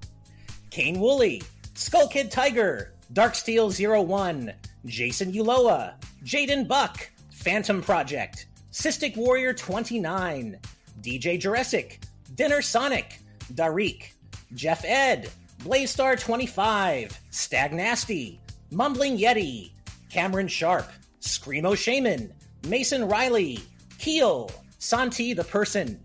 [0.69, 1.41] Kane Woolley,
[1.73, 3.69] Skull Kid Tiger, Darksteel
[4.07, 4.53] 01,
[4.85, 10.57] Jason Uloa, Jaden Buck, Phantom Project, Cystic Warrior 29,
[11.01, 12.01] DJ Jurassic,
[12.35, 13.19] Dinner Sonic,
[13.53, 14.14] Darik,
[14.53, 15.29] Jeff Ed,
[15.63, 18.39] Blaze 25, Stag Nasty,
[18.71, 19.71] Mumbling Yeti,
[20.09, 20.87] Cameron Sharp,
[21.21, 22.31] Screamo Shaman,
[22.67, 23.59] Mason Riley,
[23.97, 25.99] Keel, Santi the Person,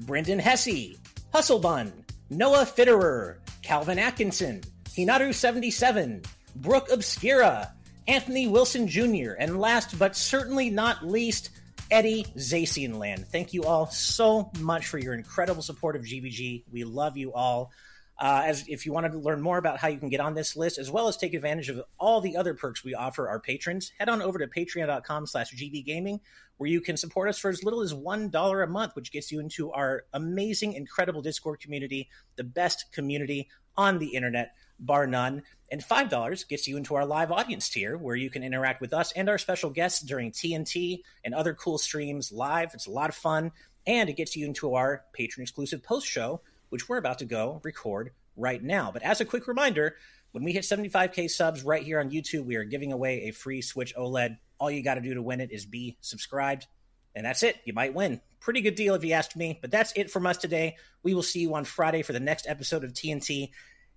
[0.00, 0.96] Brendan Hesse,
[1.34, 1.92] Hustlebun,
[2.30, 6.24] Noah Fitterer, Calvin Atkinson, Hinaru77,
[6.56, 7.72] Brooke Obscura,
[8.08, 11.50] Anthony Wilson Jr., and last but certainly not least,
[11.90, 13.26] Eddie Zacianland.
[13.26, 16.64] Thank you all so much for your incredible support of GBG.
[16.70, 17.72] We love you all.
[18.18, 20.54] Uh, as if you want to learn more about how you can get on this
[20.54, 23.92] list, as well as take advantage of all the other perks we offer our patrons,
[23.98, 26.20] head on over to patreon.com slash gbgaming,
[26.58, 29.40] where you can support us for as little as $1 a month, which gets you
[29.40, 33.48] into our amazing, incredible Discord community, the best community
[33.78, 35.42] on the internet, bar none.
[35.70, 39.12] And $5 gets you into our live audience tier, where you can interact with us
[39.12, 42.74] and our special guests during TNT and other cool streams live.
[42.74, 43.52] It's a lot of fun.
[43.86, 46.40] And it gets you into our patron exclusive post show,
[46.70, 48.90] which we're about to go record right now.
[48.90, 49.96] But as a quick reminder,
[50.32, 53.62] when we hit 75K subs right here on YouTube, we are giving away a free
[53.62, 54.38] Switch OLED.
[54.58, 56.66] All you got to do to win it is be subscribed.
[57.14, 57.56] And that's it.
[57.64, 58.20] You might win.
[58.38, 59.58] Pretty good deal if you asked me.
[59.60, 60.76] But that's it from us today.
[61.02, 63.50] We will see you on Friday for the next episode of TNT.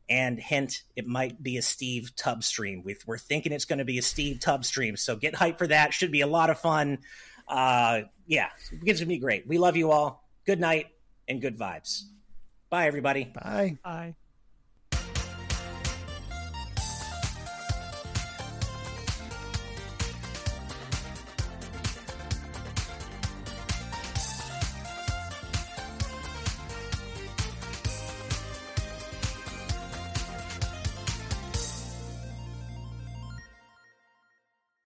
[0.09, 2.84] And hint, it might be a Steve Tubb stream.
[3.05, 4.97] We're thinking it's going to be a Steve Tubb stream.
[4.97, 5.93] So get hyped for that.
[5.93, 6.99] Should be a lot of fun.
[7.47, 9.47] Uh, yeah, it's going to be great.
[9.47, 10.27] We love you all.
[10.45, 10.88] Good night
[11.27, 12.03] and good vibes.
[12.69, 13.25] Bye, everybody.
[13.25, 13.77] Bye.
[13.84, 14.15] Bye.